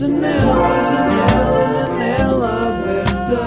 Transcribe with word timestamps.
Janela, 0.00 0.32
janela, 0.90 1.60
janela 1.76 2.48
aberta. 2.68 3.40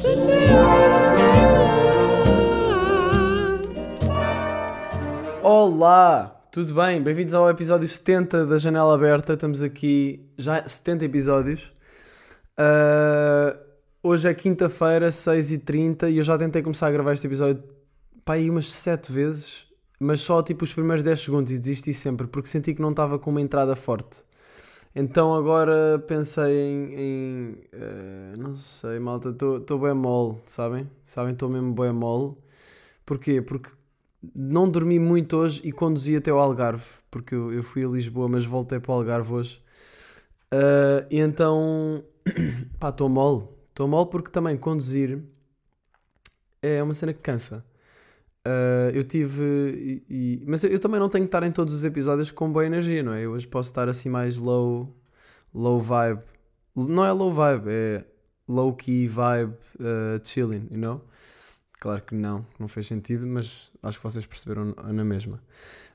Janela. 0.00 0.70
Olá, 5.42 6.40
tudo 6.50 6.74
bem? 6.74 7.02
Bem-vindos 7.02 7.34
ao 7.34 7.50
episódio 7.50 7.86
70 7.86 8.46
da 8.46 8.56
Janela 8.56 8.94
Aberta. 8.94 9.34
Estamos 9.34 9.62
aqui 9.62 10.30
já 10.38 10.66
70 10.66 11.04
episódios. 11.04 11.70
Uh, 12.58 13.58
hoje 14.02 14.26
é 14.26 14.32
quinta-feira, 14.32 15.08
6h30 15.08 16.10
e 16.10 16.16
eu 16.16 16.24
já 16.24 16.38
tentei 16.38 16.62
começar 16.62 16.86
a 16.86 16.90
gravar 16.92 17.12
este 17.12 17.26
episódio 17.26 17.62
pá, 18.24 18.32
aí 18.32 18.48
umas 18.48 18.72
7 18.72 19.12
vezes, 19.12 19.65
mas 19.98 20.20
só 20.20 20.42
tipo 20.42 20.64
os 20.64 20.72
primeiros 20.72 21.02
10 21.02 21.20
segundos 21.20 21.52
e 21.52 21.58
desisti 21.58 21.92
sempre 21.92 22.26
porque 22.26 22.48
senti 22.48 22.74
que 22.74 22.82
não 22.82 22.90
estava 22.90 23.18
com 23.18 23.30
uma 23.30 23.40
entrada 23.40 23.74
forte. 23.74 24.24
Então 24.94 25.34
agora 25.34 25.98
pensei 26.06 26.70
em. 26.70 26.94
em 26.94 27.52
uh, 27.74 28.36
não 28.38 28.56
sei, 28.56 28.98
malta, 28.98 29.28
estou 29.28 29.78
bem 29.78 29.94
mole, 29.94 30.38
sabem? 30.46 30.90
Sabem, 31.04 31.34
estou 31.34 31.50
mesmo 31.50 31.74
bem 31.74 31.92
mole. 31.92 32.34
Porquê? 33.04 33.42
Porque 33.42 33.70
não 34.34 34.68
dormi 34.68 34.98
muito 34.98 35.36
hoje 35.36 35.60
e 35.64 35.70
conduzi 35.70 36.16
até 36.16 36.32
o 36.32 36.38
Algarve, 36.38 36.86
porque 37.10 37.34
eu, 37.34 37.52
eu 37.52 37.62
fui 37.62 37.84
a 37.84 37.88
Lisboa, 37.88 38.28
mas 38.28 38.44
voltei 38.44 38.80
para 38.80 38.92
o 38.92 38.94
Algarve 38.94 39.32
hoje. 39.32 39.62
Uh, 40.52 41.06
e 41.10 41.18
então, 41.18 42.02
pá, 42.80 42.88
estou 42.88 43.08
mole. 43.08 43.46
Estou 43.68 43.86
mole 43.86 44.08
porque 44.08 44.30
também 44.30 44.56
conduzir 44.56 45.22
é 46.62 46.82
uma 46.82 46.94
cena 46.94 47.12
que 47.12 47.20
cansa. 47.20 47.64
Uh, 48.46 48.90
eu 48.94 49.02
tive. 49.02 49.42
E, 49.42 50.04
e, 50.08 50.44
mas 50.46 50.62
eu, 50.62 50.70
eu, 50.70 50.78
também 50.78 51.00
não 51.00 51.08
tenho 51.08 51.24
que 51.24 51.28
estar 51.28 51.42
em 51.42 51.50
todos 51.50 51.74
os 51.74 51.84
episódios 51.84 52.30
com 52.30 52.50
boa 52.50 52.64
energia, 52.64 53.02
não 53.02 53.12
é? 53.12 53.22
Eu 53.22 53.32
hoje 53.32 53.46
posso 53.46 53.70
estar 53.70 53.88
assim 53.88 54.08
mais 54.08 54.36
low, 54.36 54.96
low 55.52 55.80
vibe. 55.80 56.20
Não 56.76 57.04
é 57.04 57.10
low 57.10 57.32
vibe, 57.32 57.68
é 57.68 58.04
low 58.46 58.72
key 58.72 59.08
vibe 59.08 59.54
uh, 59.80 60.20
chilling, 60.22 60.68
you 60.70 60.78
know? 60.78 61.00
Claro 61.80 62.02
que 62.02 62.14
não, 62.14 62.46
não 62.58 62.68
fez 62.68 62.86
sentido, 62.86 63.26
mas 63.26 63.72
acho 63.82 63.98
que 63.98 64.04
vocês 64.04 64.24
perceberam 64.24 64.74
na 64.92 65.04
mesma. 65.04 65.42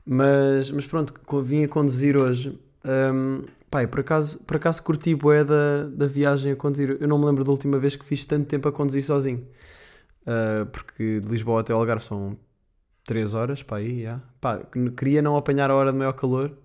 Mas, 0.05 0.69
mas 0.71 0.85
pronto, 0.85 1.13
vim 1.41 1.63
a 1.63 1.67
conduzir 1.67 2.17
hoje. 2.17 2.59
Um, 2.83 3.45
pai, 3.69 3.87
por 3.87 4.01
acaso, 4.01 4.39
por 4.39 4.57
acaso 4.57 4.83
curti 4.83 5.15
bué 5.15 5.43
da, 5.43 5.83
da 5.85 6.05
viagem 6.05 6.51
a 6.51 6.55
conduzir. 6.55 6.97
Eu 6.99 7.07
não 7.07 7.17
me 7.17 7.25
lembro 7.25 7.43
da 7.43 7.51
última 7.51 7.79
vez 7.79 7.95
que 7.95 8.03
fiz 8.03 8.25
tanto 8.25 8.45
tempo 8.45 8.67
a 8.67 8.71
conduzir 8.71 9.03
sozinho. 9.03 9.47
Uh, 10.21 10.65
porque 10.67 11.19
de 11.19 11.27
Lisboa 11.27 11.61
até 11.61 11.73
Algarve 11.73 12.03
são 12.03 12.37
3 13.05 13.33
horas, 13.33 13.63
pá, 13.63 13.77
aí, 13.77 14.01
yeah. 14.01 14.23
pá, 14.39 14.59
queria 14.95 15.21
não 15.21 15.35
apanhar 15.35 15.71
a 15.71 15.75
hora 15.75 15.91
de 15.91 15.97
maior 15.97 16.13
calor, 16.13 16.55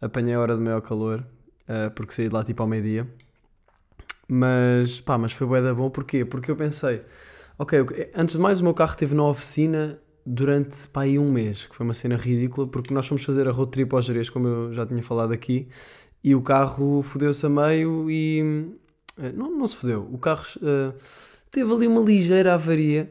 apanhei 0.00 0.34
a 0.34 0.40
hora 0.40 0.56
de 0.56 0.62
maior 0.62 0.80
calor, 0.80 1.24
uh, 1.68 1.90
porque 1.94 2.14
saí 2.14 2.28
de 2.28 2.34
lá 2.34 2.42
tipo 2.42 2.62
ao 2.62 2.68
meio-dia, 2.68 3.06
mas, 4.28 5.00
pá, 5.00 5.18
mas 5.18 5.32
foi 5.32 5.46
bué 5.46 5.60
da 5.60 5.74
bom, 5.74 5.90
porquê? 5.90 6.24
Porque 6.24 6.50
eu 6.50 6.56
pensei, 6.56 7.02
ok, 7.58 7.84
antes 8.14 8.36
de 8.36 8.40
mais 8.40 8.60
o 8.60 8.64
meu 8.64 8.74
carro 8.74 8.92
esteve 8.92 9.14
na 9.14 9.24
oficina 9.24 10.00
durante, 10.24 10.88
pá, 10.88 11.02
aí 11.02 11.18
um 11.18 11.30
mês, 11.30 11.66
que 11.66 11.76
foi 11.76 11.84
uma 11.84 11.94
cena 11.94 12.16
ridícula, 12.16 12.66
porque 12.66 12.92
nós 12.94 13.06
fomos 13.06 13.24
fazer 13.24 13.46
a 13.46 13.52
road 13.52 13.70
trip 13.70 13.94
aos 13.94 14.06
Jerez, 14.06 14.30
como 14.30 14.48
eu 14.48 14.72
já 14.72 14.86
tinha 14.86 15.02
falado 15.02 15.32
aqui, 15.32 15.68
e 16.24 16.34
o 16.34 16.42
carro 16.42 17.02
fodeu-se 17.02 17.44
a 17.44 17.48
meio 17.48 18.10
e... 18.10 18.42
Uh, 19.18 19.32
não, 19.34 19.50
não 19.56 19.66
se 19.66 19.76
fodeu, 19.76 20.08
o 20.10 20.18
carro 20.18 20.44
teve 21.56 21.72
ali 21.72 21.86
uma 21.86 22.02
ligeira 22.02 22.52
avaria 22.52 23.10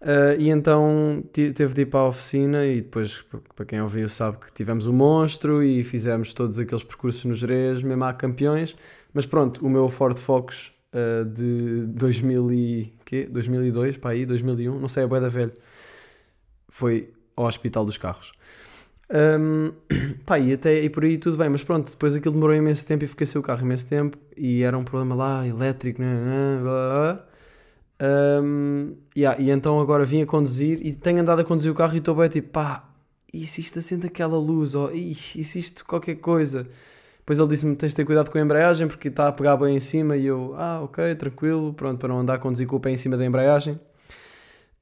uh, 0.00 0.40
e 0.40 0.50
então 0.50 1.20
teve 1.32 1.74
de 1.74 1.80
ir 1.82 1.86
para 1.86 1.98
a 1.98 2.06
oficina 2.06 2.64
e 2.64 2.80
depois, 2.80 3.24
para 3.56 3.66
quem 3.66 3.80
ouviu 3.80 4.08
sabe 4.08 4.38
que 4.38 4.52
tivemos 4.52 4.86
o 4.86 4.92
monstro 4.92 5.64
e 5.64 5.82
fizemos 5.82 6.32
todos 6.32 6.60
aqueles 6.60 6.84
percursos 6.84 7.24
nos 7.24 7.40
Jerez, 7.40 7.82
mesmo 7.82 8.04
há 8.04 8.12
campeões, 8.12 8.76
mas 9.12 9.26
pronto, 9.26 9.66
o 9.66 9.68
meu 9.68 9.88
Ford 9.88 10.16
Focus 10.16 10.70
uh, 10.94 11.24
de 11.24 11.86
2000 11.88 12.52
e, 12.52 12.92
quê? 13.04 13.28
2002, 13.28 13.96
para 13.96 14.12
aí, 14.12 14.24
2001, 14.24 14.78
não 14.78 14.88
sei, 14.88 15.02
é 15.02 15.06
boeda 15.08 15.28
velho, 15.28 15.52
foi 16.68 17.12
ao 17.34 17.46
hospital 17.46 17.84
dos 17.84 17.98
carros. 17.98 18.30
Um, 19.10 19.72
pá, 20.24 20.38
e 20.38 20.52
até 20.52 20.84
e 20.84 20.88
por 20.88 21.02
aí 21.02 21.18
tudo 21.18 21.36
bem, 21.36 21.48
mas 21.48 21.64
pronto, 21.64 21.90
depois 21.90 22.14
aquilo 22.14 22.34
demorou 22.34 22.54
imenso 22.54 22.86
tempo 22.86 23.02
e 23.02 23.08
fiquei 23.08 23.26
sem 23.26 23.40
o 23.40 23.42
carro 23.42 23.62
imenso 23.62 23.88
tempo 23.88 24.16
e 24.36 24.62
era 24.62 24.78
um 24.78 24.84
problema 24.84 25.16
lá, 25.16 25.44
elétrico, 25.44 26.00
blá, 26.00 26.60
blá, 26.62 27.14
blá. 27.14 27.31
Um, 28.02 28.96
yeah, 29.16 29.40
e 29.40 29.50
então 29.50 29.78
agora 29.80 30.04
vim 30.04 30.22
a 30.22 30.26
conduzir 30.26 30.84
e 30.84 30.92
tenho 30.92 31.20
andado 31.20 31.40
a 31.40 31.44
conduzir 31.44 31.70
o 31.70 31.74
carro 31.74 31.94
e 31.94 31.98
estou 31.98 32.16
bem 32.16 32.28
tipo, 32.28 32.48
pá, 32.48 32.88
e 33.32 33.46
se 33.46 33.60
isto 33.60 33.78
acende 33.78 34.06
aquela 34.06 34.36
luz? 34.36 34.74
Ou 34.74 34.92
e 34.92 35.14
se 35.14 35.58
isto 35.58 35.84
qualquer 35.84 36.16
coisa? 36.16 36.66
Depois 37.18 37.38
ele 37.38 37.48
disse-me: 37.48 37.76
tens 37.76 37.92
de 37.92 37.96
ter 37.96 38.04
cuidado 38.04 38.30
com 38.30 38.38
a 38.38 38.40
embreagem 38.40 38.88
porque 38.88 39.08
está 39.08 39.28
a 39.28 39.32
pegar 39.32 39.56
bem 39.56 39.76
em 39.76 39.80
cima. 39.80 40.16
E 40.16 40.26
eu, 40.26 40.54
ah, 40.56 40.80
ok, 40.82 41.14
tranquilo, 41.14 41.72
pronto, 41.72 41.98
para 41.98 42.08
não 42.08 42.18
andar 42.18 42.34
a 42.34 42.38
conduzir 42.38 42.66
com 42.66 42.76
o 42.76 42.80
pé 42.80 42.90
em 42.90 42.96
cima 42.96 43.16
da 43.16 43.24
embreagem. 43.24 43.74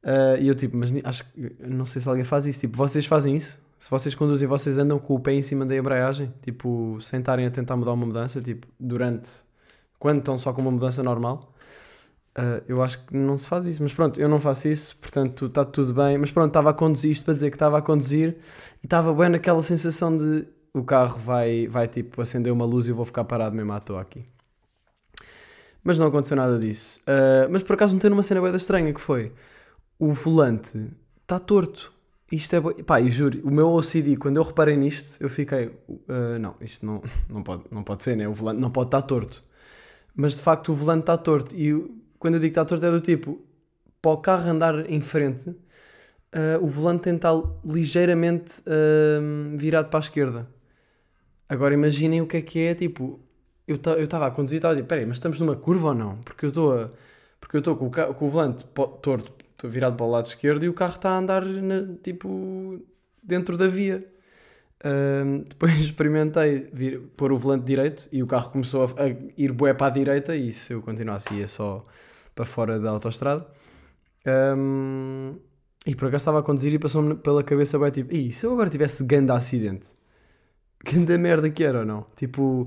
Uh, 0.03 0.41
e 0.41 0.48
eu, 0.48 0.54
tipo, 0.54 0.76
mas 0.76 0.91
acho 1.04 1.25
não 1.60 1.84
sei 1.84 2.00
se 2.00 2.09
alguém 2.09 2.25
faz 2.25 2.47
isso. 2.47 2.60
Tipo, 2.60 2.76
vocês 2.76 3.04
fazem 3.06 3.36
isso? 3.36 3.59
Se 3.78 3.91
vocês 3.91 4.14
conduzem, 4.14 4.48
vocês 4.48 4.78
andam 4.78 4.98
com 4.98 5.14
o 5.14 5.20
pé 5.20 5.32
em 5.32 5.42
cima 5.42 5.64
da 5.66 5.76
embreagem, 5.76 6.32
tipo, 6.42 6.98
sem 7.00 7.20
estarem 7.20 7.47
a 7.47 7.50
tentar 7.50 7.76
mudar 7.76 7.92
uma 7.92 8.06
mudança, 8.06 8.41
tipo, 8.41 8.66
durante. 8.78 9.30
Quando 9.98 10.20
estão 10.20 10.38
só 10.38 10.53
com 10.53 10.62
uma 10.62 10.70
mudança 10.70 11.03
normal. 11.03 11.54
Uh, 12.38 12.62
eu 12.68 12.82
acho 12.82 13.04
que 13.04 13.16
não 13.16 13.36
se 13.36 13.46
faz 13.46 13.66
isso, 13.66 13.82
mas 13.82 13.92
pronto, 13.92 14.20
eu 14.20 14.28
não 14.28 14.38
faço 14.38 14.68
isso, 14.68 14.96
portanto 14.96 15.46
está 15.46 15.64
tudo 15.64 15.92
bem. 15.92 16.16
Mas 16.18 16.30
pronto, 16.30 16.48
estava 16.48 16.70
a 16.70 16.74
conduzir 16.74 17.10
isto 17.10 17.24
para 17.24 17.34
dizer 17.34 17.50
que 17.50 17.56
estava 17.56 17.78
a 17.78 17.82
conduzir 17.82 18.36
e 18.82 18.86
estava 18.86 19.12
bem 19.12 19.28
naquela 19.28 19.62
sensação 19.62 20.16
de 20.16 20.46
o 20.72 20.84
carro 20.84 21.18
vai, 21.18 21.66
vai 21.66 21.88
tipo 21.88 22.22
acender 22.22 22.52
uma 22.52 22.64
luz 22.64 22.86
e 22.86 22.91
eu 22.91 22.94
vou 22.94 23.04
ficar 23.04 23.24
parado 23.24 23.56
mesmo 23.56 23.72
à 23.72 23.80
toa 23.80 24.00
aqui. 24.00 24.24
Mas 25.82 25.98
não 25.98 26.06
aconteceu 26.06 26.36
nada 26.36 26.58
disso. 26.58 27.00
Uh, 27.00 27.50
mas 27.50 27.62
por 27.62 27.74
acaso 27.74 27.94
não 27.94 28.00
tem 28.00 28.10
uma 28.10 28.22
cena 28.22 28.41
bem 28.41 28.54
estranha 28.54 28.92
que 28.92 29.00
foi 29.00 29.32
o 29.98 30.12
volante 30.12 30.91
está 31.20 31.38
torto. 31.38 31.92
Isto 32.32 32.56
é. 32.56 32.82
Pá, 32.82 33.00
e 33.00 33.10
juro, 33.10 33.41
o 33.44 33.50
meu 33.50 33.70
OCD, 33.72 34.16
quando 34.16 34.36
eu 34.36 34.42
reparei 34.42 34.76
nisto, 34.76 35.20
eu 35.20 35.28
fiquei. 35.28 35.66
Uh, 35.88 36.38
não, 36.41 36.54
isto 36.60 36.86
não, 36.86 37.02
não, 37.28 37.42
pode, 37.42 37.64
não 37.70 37.82
pode 37.82 38.02
ser, 38.02 38.16
né? 38.16 38.26
O 38.26 38.32
volante 38.32 38.60
não 38.60 38.70
pode 38.70 38.88
estar 38.88 39.02
torto. 39.02 39.42
Mas 40.14 40.36
de 40.36 40.42
facto 40.42 40.70
o 40.70 40.74
volante 40.74 41.00
está 41.00 41.16
torto. 41.16 41.54
E 41.54 41.72
quando 42.20 42.34
eu 42.34 42.41
digo 42.41 42.54
que 42.54 42.60
está 42.60 42.64
torto 42.64 42.86
é 42.86 42.91
do 42.91 43.00
tipo, 43.00 43.41
para 44.00 44.10
o 44.12 44.19
carro 44.19 44.48
andar 44.48 44.88
em 44.88 45.00
frente, 45.00 45.50
uh, 45.50 46.62
o 46.62 46.69
volante 46.69 47.03
tem 47.03 47.14
de 47.14 47.19
estar 47.19 47.34
ligeiramente 47.64 48.60
uh, 48.60 49.56
virado 49.56 49.88
para 49.88 49.98
a 49.98 50.03
esquerda. 50.03 50.48
Agora 51.48 51.75
imaginem 51.75 52.20
o 52.20 52.26
que 52.26 52.36
é 52.36 52.42
que 52.42 52.60
é, 52.60 52.75
tipo, 52.75 53.19
eu 53.66 53.76
estava 53.76 54.26
a 54.26 54.30
conduzir 54.30 54.56
e 54.56 54.59
estava 54.59 54.75
a 54.75 54.76
dizer, 54.76 54.86
peraí, 54.86 55.04
mas 55.04 55.16
estamos 55.16 55.41
numa 55.41 55.56
curva 55.56 55.88
ou 55.88 55.94
não? 55.94 56.19
Porque 56.19 56.44
eu 56.44 56.50
estou 56.50 56.88
porque 57.41 57.56
eu 57.56 57.60
estou 57.60 57.75
com, 57.75 57.91
com, 57.91 58.26
o 58.26 58.28
volante 58.28 58.64
torto, 59.03 59.32
estou 59.50 59.69
virado 59.69 59.97
para 59.97 60.06
o 60.06 60.10
lado 60.10 60.26
esquerdo 60.26 60.62
e 60.64 60.69
o 60.69 60.75
carro 60.75 60.97
está 60.97 61.10
a 61.10 61.19
andar, 61.19 61.44
na, 61.44 61.97
tipo, 62.03 62.80
dentro 63.22 63.56
da 63.56 63.66
via. 63.66 64.04
Uh, 64.84 65.44
depois 65.48 65.72
experimentei 65.78 66.69
vir, 66.72 67.00
pôr 67.16 67.32
o 67.32 67.38
volante 67.38 67.64
direito 67.64 68.09
e 68.12 68.22
o 68.22 68.26
carro 68.26 68.50
começou 68.50 68.84
a, 68.84 69.03
a 69.03 69.09
ir 69.36 69.53
bué 69.53 69.75
para 69.75 69.88
a 69.88 69.91
direita 69.91 70.36
e 70.36 70.53
se 70.53 70.72
eu 70.75 70.82
continuasse 70.82 71.34
ia 71.34 71.48
só 71.48 71.82
para 72.34 72.44
fora 72.44 72.78
da 72.78 72.91
autostrada. 72.91 73.46
Um, 74.26 75.36
e 75.86 75.94
por 75.94 76.08
acaso 76.08 76.22
estava 76.22 76.41
a 76.41 76.42
conduzir 76.42 76.74
e 76.74 76.78
passou-me 76.78 77.14
pela 77.14 77.42
cabeça 77.42 77.78
bem 77.78 77.91
tipo, 77.91 78.14
e 78.14 78.30
se 78.30 78.44
eu 78.44 78.52
agora 78.52 78.68
tivesse 78.68 79.04
ganda 79.04 79.34
acidente? 79.34 79.88
Ganda 80.84 81.18
merda 81.18 81.50
que 81.50 81.62
era 81.62 81.80
ou 81.80 81.84
não? 81.84 82.06
Tipo, 82.16 82.66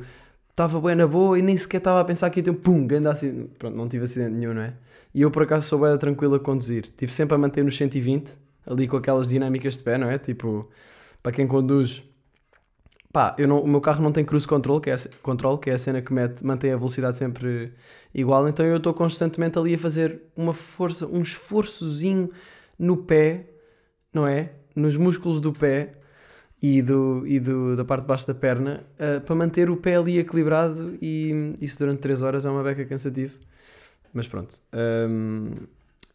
estava 0.50 0.80
bem 0.80 0.96
na 0.96 1.08
boa 1.08 1.38
e 1.38 1.42
nem 1.42 1.58
sequer 1.58 1.78
estava 1.78 2.00
a 2.00 2.06
pensar 2.06 2.30
que 2.30 2.40
ia 2.40 2.44
ter 2.44 2.52
um 2.52 2.56
pum, 2.56 2.86
ganda 2.86 3.12
acidente. 3.12 3.54
Pronto, 3.58 3.76
não 3.76 3.90
tive 3.90 4.04
acidente 4.04 4.34
nenhum, 4.36 4.54
não 4.54 4.62
é? 4.62 4.74
E 5.14 5.22
eu 5.22 5.32
por 5.32 5.44
acaso 5.44 5.68
sou 5.68 5.80
bem 5.80 5.98
tranquilo 5.98 6.36
a 6.36 6.40
conduzir. 6.40 6.92
Tive 6.96 7.12
sempre 7.12 7.34
a 7.36 7.38
manter 7.40 7.64
nos 7.64 7.76
120, 7.76 8.38
ali 8.68 8.88
com 8.88 8.98
aquelas 8.98 9.28
dinâmicas 9.28 9.78
de 9.78 9.84
pé, 9.84 9.98
não 9.98 10.10
é? 10.10 10.20
Tipo, 10.20 10.70
para 11.24 11.32
quem 11.32 11.48
conduz 11.48 12.04
Pá, 13.14 13.36
eu 13.38 13.48
não, 13.48 13.60
o 13.60 13.68
meu 13.68 13.80
carro 13.80 14.02
não 14.02 14.12
tem 14.12 14.26
cruise 14.26 14.48
control, 14.48 14.82
que 14.82 14.90
é 14.90 14.96
a, 14.96 14.98
control, 15.22 15.60
que 15.60 15.70
é 15.70 15.74
a 15.74 15.78
cena 15.78 16.02
que 16.02 16.12
mete, 16.12 16.44
mantém 16.44 16.72
a 16.74 16.76
velocidade 16.76 17.16
sempre 17.16 17.72
igual, 18.12 18.50
então 18.50 18.66
eu 18.66 18.78
estou 18.78 18.92
constantemente 18.92 19.56
ali 19.60 19.76
a 19.76 19.78
fazer 19.78 20.20
uma 20.36 20.52
força, 20.52 21.06
um 21.06 21.22
esforçozinho 21.22 22.32
no 22.78 22.98
pé, 22.98 23.46
não 24.12 24.26
é? 24.26 24.54
Nos 24.76 24.98
músculos 24.98 25.40
do 25.40 25.54
pé 25.54 25.94
e, 26.60 26.82
do, 26.82 27.24
e 27.28 27.40
do, 27.40 27.76
da 27.76 27.86
parte 27.86 28.02
de 28.02 28.08
baixo 28.08 28.26
da 28.26 28.34
perna, 28.34 28.84
uh, 28.96 29.22
para 29.22 29.36
manter 29.36 29.70
o 29.70 29.78
pé 29.78 29.96
ali 29.98 30.18
equilibrado 30.18 30.98
e 31.00 31.54
isso 31.62 31.78
durante 31.78 32.00
3 32.00 32.24
horas 32.24 32.48
é 32.48 32.50
uma 32.50 32.64
beca 32.64 32.84
cansativo. 32.84 33.38
Mas 34.12 34.28
pronto. 34.28 34.60
Um, 34.74 35.52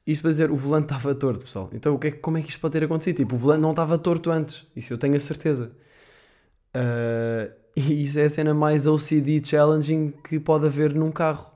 isto 0.05 0.23
para 0.23 0.31
dizer, 0.33 0.50
o 0.50 0.56
volante 0.56 0.87
estava 0.87 1.15
torto, 1.15 1.43
pessoal. 1.43 1.71
Então 1.73 1.95
o 1.95 1.99
que 1.99 2.09
é, 2.09 2.11
como 2.11 2.39
é 2.39 2.43
que 2.43 2.49
isto 2.49 2.61
pode 2.61 2.73
ter 2.73 2.83
acontecido? 2.83 3.19
Tipo, 3.19 3.37
o 3.37 3.39
volante 3.39 3.61
não 3.61 3.71
estava 3.71 3.97
torto 3.97 4.33
antes. 4.33 4.67
Isso 4.75 4.93
eu 4.93 4.99
tenho 4.99 5.15
a 5.15 5.21
certeza. 5.21 5.71
Uh, 6.79 7.53
e 7.77 8.05
isso 8.05 8.19
é 8.19 8.25
a 8.25 8.31
cena 8.31 8.55
mais 8.55 8.87
OCD 8.87 9.43
challenging 9.45 10.13
que 10.25 10.39
pode 10.39 10.67
haver 10.67 10.95
num 10.95 11.11
carro, 11.11 11.53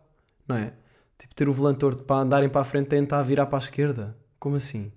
não 0.47 0.57
é? 0.57 0.73
Tipo, 1.19 1.35
ter 1.35 1.49
o 1.49 1.53
volante 1.53 1.79
torto 1.79 2.03
para 2.03 2.23
andarem 2.23 2.49
para 2.49 2.61
a 2.61 2.65
frente 2.65 2.87
e 2.87 2.91
tentar 2.91 3.23
virar 3.23 3.47
para 3.47 3.59
a 3.59 3.61
esquerda. 3.61 4.17
Como 4.39 4.57
assim? 4.57 4.91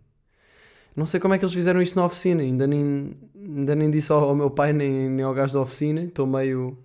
Não 0.96 1.06
sei 1.06 1.20
como 1.20 1.34
é 1.34 1.38
que 1.38 1.44
eles 1.44 1.54
fizeram 1.54 1.82
isto 1.82 1.96
na 1.96 2.06
oficina, 2.06 2.42
ainda 2.42 2.66
nem, 2.66 3.12
ainda 3.36 3.76
nem 3.76 3.92
disse 3.92 4.12
ao, 4.12 4.24
ao 4.24 4.36
meu 4.36 4.50
pai 4.50 4.74
nem, 4.74 5.10
nem 5.10 5.26
ao 5.26 5.34
gajo 5.34 5.54
da 5.54 5.62
oficina. 5.62 6.02
Estou 6.02 6.26
meio. 6.26 6.78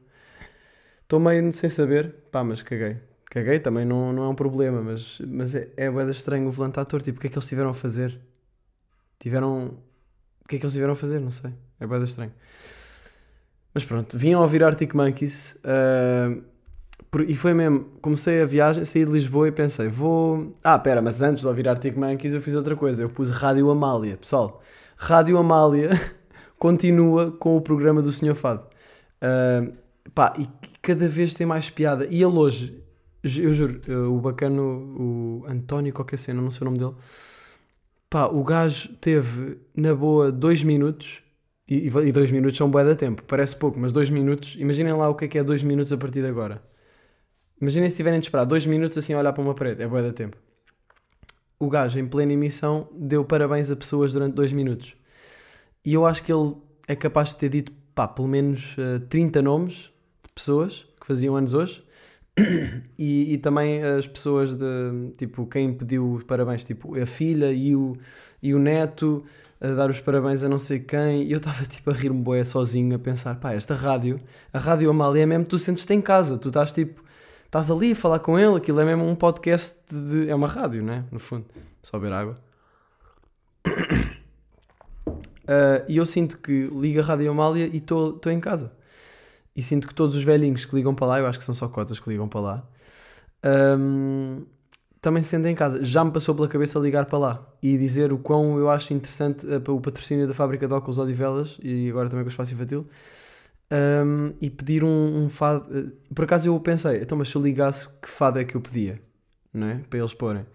Estou 1.03 1.21
meio 1.21 1.53
sem 1.53 1.71
saber. 1.71 2.15
Pá, 2.31 2.43
mas 2.45 2.63
caguei. 2.63 2.99
Caguei 3.27 3.61
também 3.61 3.85
não, 3.85 4.13
não 4.13 4.25
é 4.25 4.29
um 4.29 4.35
problema, 4.35 4.83
mas, 4.83 5.21
mas 5.21 5.55
é, 5.55 5.69
é 5.77 5.91
bem 5.91 6.11
estranho 6.11 6.49
o 6.49 6.53
volante 6.53 6.81
à 6.81 6.85
torre. 6.85 7.05
Tipo, 7.05 7.19
o 7.19 7.21
que 7.21 7.29
é 7.29 7.31
que 7.31 7.39
eles 7.39 7.49
tiveram 7.49 7.71
a 7.71 7.75
fazer? 7.75 8.19
Tiveram. 9.19 9.79
O 10.45 10.49
que 10.49 10.57
é 10.57 10.59
que 10.59 10.65
eles 10.65 10.75
tiveram 10.75 10.95
a 10.95 10.97
fazer? 10.97 11.21
Não 11.21 11.31
sei. 11.31 11.53
É 11.79 11.87
bem 11.87 12.03
estranho. 12.03 12.33
Mas 13.73 13.85
pronto, 13.85 14.19
vinham 14.19 14.41
a 14.41 14.43
ouvir 14.43 14.63
Arctic 14.65 14.95
Monkeys. 14.95 15.57
Uh, 15.65 16.43
por- 17.11 17.23
e 17.29 17.35
foi 17.37 17.55
mesmo, 17.55 17.85
comecei 18.01 18.43
a 18.43 18.47
viagem, 18.47 18.85
saí 18.85 19.05
de 19.05 19.13
Lisboa 19.13 19.49
e 19.49 19.53
pensei, 19.53 19.89
vou. 19.89 20.57
Ah, 20.63 20.79
pera, 20.79 21.01
mas 21.01 21.23
antes 21.23 21.43
de 21.43 21.49
ouvir 21.49 21.69
Arctic 21.69 21.97
Monkeys 21.97 22.35
eu 22.35 22.41
fiz 22.41 22.55
outra 22.55 22.75
coisa. 22.77 23.03
Eu 23.03 23.09
pus 23.09 23.31
Rádio 23.31 23.71
Amália. 23.71 24.17
Pessoal, 24.17 24.61
Rádio 24.97 25.39
Amália 25.39 25.91
continua 26.59 27.31
com 27.31 27.57
o 27.57 27.61
programa 27.61 28.03
do 28.03 28.11
Senhor 28.11 28.35
Fado. 28.35 28.65
Uh, 29.23 29.73
pá, 30.15 30.35
e 30.39 30.49
cada 30.83 31.09
vez 31.09 31.35
tem 31.35 31.47
mais 31.47 31.71
piada. 31.71 32.07
E 32.11 32.17
ele 32.23 32.37
hoje, 32.37 32.83
eu 33.23 33.53
juro, 33.53 33.81
uh, 33.89 34.13
o 34.17 34.21
bacano, 34.21 34.63
o 34.63 35.45
António 35.47 35.93
qualquer 35.93 36.19
cena, 36.19 36.43
não 36.43 36.51
sei 36.51 36.63
o 36.63 36.65
nome 36.71 36.79
dele. 36.79 36.95
Pá, 38.09 38.27
o 38.27 38.43
gajo 38.43 38.89
teve 39.01 39.59
na 39.77 39.95
boa 39.95 40.33
dois 40.33 40.65
minutos. 40.65 41.23
E, 41.71 41.87
e 41.87 42.11
dois 42.11 42.33
minutos 42.33 42.59
são 42.59 42.69
bué 42.69 42.85
da 42.85 42.97
tempo. 42.97 43.23
Parece 43.23 43.55
pouco, 43.55 43.79
mas 43.79 43.93
dois 43.93 44.11
minutos. 44.11 44.57
Imaginem 44.59 44.93
lá 44.93 45.09
o 45.09 45.15
que 45.15 45.27
é 45.27 45.29
que 45.29 45.39
é 45.39 45.45
dois 45.45 45.63
minutos 45.63 45.93
a 45.93 45.97
partir 45.97 46.21
de 46.21 46.27
agora. 46.27 46.61
Imaginem 47.61 47.89
se 47.89 47.95
tiverem 47.95 48.19
de 48.19 48.27
esperar 48.27 48.45
dois 48.45 48.67
minutos 48.67 48.99
assim 48.99 49.13
a 49.13 49.19
olhar 49.21 49.33
para 49.33 49.43
uma 49.43 49.55
parede. 49.55 49.81
É 49.81 49.87
bué 49.87 50.03
da 50.03 50.13
tempo. 50.13 50.37
O 51.61 51.69
gajo, 51.69 52.01
em 52.01 52.07
plena 52.09 52.33
emissão, 52.33 52.89
deu 52.93 53.25
parabéns 53.25 53.71
a 53.71 53.77
pessoas 53.77 54.13
durante 54.13 54.35
dois 54.35 54.51
minutos. 54.51 54.97
E 55.85 55.95
eu 55.95 56.05
acho 56.05 56.25
que 56.25 56.33
ele 56.33 56.57
é 56.89 56.97
capaz 56.97 57.31
de 57.31 57.37
ter 57.37 57.51
dito, 57.51 57.71
pá, 57.95 58.09
pelo 58.09 58.27
menos 58.27 58.75
eh, 58.77 58.99
30 59.09 59.41
nomes 59.41 59.93
de 60.23 60.33
pessoas 60.35 60.87
que 61.01 61.07
faziam 61.07 61.37
anos 61.37 61.55
hoje. 61.55 61.85
E, 62.99 63.33
e 63.33 63.39
também 63.39 63.83
as 63.83 64.07
pessoas 64.07 64.55
de, 64.55 65.13
tipo, 65.17 65.47
quem 65.47 65.73
pediu 65.73 66.23
parabéns, 66.27 66.65
tipo, 66.65 67.01
a 67.01 67.07
filha 67.07 67.51
e 67.51 67.75
o, 67.75 67.95
e 68.43 68.53
o 68.53 68.59
neto 68.59 69.25
a 69.61 69.69
dar 69.69 69.91
os 69.91 70.01
parabéns 70.01 70.43
a 70.43 70.49
não 70.49 70.59
sei 70.59 70.81
quem. 70.81 71.25
E 71.25 71.33
eu 71.33 71.39
estava, 71.39 71.65
tipo, 71.67 71.91
a 71.91 71.93
rir-me 71.93 72.23
boé 72.23 72.43
sozinho, 72.45 72.97
a 72.97 72.99
pensar, 72.99 73.37
pá, 73.37 73.53
esta 73.53 73.75
rádio, 73.75 74.21
a 74.53 74.59
Rádio 74.59 74.91
Amália 74.91 75.23
é 75.23 75.27
mesmo, 75.27 75.45
tu 75.45 75.59
sentes-te 75.59 75.93
em 75.93 76.01
casa, 76.01 76.39
tu 76.39 76.49
estás, 76.49 76.73
tipo, 76.73 77.03
estás 77.45 77.71
ali 77.71 77.93
a 77.93 77.97
falar 77.97 78.21
com 78.21 78.39
ele, 78.39 78.57
aquilo 78.57 78.81
é 78.81 78.85
mesmo 78.85 79.07
um 79.07 79.15
podcast 79.15 79.79
de... 79.91 80.29
é 80.29 80.35
uma 80.35 80.49
rádio, 80.49 80.83
né? 80.83 81.05
No 81.11 81.19
fundo, 81.19 81.47
só 81.83 81.99
beber 81.99 82.15
água. 82.15 82.35
Ah, 85.51 85.85
e 85.89 85.97
eu 85.97 86.07
sinto 86.07 86.39
que 86.39 86.69
ligo 86.73 87.01
a 87.01 87.03
Rádio 87.03 87.29
Amália 87.29 87.67
e 87.67 87.79
estou 87.79 88.21
em 88.27 88.39
casa. 88.39 88.73
E 89.57 89.63
sinto 89.65 89.89
que 89.89 89.95
todos 89.95 90.17
os 90.17 90.23
velhinhos 90.23 90.65
que 90.65 90.77
ligam 90.77 90.95
para 90.95 91.09
lá, 91.09 91.19
eu 91.19 91.27
acho 91.27 91.39
que 91.39 91.45
são 91.45 91.53
só 91.55 91.67
cotas 91.67 91.99
que 91.99 92.09
ligam 92.09 92.29
para 92.29 92.41
lá, 92.41 92.69
ahm, 93.43 94.45
também 95.01 95.23
se 95.23 95.31
sentem 95.31 95.53
em 95.53 95.55
casa. 95.55 95.83
Já 95.83 96.05
me 96.05 96.11
passou 96.13 96.35
pela 96.35 96.49
cabeça 96.49 96.79
ligar 96.79 97.07
para 97.07 97.19
lá 97.19 97.47
e 97.63 97.77
dizer 97.79 98.13
o 98.13 98.19
quão 98.19 98.59
eu 98.59 98.71
acho 98.71 98.93
interessante 98.95 99.47
para 99.61 99.73
o 99.73 99.81
patrocínio 99.81 100.27
da 100.29 100.35
fábrica 100.35 100.67
de 100.69 100.75
óculos 100.75 100.99
Odivelas 100.99 101.59
e 101.63 101.89
agora 101.91 102.09
também 102.09 102.25
com 102.25 102.29
o 102.29 102.33
espaço 102.33 102.55
infantil. 102.55 102.87
ahm, 103.71 104.33
e 104.41 104.51
pedir 104.51 104.85
um, 104.85 105.25
um 105.25 105.29
fado. 105.29 105.67
ah, 105.73 106.15
Por 106.15 106.25
acaso 106.25 106.49
eu 106.49 106.59
pensei, 106.61 107.03
então, 107.03 107.17
mas 107.19 107.29
se 107.29 107.37
eu 107.37 107.43
ligasse, 107.43 107.89
que 108.03 108.09
fado 108.09 108.39
é 108.39 108.45
que 108.45 108.55
eu 108.57 108.61
pedia? 108.61 109.01
Não 109.53 109.67
é? 109.69 109.81
Para 109.89 109.99
eles 109.99 110.15
porem. 110.15 110.47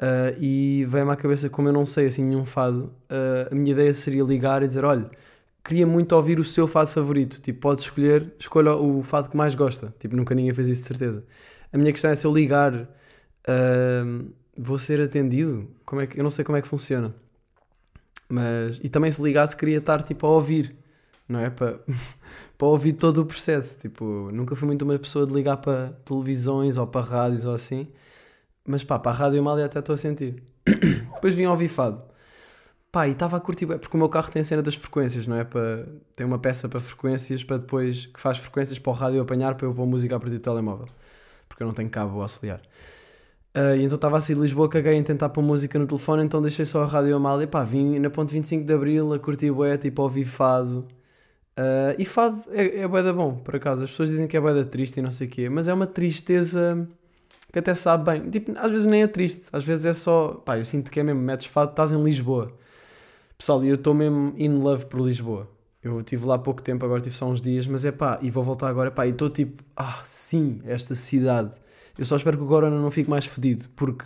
Ah, 0.00 0.34
e 0.40 0.84
veio-me 0.88 1.12
à 1.12 1.16
cabeça, 1.16 1.48
como 1.50 1.68
eu 1.68 1.72
não 1.72 1.86
sei 1.86 2.06
assim 2.06 2.24
nenhum 2.24 2.44
fado, 2.44 2.92
ah, 3.08 3.48
a 3.52 3.54
minha 3.54 3.72
ideia 3.72 3.92
seria 3.94 4.22
ligar 4.24 4.62
e 4.62 4.66
dizer: 4.66 4.84
olha, 4.84 5.10
queria 5.64 5.86
muito 5.86 6.12
ouvir 6.14 6.38
o 6.40 6.44
seu 6.44 6.66
fado 6.68 6.90
favorito. 6.90 7.40
Tipo, 7.40 7.60
podes 7.60 7.84
escolher, 7.84 8.34
escolha 8.38 8.74
o 8.74 9.02
fado 9.02 9.28
que 9.30 9.36
mais 9.36 9.54
gosta. 9.54 9.94
Tipo, 9.98 10.16
nunca 10.16 10.34
ninguém 10.34 10.54
fez 10.54 10.68
isso 10.68 10.82
de 10.82 10.88
certeza. 10.88 11.24
A 11.72 11.78
minha 11.78 11.92
questão 11.92 12.10
é 12.10 12.14
se 12.14 12.26
eu 12.26 12.32
ligar, 12.34 12.88
vou 14.56 14.78
ser 14.78 15.00
atendido? 15.00 15.68
Como 15.84 16.00
é 16.00 16.06
que, 16.06 16.18
eu 16.18 16.24
não 16.24 16.30
sei 16.30 16.44
como 16.44 16.56
é 16.56 16.62
que 16.62 16.68
funciona. 16.68 17.14
Mas, 18.28 18.80
e 18.82 18.88
também 18.88 19.10
se 19.10 19.22
ligasse, 19.22 19.56
queria 19.56 19.78
estar 19.78 20.02
tipo 20.02 20.26
a 20.26 20.30
ouvir, 20.30 20.74
não 21.28 21.40
é? 21.40 21.50
Para, 21.50 21.78
para 22.56 22.66
ouvir 22.66 22.94
todo 22.94 23.18
o 23.18 23.26
processo. 23.26 23.78
Tipo, 23.78 24.30
nunca 24.32 24.56
fui 24.56 24.66
muito 24.66 24.82
uma 24.82 24.98
pessoa 24.98 25.26
de 25.26 25.32
ligar 25.32 25.58
para 25.58 25.90
televisões 26.04 26.76
ou 26.76 26.86
para 26.86 27.02
rádios 27.02 27.44
ou 27.44 27.54
assim. 27.54 27.88
Mas 28.66 28.82
pá, 28.82 28.98
para 28.98 29.12
a 29.12 29.14
Rádio 29.14 29.40
Amália 29.40 29.66
até 29.66 29.78
estou 29.78 29.94
a 29.94 29.98
sentir. 29.98 30.42
Depois 31.14 31.34
vim 31.34 31.46
ouvir 31.46 31.68
fado. 31.68 32.04
Pá, 32.90 33.08
e 33.08 33.12
estava 33.12 33.36
a 33.36 33.40
curtir, 33.40 33.66
porque 33.66 33.96
o 33.96 33.98
meu 33.98 34.08
carro 34.08 34.30
tem 34.30 34.40
a 34.40 34.44
cena 34.44 34.62
das 34.62 34.76
frequências, 34.76 35.26
não 35.26 35.36
é? 35.36 35.44
Para, 35.44 35.86
tem 36.14 36.24
uma 36.24 36.38
peça 36.38 36.68
para 36.68 36.78
frequências, 36.80 37.42
para 37.42 37.56
depois, 37.58 38.06
que 38.06 38.20
faz 38.20 38.38
frequências 38.38 38.78
para 38.78 38.90
o 38.90 38.92
rádio 38.94 39.20
apanhar, 39.20 39.56
para 39.56 39.66
eu 39.66 39.74
pôr 39.74 39.84
música 39.84 40.14
a 40.16 40.20
partir 40.20 40.36
do 40.36 40.40
telemóvel. 40.40 40.88
Porque 41.48 41.62
eu 41.62 41.66
não 41.66 41.74
tenho 41.74 41.90
cabo 41.90 42.22
auxiliar. 42.22 42.60
Ah, 43.54 43.76
e 43.76 43.84
então 43.84 43.94
estava 43.96 44.16
a 44.16 44.20
sair 44.20 44.34
de 44.34 44.42
Lisboa, 44.42 44.68
caguei 44.68 44.94
em 44.94 45.02
tentar 45.02 45.28
pôr 45.28 45.42
música 45.42 45.78
no 45.78 45.86
telefone, 45.86 46.24
então 46.24 46.42
deixei 46.42 46.64
só 46.66 46.82
a 46.82 46.86
Rádio 46.86 47.14
Amália. 47.14 47.46
Pá, 47.46 47.62
vim 47.62 47.98
na 48.00 48.10
ponte 48.10 48.32
25 48.32 48.64
de 48.66 48.72
Abril 48.72 49.12
a 49.12 49.18
curtir 49.18 49.52
bué, 49.52 49.76
tipo, 49.78 50.02
a 50.02 50.04
ouvir 50.04 50.24
fado. 50.24 50.86
Ah, 51.56 51.94
e 51.98 52.04
fado 52.04 52.42
é, 52.50 52.80
é 52.80 52.88
bué 52.88 53.02
da 53.02 53.12
bom, 53.12 53.36
por 53.36 53.56
acaso. 53.56 53.84
As 53.84 53.90
pessoas 53.90 54.10
dizem 54.10 54.26
que 54.26 54.36
é 54.36 54.40
bué 54.40 54.54
da 54.54 54.64
triste 54.64 54.98
e 54.98 55.02
não 55.02 55.10
sei 55.10 55.28
o 55.28 55.30
quê, 55.30 55.48
mas 55.48 55.68
é 55.68 55.74
uma 55.74 55.86
tristeza 55.86 56.88
que 57.52 57.58
até 57.58 57.74
sabe 57.74 58.04
bem. 58.10 58.30
Tipo, 58.30 58.52
às 58.58 58.70
vezes 58.70 58.86
nem 58.86 59.02
é 59.02 59.06
triste, 59.06 59.44
às 59.52 59.64
vezes 59.64 59.86
é 59.86 59.92
só. 59.92 60.34
Pá, 60.44 60.58
eu 60.58 60.64
sinto 60.64 60.90
que 60.90 61.00
é 61.00 61.02
mesmo, 61.04 61.20
metes 61.22 61.46
fado, 61.46 61.70
estás 61.70 61.92
em 61.92 62.02
Lisboa. 62.02 62.52
Pessoal, 63.38 63.64
eu 63.64 63.76
estou 63.76 63.94
mesmo 63.94 64.34
in 64.36 64.58
love 64.58 64.86
por 64.86 65.00
Lisboa. 65.00 65.48
Eu 65.82 66.00
estive 66.00 66.26
lá 66.26 66.36
há 66.36 66.38
pouco 66.38 66.62
tempo, 66.62 66.84
agora 66.84 67.00
tive 67.00 67.14
só 67.14 67.26
uns 67.26 67.40
dias, 67.42 67.66
mas 67.66 67.84
é 67.84 67.92
pá, 67.92 68.18
e 68.22 68.30
vou 68.30 68.42
voltar 68.42 68.68
agora, 68.68 68.90
pá, 68.90 69.06
e 69.06 69.10
estou 69.10 69.28
tipo, 69.28 69.62
ah, 69.76 70.00
sim, 70.04 70.60
esta 70.64 70.94
cidade. 70.94 71.54
Eu 71.98 72.04
só 72.04 72.16
espero 72.16 72.36
que 72.36 72.44
o 72.44 72.46
Corona 72.46 72.78
não 72.78 72.90
fique 72.90 73.08
mais 73.08 73.26
fodido, 73.26 73.68
porque 73.76 74.04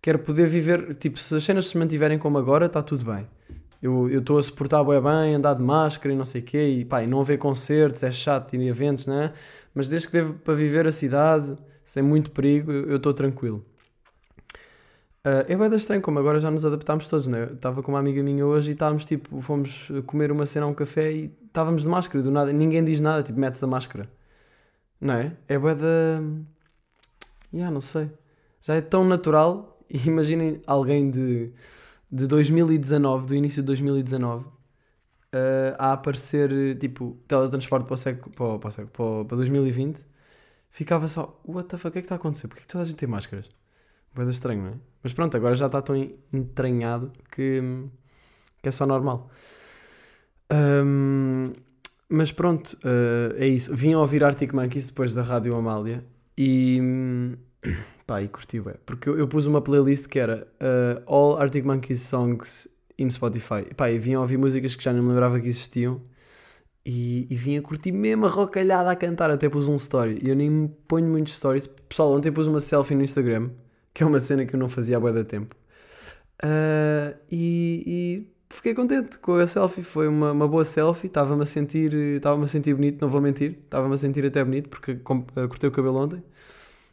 quero 0.00 0.18
poder 0.18 0.46
viver, 0.46 0.94
tipo, 0.94 1.18
se 1.18 1.34
as 1.36 1.44
cenas 1.44 1.68
se 1.68 1.78
mantiverem 1.78 2.18
como 2.18 2.38
agora, 2.38 2.66
está 2.66 2.82
tudo 2.82 3.04
bem. 3.04 3.26
Eu 3.80 4.18
estou 4.18 4.38
a 4.38 4.42
suportar 4.42 4.84
bem, 4.84 5.00
bem, 5.00 5.34
andar 5.34 5.54
de 5.54 5.62
máscara 5.62 6.14
e 6.14 6.16
não 6.16 6.24
sei 6.24 6.40
o 6.40 6.44
quê, 6.44 6.68
e 6.68 6.84
pá, 6.84 7.02
e 7.02 7.06
não 7.06 7.20
haver 7.20 7.38
concertos, 7.38 8.02
é 8.04 8.10
chato, 8.12 8.54
a 8.54 8.58
eventos, 8.62 9.06
né? 9.06 9.32
Mas 9.74 9.88
desde 9.88 10.06
que 10.08 10.12
devo 10.12 10.34
para 10.34 10.54
viver 10.54 10.86
a 10.86 10.92
cidade, 10.92 11.56
sem 11.84 12.02
muito 12.02 12.30
perigo, 12.30 12.70
eu 12.70 12.96
estou 12.96 13.12
tranquilo. 13.12 13.64
Ah, 15.24 15.44
é 15.48 15.56
bem 15.56 15.72
estranho, 15.74 16.02
como 16.02 16.18
agora 16.18 16.40
já 16.40 16.50
nos 16.50 16.64
adaptámos 16.64 17.08
todos, 17.08 17.26
né? 17.28 17.44
Estava 17.52 17.82
com 17.82 17.92
uma 17.92 17.98
amiga 18.00 18.22
minha 18.22 18.44
hoje 18.44 18.70
e 18.70 18.72
estávamos 18.74 19.04
tipo, 19.04 19.40
fomos 19.40 19.88
comer 20.06 20.32
uma 20.32 20.46
cena 20.46 20.66
a 20.66 20.68
um 20.68 20.74
café 20.74 21.12
e 21.12 21.32
estávamos 21.46 21.82
de 21.82 21.88
máscara, 21.88 22.22
do 22.22 22.30
nada, 22.30 22.52
ninguém 22.52 22.84
diz 22.84 23.00
nada, 23.00 23.22
tipo, 23.22 23.38
metes 23.38 23.62
a 23.62 23.66
máscara, 23.66 24.08
não 25.00 25.14
é? 25.14 25.32
É 25.48 25.58
bem 25.58 25.76
da. 25.76 26.22
Yeah, 27.52 27.70
não 27.72 27.80
sei. 27.80 28.10
Já 28.60 28.74
é 28.74 28.80
tão 28.80 29.04
natural. 29.04 29.78
E 29.90 29.98
imaginem 30.08 30.62
alguém 30.66 31.10
de, 31.10 31.52
de 32.10 32.26
2019, 32.26 33.26
do 33.26 33.34
início 33.34 33.62
de 33.62 33.66
2019, 33.66 34.46
ah, 35.32 35.90
a 35.90 35.92
aparecer 35.94 36.78
tipo 36.78 37.18
teletransporte 37.28 37.86
para, 37.86 37.94
o 37.94 37.96
século, 37.96 38.34
para, 38.34 38.58
para, 38.58 38.68
o 38.68 38.72
século- 38.72 38.92
para, 38.92 39.04
o- 39.04 39.24
para 39.26 39.36
2020. 39.36 40.02
Ficava 40.70 41.06
só, 41.08 41.40
what 41.46 41.68
the 41.68 41.76
fuck, 41.76 41.88
o 41.90 41.92
que 41.92 41.98
é 41.98 42.02
que 42.02 42.06
está 42.06 42.14
a 42.14 42.18
acontecer? 42.18 42.48
Porquê 42.48 42.62
que 42.62 42.68
toda 42.68 42.84
a 42.84 42.86
gente 42.86 42.96
tem 42.96 43.08
máscaras? 43.08 43.46
Boeda 44.14 44.30
estranho, 44.30 44.62
não 44.62 44.70
é? 44.70 44.74
Mas 45.02 45.12
pronto, 45.14 45.36
agora 45.36 45.56
já 45.56 45.66
está 45.66 45.82
tão 45.82 45.96
en- 45.96 46.16
entranhado 46.32 47.12
que, 47.30 47.62
que 48.62 48.68
é 48.68 48.72
só 48.72 48.86
normal. 48.86 49.30
Ahm, 50.50 51.52
mas 52.08 52.30
pronto, 52.32 52.76
ah, 52.84 53.34
é 53.36 53.46
isso. 53.46 53.74
Vim 53.74 53.94
ouvir 53.94 54.22
Arctic 54.24 54.52
Monkeys 54.52 54.86
depois 54.88 55.14
da 55.14 55.22
Rádio 55.22 55.56
Amália 55.56 56.04
e 56.36 56.80
pá, 58.06 58.22
e 58.22 58.28
curti 58.28 58.60
bué. 58.60 58.74
Porque 58.84 59.08
eu, 59.08 59.18
eu 59.18 59.28
pus 59.28 59.46
uma 59.46 59.60
playlist 59.60 60.06
que 60.06 60.18
era 60.18 60.46
ah, 60.60 61.02
All 61.06 61.36
Arctic 61.36 61.64
Monkeys 61.64 62.00
Songs 62.02 62.68
in 62.98 63.10
Spotify. 63.10 63.64
Pá, 63.76 63.90
e 63.90 63.98
vim 63.98 64.14
ouvir 64.14 64.38
músicas 64.38 64.74
que 64.74 64.82
já 64.82 64.92
não 64.92 65.02
me 65.02 65.08
lembrava 65.08 65.40
que 65.40 65.48
existiam. 65.48 66.00
E, 66.84 67.28
e 67.30 67.36
vim 67.36 67.56
a 67.56 67.62
curtir 67.62 67.92
mesmo 67.92 68.26
a 68.26 68.28
rocalhada 68.28 68.90
a 68.90 68.96
cantar, 68.96 69.30
até 69.30 69.48
pus 69.48 69.68
um 69.68 69.76
story. 69.76 70.18
E 70.22 70.28
eu 70.28 70.36
nem 70.36 70.66
ponho 70.88 71.06
muitos 71.06 71.36
stories. 71.36 71.66
Pessoal, 71.66 72.12
ontem 72.12 72.32
pus 72.32 72.46
uma 72.46 72.60
selfie 72.60 72.94
no 72.94 73.02
Instagram, 73.02 73.50
que 73.94 74.02
é 74.02 74.06
uma 74.06 74.18
cena 74.18 74.44
que 74.44 74.54
eu 74.54 74.58
não 74.58 74.68
fazia 74.68 74.96
há 74.96 75.00
bué 75.00 75.12
da 75.12 75.24
tempo. 75.24 75.54
Ah, 76.42 77.14
e, 77.30 77.84
e 77.86 78.32
fiquei 78.52 78.74
contente 78.74 79.18
com 79.18 79.34
a 79.34 79.46
selfie. 79.46 79.82
Foi 79.82 80.08
uma, 80.08 80.32
uma 80.32 80.48
boa 80.48 80.64
selfie. 80.64 81.06
Estava-me 81.08 81.42
a 81.42 81.46
sentir, 81.46 81.92
estava-me 81.94 82.44
a 82.44 82.48
sentir 82.48 82.74
bonito, 82.74 83.00
não 83.00 83.08
vou 83.08 83.20
mentir. 83.20 83.58
Estava-me 83.64 83.94
a 83.94 83.98
sentir 83.98 84.24
até 84.26 84.44
bonito 84.44 84.68
porque 84.68 84.92
ah, 84.92 85.48
cortei 85.48 85.68
o 85.68 85.72
cabelo 85.72 85.98
ontem. 85.98 86.22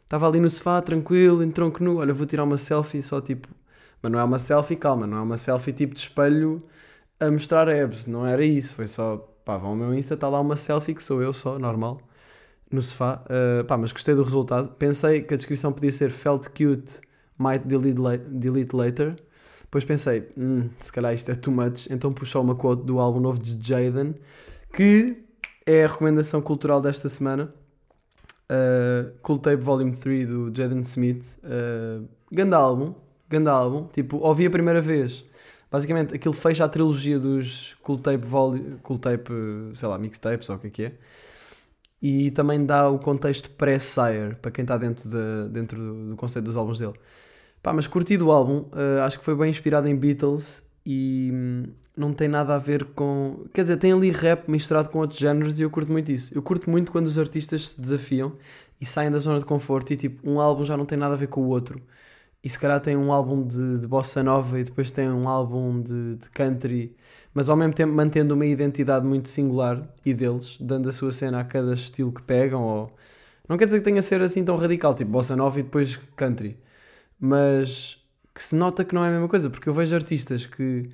Estava 0.02 0.28
ali 0.28 0.40
no 0.40 0.50
sofá, 0.50 0.80
tranquilo, 0.82 1.42
em 1.42 1.50
tronco 1.50 1.82
nu. 1.82 1.98
Olha, 1.98 2.12
vou 2.12 2.26
tirar 2.26 2.44
uma 2.44 2.58
selfie 2.58 3.02
só 3.02 3.20
tipo. 3.20 3.48
Mas 4.02 4.10
não 4.12 4.18
é 4.18 4.24
uma 4.24 4.38
selfie, 4.38 4.76
calma, 4.76 5.06
não 5.06 5.18
é 5.18 5.22
uma 5.22 5.36
selfie 5.38 5.72
tipo 5.72 5.94
de 5.94 6.00
espelho 6.00 6.58
a 7.20 7.30
mostrar 7.30 7.68
abs. 7.68 8.06
Não 8.06 8.26
era 8.26 8.44
isso. 8.44 8.74
Foi 8.74 8.86
só, 8.86 9.18
pá, 9.44 9.56
vão 9.58 9.70
ao 9.70 9.76
meu 9.76 9.94
Insta, 9.94 10.14
está 10.14 10.28
lá 10.28 10.40
uma 10.40 10.56
selfie 10.56 10.94
que 10.94 11.02
sou 11.02 11.22
eu 11.22 11.32
só, 11.32 11.58
normal, 11.58 12.00
no 12.70 12.82
sofá. 12.82 13.24
Ah, 13.28 13.64
pá, 13.64 13.76
mas 13.76 13.92
gostei 13.92 14.14
do 14.14 14.22
resultado. 14.22 14.74
Pensei 14.78 15.22
que 15.22 15.34
a 15.34 15.36
descrição 15.36 15.72
podia 15.72 15.92
ser 15.92 16.10
felt 16.10 16.48
cute, 16.48 17.00
might 17.38 17.66
delete, 17.66 18.00
la- 18.00 18.16
delete 18.16 18.74
later. 18.76 19.16
Depois 19.70 19.84
pensei, 19.84 20.28
hum, 20.36 20.68
se 20.80 20.90
calhar 20.90 21.14
isto 21.14 21.30
é 21.30 21.34
too 21.36 21.54
much, 21.54 21.86
então 21.90 22.10
puxou 22.10 22.42
uma 22.42 22.56
quote 22.56 22.84
do 22.84 22.98
álbum 22.98 23.20
novo 23.20 23.38
de 23.38 23.56
Jaden, 23.64 24.16
que 24.72 25.22
é 25.64 25.84
a 25.84 25.86
recomendação 25.86 26.42
cultural 26.42 26.82
desta 26.82 27.08
semana. 27.08 27.54
Uh, 28.50 29.12
cool 29.22 29.38
Tape 29.38 29.62
Volume 29.62 29.94
3 29.94 30.26
do 30.26 30.52
Jaden 30.52 30.80
Smith. 30.80 31.38
Uh, 31.44 32.04
ganda 32.32 32.56
álbum, 32.56 32.96
álbum. 33.48 33.86
Tipo, 33.92 34.16
ouvi 34.16 34.46
a 34.46 34.50
primeira 34.50 34.80
vez. 34.82 35.24
Basicamente, 35.70 36.16
aquilo 36.16 36.34
fecha 36.34 36.64
a 36.64 36.68
trilogia 36.68 37.16
dos 37.16 37.76
Cool 37.80 37.98
Tape, 37.98 38.26
Volume, 38.26 38.78
cool 38.82 38.98
tape 38.98 39.32
sei 39.74 39.88
lá, 39.88 39.96
mixtapes 39.96 40.48
ou 40.48 40.56
o 40.56 40.58
que 40.58 40.66
é 40.66 40.70
que 40.70 40.82
é. 40.82 40.92
E 42.02 42.32
também 42.32 42.66
dá 42.66 42.88
o 42.88 42.98
contexto 42.98 43.50
pré-Sire, 43.50 44.34
para 44.42 44.50
quem 44.50 44.62
está 44.62 44.76
dentro, 44.76 45.08
de, 45.08 45.48
dentro 45.52 45.78
do 46.08 46.16
conceito 46.16 46.46
dos 46.46 46.56
álbuns 46.56 46.80
dele. 46.80 46.94
Pá, 47.62 47.72
mas 47.74 47.86
curti 47.86 48.16
do 48.16 48.30
álbum, 48.30 48.64
uh, 48.72 49.02
acho 49.04 49.18
que 49.18 49.24
foi 49.24 49.36
bem 49.36 49.50
inspirado 49.50 49.86
em 49.86 49.94
Beatles 49.94 50.62
e 50.84 51.30
hum, 51.32 51.64
não 51.94 52.12
tem 52.14 52.26
nada 52.26 52.54
a 52.54 52.58
ver 52.58 52.84
com. 52.84 53.44
Quer 53.52 53.62
dizer, 53.62 53.76
tem 53.76 53.92
ali 53.92 54.10
rap 54.10 54.48
misturado 54.50 54.88
com 54.88 54.98
outros 54.98 55.20
géneros 55.20 55.60
e 55.60 55.62
eu 55.62 55.70
curto 55.70 55.92
muito 55.92 56.10
isso. 56.10 56.34
Eu 56.34 56.42
curto 56.42 56.70
muito 56.70 56.90
quando 56.90 57.06
os 57.06 57.18
artistas 57.18 57.70
se 57.70 57.80
desafiam 57.80 58.32
e 58.80 58.86
saem 58.86 59.10
da 59.10 59.18
zona 59.18 59.38
de 59.38 59.44
conforto 59.44 59.92
e 59.92 59.96
tipo, 59.96 60.28
um 60.28 60.40
álbum 60.40 60.64
já 60.64 60.76
não 60.76 60.86
tem 60.86 60.96
nada 60.96 61.14
a 61.14 61.16
ver 61.18 61.28
com 61.28 61.42
o 61.42 61.48
outro. 61.48 61.80
E 62.42 62.48
se 62.48 62.58
calhar 62.58 62.80
tem 62.80 62.96
um 62.96 63.12
álbum 63.12 63.46
de, 63.46 63.78
de 63.80 63.86
bossa 63.86 64.22
nova 64.22 64.58
e 64.58 64.64
depois 64.64 64.90
tem 64.90 65.10
um 65.10 65.28
álbum 65.28 65.82
de, 65.82 66.16
de 66.16 66.30
country, 66.30 66.96
mas 67.34 67.50
ao 67.50 67.56
mesmo 67.56 67.74
tempo 67.74 67.92
mantendo 67.92 68.34
uma 68.34 68.46
identidade 68.46 69.06
muito 69.06 69.28
singular 69.28 69.86
e 70.06 70.14
deles, 70.14 70.56
dando 70.58 70.88
a 70.88 70.92
sua 70.92 71.12
cena 71.12 71.40
a 71.40 71.44
cada 71.44 71.74
estilo 71.74 72.10
que 72.10 72.22
pegam. 72.22 72.62
Ou... 72.62 72.90
Não 73.46 73.58
quer 73.58 73.66
dizer 73.66 73.78
que 73.80 73.84
tenha 73.84 73.98
a 73.98 74.02
ser 74.02 74.22
assim 74.22 74.42
tão 74.42 74.56
radical, 74.56 74.94
tipo 74.94 75.10
bossa 75.10 75.36
nova 75.36 75.60
e 75.60 75.62
depois 75.62 75.96
country 76.16 76.56
mas 77.20 77.98
que 78.34 78.42
se 78.42 78.56
nota 78.56 78.84
que 78.84 78.94
não 78.94 79.04
é 79.04 79.08
a 79.08 79.12
mesma 79.12 79.28
coisa, 79.28 79.50
porque 79.50 79.68
eu 79.68 79.74
vejo 79.74 79.94
artistas 79.94 80.46
que, 80.46 80.88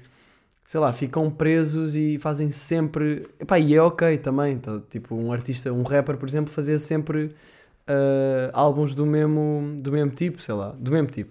sei 0.65 0.81
lá, 0.81 0.93
ficam 0.93 1.31
presos 1.31 1.95
e 1.95 2.19
fazem 2.19 2.49
sempre. 2.51 3.29
Epá, 3.39 3.59
e 3.59 3.75
é 3.75 3.81
ok 3.81 4.19
também, 4.19 4.59
tá? 4.59 4.83
tipo, 4.91 5.15
um 5.15 5.33
artista, 5.33 5.73
um 5.73 5.85
rapper, 5.85 6.17
por 6.17 6.29
exemplo, 6.29 6.53
fazia 6.53 6.79
sempre 6.79 7.27
uh, 7.87 8.51
álbuns 8.53 8.95
do 8.95 9.07
mesmo, 9.07 9.77
do 9.81 9.93
mesmo 9.93 10.11
tipo, 10.11 10.43
sei 10.43 10.55
lá, 10.55 10.71
do 10.71 10.91
mesmo 10.91 11.09
tipo, 11.09 11.31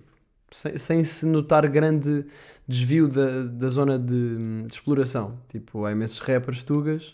sem, 0.52 0.78
sem 0.78 1.04
se 1.04 1.26
notar 1.26 1.68
grande 1.68 2.26
desvio 2.68 3.08
da, 3.08 3.44
da 3.44 3.68
zona 3.68 4.00
de, 4.00 4.38
de 4.66 4.74
exploração. 4.74 5.38
Tipo, 5.50 5.86
há 5.86 5.92
imensos 5.92 6.20
rappers 6.20 6.64
tugas, 6.64 7.14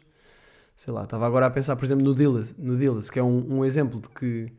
sei 0.78 0.94
lá, 0.94 1.04
estava 1.04 1.26
agora 1.26 1.48
a 1.48 1.50
pensar, 1.50 1.76
por 1.76 1.86
exemplo, 1.86 2.04
no 2.04 2.16
Dillas, 2.16 2.54
no 2.58 2.78
que 3.10 3.20
é 3.20 3.24
um, 3.24 3.60
um 3.60 3.66
exemplo 3.66 4.00
de 4.00 4.10
que 4.10 4.52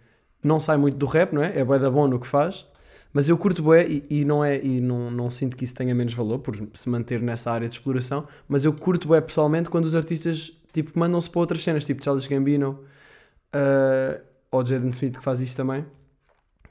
não 0.42 0.58
sai 0.58 0.76
muito 0.76 0.96
do 0.96 1.06
rap, 1.06 1.32
não 1.32 1.42
é? 1.42 1.58
É 1.58 1.64
bué 1.64 1.78
da 1.78 1.90
bom 1.90 2.08
no 2.08 2.18
que 2.18 2.26
faz, 2.26 2.66
mas 3.12 3.28
eu 3.28 3.36
curto 3.36 3.62
bué 3.62 3.86
e, 3.86 4.04
e, 4.08 4.24
não, 4.24 4.44
é, 4.44 4.58
e 4.62 4.80
não, 4.80 5.10
não 5.10 5.30
sinto 5.30 5.56
que 5.56 5.64
isso 5.64 5.74
tenha 5.74 5.94
menos 5.94 6.14
valor 6.14 6.38
por 6.38 6.56
se 6.72 6.88
manter 6.88 7.20
nessa 7.20 7.50
área 7.50 7.68
de 7.68 7.74
exploração, 7.74 8.26
mas 8.48 8.64
eu 8.64 8.72
curto 8.72 9.08
bué 9.08 9.20
pessoalmente 9.20 9.68
quando 9.68 9.84
os 9.84 9.94
artistas 9.94 10.52
tipo, 10.72 10.98
mandam-se 10.98 11.28
para 11.28 11.40
outras 11.40 11.62
cenas, 11.62 11.84
tipo 11.84 12.02
Charles 12.02 12.26
Gambino 12.26 12.80
uh, 13.54 14.20
ou 14.50 14.64
Jaden 14.64 14.90
Smith 14.90 15.18
que 15.18 15.24
faz 15.24 15.40
isto 15.40 15.56
também. 15.56 15.84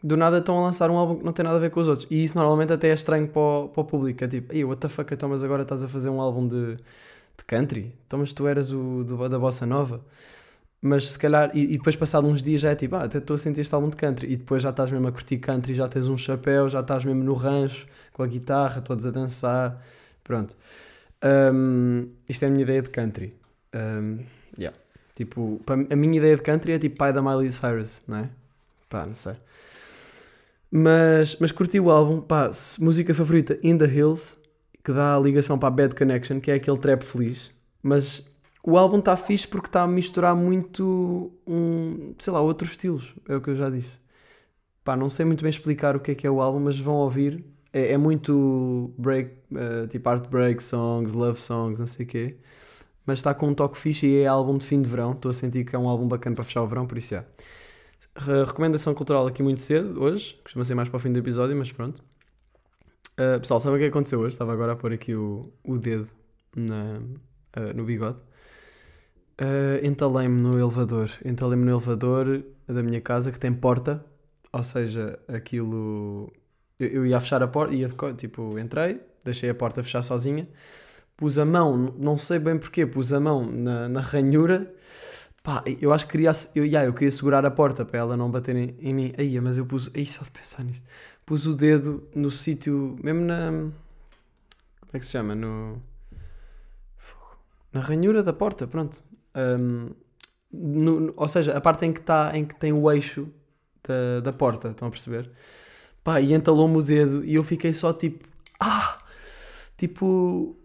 Do 0.04 0.18
nada 0.18 0.40
estão 0.40 0.58
a 0.58 0.62
lançar 0.62 0.90
um 0.90 0.98
álbum 0.98 1.18
que 1.18 1.24
não 1.24 1.32
tem 1.32 1.46
nada 1.46 1.58
a 1.58 1.60
ver 1.60 1.70
com 1.70 1.80
os 1.80 1.88
outros. 1.88 2.08
E 2.10 2.24
isso 2.24 2.36
normalmente 2.36 2.74
até 2.74 2.90
é 2.90 2.94
estranho 2.94 3.28
para 3.28 3.40
o, 3.40 3.70
para 3.70 3.82
o 3.82 3.86
público. 3.86 4.24
É 4.24 4.28
tipo, 4.28 4.52
ei, 4.52 4.66
what 4.66 4.82
the 4.82 4.90
fuck, 4.90 5.14
então, 5.14 5.30
mas 5.30 5.44
agora 5.44 5.62
estás 5.62 5.84
a 5.84 5.88
fazer 5.88 6.10
um 6.10 6.20
álbum 6.20 6.48
de, 6.48 6.76
de 6.76 7.44
country? 7.46 7.94
Então, 8.08 8.18
mas 8.18 8.34
tu 8.34 8.48
eras 8.48 8.72
o 8.72 9.04
do, 9.04 9.30
da 9.30 9.38
Bossa 9.38 9.64
Nova 9.64 10.02
mas 10.82 11.12
se 11.12 11.20
calhar, 11.20 11.52
e, 11.54 11.76
e, 11.76 11.78
depois 11.78 11.96
passado 11.96 12.28
uns 12.28 12.42
dias 12.42 12.62
já 12.62 12.72
é 12.72 12.76
tipo, 12.76 12.96
ah, 12.96 13.04
até 13.04 13.20
estou 13.20 13.36
a 13.36 13.38
sentir 13.38 13.62
este 13.62 13.74
álbum 13.76 13.90
de 13.90 13.98
country, 13.98 14.34
e 14.34 14.36
depois 14.36 14.64
já 14.64 14.72
estás 14.72 14.90
mesmo 14.92 15.08
a 15.08 15.12
curtir 15.12 15.38
country, 15.38 15.76
já 15.76 15.88
tens 15.88 16.08
um 16.08 16.18
chapéu, 16.18 16.68
já 16.70 16.80
estás 16.80 17.06
mesmo 17.06 17.24
no 17.24 17.36
rancho, 17.36 17.86
com 18.12 18.24
a 18.24 18.28
guitarra, 18.28 18.82
todos 18.82 19.06
a 19.06 19.12
dançar, 19.12 19.80
pronto. 20.24 20.58
Um, 21.24 22.10
isto 22.28 22.44
é 22.44 22.48
a 22.48 22.52
minha 22.52 22.64
ideia 22.64 22.82
de 22.82 22.90
country. 22.90 23.36
Um, 23.76 24.24
yeah. 24.58 24.76
Tipo, 25.16 25.62
a 25.68 25.96
minha 25.96 26.18
ideia 26.18 26.36
de 26.36 26.42
country 26.42 26.72
é 26.72 26.80
tipo 26.80 26.98
pai 26.98 27.14
da 27.14 27.22
Miley 27.22 27.52
Cyrus, 27.52 28.02
não 28.08 28.18
é? 28.18 28.30
Pá, 28.90 29.06
não 29.06 29.14
sei. 29.14 29.34
Mas, 30.72 31.38
mas 31.40 31.52
curti 31.52 31.80
o 31.80 31.92
álbum, 31.92 32.22
pá, 32.22 32.50
música 32.80 33.14
favorita, 33.14 33.60
In 33.62 33.78
The 33.78 33.86
Hills, 33.86 34.38
que 34.84 34.92
dá 34.92 35.16
a 35.16 35.20
ligação 35.20 35.60
para 35.60 35.68
a 35.68 35.72
Bad 35.72 35.96
Connection, 35.96 36.40
que 36.40 36.50
é 36.50 36.56
aquele 36.56 36.78
trap 36.78 37.04
feliz, 37.04 37.52
mas 37.84 38.26
o 38.64 38.78
álbum 38.78 39.00
está 39.00 39.16
fixe 39.16 39.48
porque 39.48 39.68
está 39.68 39.84
a 39.84 39.88
misturar 39.88 40.36
muito 40.36 41.32
um, 41.48 42.14
sei 42.18 42.32
lá, 42.32 42.42
outros 42.42 42.72
estilos, 42.72 43.16
é 43.28 43.36
o 43.36 43.42
que 43.42 43.50
eu 43.50 43.56
já 43.56 43.70
disse. 43.70 44.00
Pá, 44.84 44.96
não 44.96 45.10
sei 45.10 45.26
muito 45.26 45.44
bem 45.44 45.50
explicar 45.50 45.96
o 45.96 46.00
que 46.00 46.12
é 46.12 46.16
que 46.16 46.26
é 46.26 46.30
o 46.32 46.42
álbum, 46.42 46.60
mas 46.60 46.78
vão 46.80 46.96
ouvir. 46.96 47.46
É, 47.74 47.94
é 47.94 47.98
muito 47.98 48.94
break, 48.98 49.32
uh, 49.52 49.88
tipo 49.88 50.10
heartbreak 50.10 50.62
songs, 50.62 51.14
love 51.14 51.40
songs, 51.40 51.80
não 51.80 51.88
sei 51.88 52.06
o 52.06 52.10
quê. 52.10 52.38
Mas 53.06 53.20
está 53.20 53.34
com 53.34 53.48
um 53.50 53.54
toque 53.54 53.78
fixe 53.78 54.08
e 54.08 54.22
é 54.22 54.28
álbum 54.28 54.58
de 54.58 54.66
fim 54.66 54.82
de 54.82 54.90
verão. 54.90 55.12
Estou 55.14 55.32
a 55.32 55.34
sentir 55.34 55.66
que 55.66 55.76
é 55.76 55.80
um 55.80 55.88
álbum 55.88 56.08
bacana 56.08 56.36
para 56.36 56.44
fechar 56.44 56.62
o 56.62 56.68
verão, 56.68 56.86
por 56.86 56.98
isso 56.98 57.16
é. 57.16 57.26
Recomendação 58.46 58.94
cultural 58.94 59.28
aqui 59.28 59.42
muito 59.42 59.62
cedo, 59.62 60.02
hoje. 60.02 60.40
Costuma 60.44 60.64
ser 60.64 60.76
mais 60.76 60.90
para 60.90 60.98
o 60.98 61.00
fim 61.00 61.12
do 61.12 61.20
episódio, 61.20 61.56
mas 61.56 61.72
pronto. 61.72 62.04
Uh, 63.14 63.40
pessoal, 63.40 63.60
sabe 63.60 63.76
o 63.78 63.80
que 63.80 63.86
aconteceu 63.86 64.20
hoje? 64.20 64.34
Estava 64.34 64.54
agora 64.54 64.74
a 64.74 64.76
pôr 64.76 64.94
aqui 64.94 65.16
o, 65.16 65.52
o 65.64 65.78
dedo 65.78 66.10
na, 66.56 67.00
uh, 67.58 67.74
no 67.76 67.84
bigode. 67.86 68.18
Uh, 69.42 69.84
entalei-me 69.84 70.40
no 70.40 70.60
elevador. 70.60 71.10
Entalei-me 71.26 71.66
no 71.66 71.72
elevador 71.72 72.44
da 72.68 72.84
minha 72.84 73.02
casa 73.02 73.32
que 73.32 73.40
tem 73.40 73.52
porta, 73.52 74.06
ou 74.54 74.64
seja, 74.64 75.18
aquilo. 75.28 76.32
Eu, 76.80 76.88
eu 76.90 77.06
ia 77.08 77.20
fechar 77.20 77.42
a 77.42 77.48
porta, 77.48 77.74
ia 77.74 77.88
tipo, 78.16 78.60
entrei, 78.60 79.02
deixei 79.24 79.50
a 79.50 79.56
porta 79.56 79.82
fechar 79.82 80.04
sozinha, 80.04 80.48
pus 81.18 81.40
a 81.40 81.46
mão, 81.46 81.76
não 81.98 82.20
sei 82.20 82.38
bem 82.38 82.56
porquê, 82.60 82.86
pus 82.86 83.12
a 83.12 83.20
mão 83.20 83.44
na, 83.44 83.90
na 83.90 84.00
ranhura. 84.00 84.72
Pá, 85.42 85.64
eu 85.82 85.92
acho 85.92 86.06
que 86.06 86.12
queria, 86.12 86.32
eu, 86.54 86.64
yeah, 86.64 86.88
eu 86.88 86.94
queria 86.94 87.10
segurar 87.10 87.44
a 87.44 87.50
porta 87.50 87.84
para 87.84 87.98
ela 87.98 88.16
não 88.16 88.30
bater 88.30 88.56
em, 88.56 88.76
em 88.80 88.94
mim. 88.94 89.14
Aí, 89.18 89.40
mas 89.40 89.58
eu 89.58 89.66
pus, 89.66 89.90
aí 89.96 90.06
só 90.06 90.24
de 90.24 90.30
pensar 90.30 90.64
nisto, 90.64 90.86
pus 91.26 91.48
o 91.48 91.56
dedo 91.56 92.08
no 92.14 92.30
sítio, 92.30 92.96
mesmo 93.04 93.22
na. 93.22 93.50
Como 93.50 94.94
é 94.94 95.00
que 95.00 95.06
se 95.06 95.14
chama? 95.14 95.34
No. 95.34 95.82
Na 97.74 97.82
ranhura 97.82 98.22
da 98.22 98.34
porta, 98.34 98.68
pronto. 98.68 99.02
Um, 99.36 99.90
no, 100.52 101.14
ou 101.16 101.28
seja, 101.28 101.56
a 101.56 101.62
parte 101.62 101.86
em 101.86 101.94
que, 101.94 102.02
tá, 102.02 102.32
em 102.34 102.46
que 102.46 102.56
tem 102.56 102.74
o 102.74 102.92
eixo 102.92 103.28
da, 103.88 104.20
da 104.20 104.34
porta, 104.34 104.70
estão 104.70 104.88
a 104.88 104.92
perceber? 104.92 105.30
Pá, 106.04 106.20
e 106.20 106.34
entalou-me 106.34 106.78
o 106.78 106.82
dedo 106.82 107.24
e 107.24 107.36
eu 107.36 107.44
fiquei 107.44 107.74
só 107.74 107.94
tipo, 107.94 108.26
ah! 108.60 108.98
Tipo, 109.78 110.56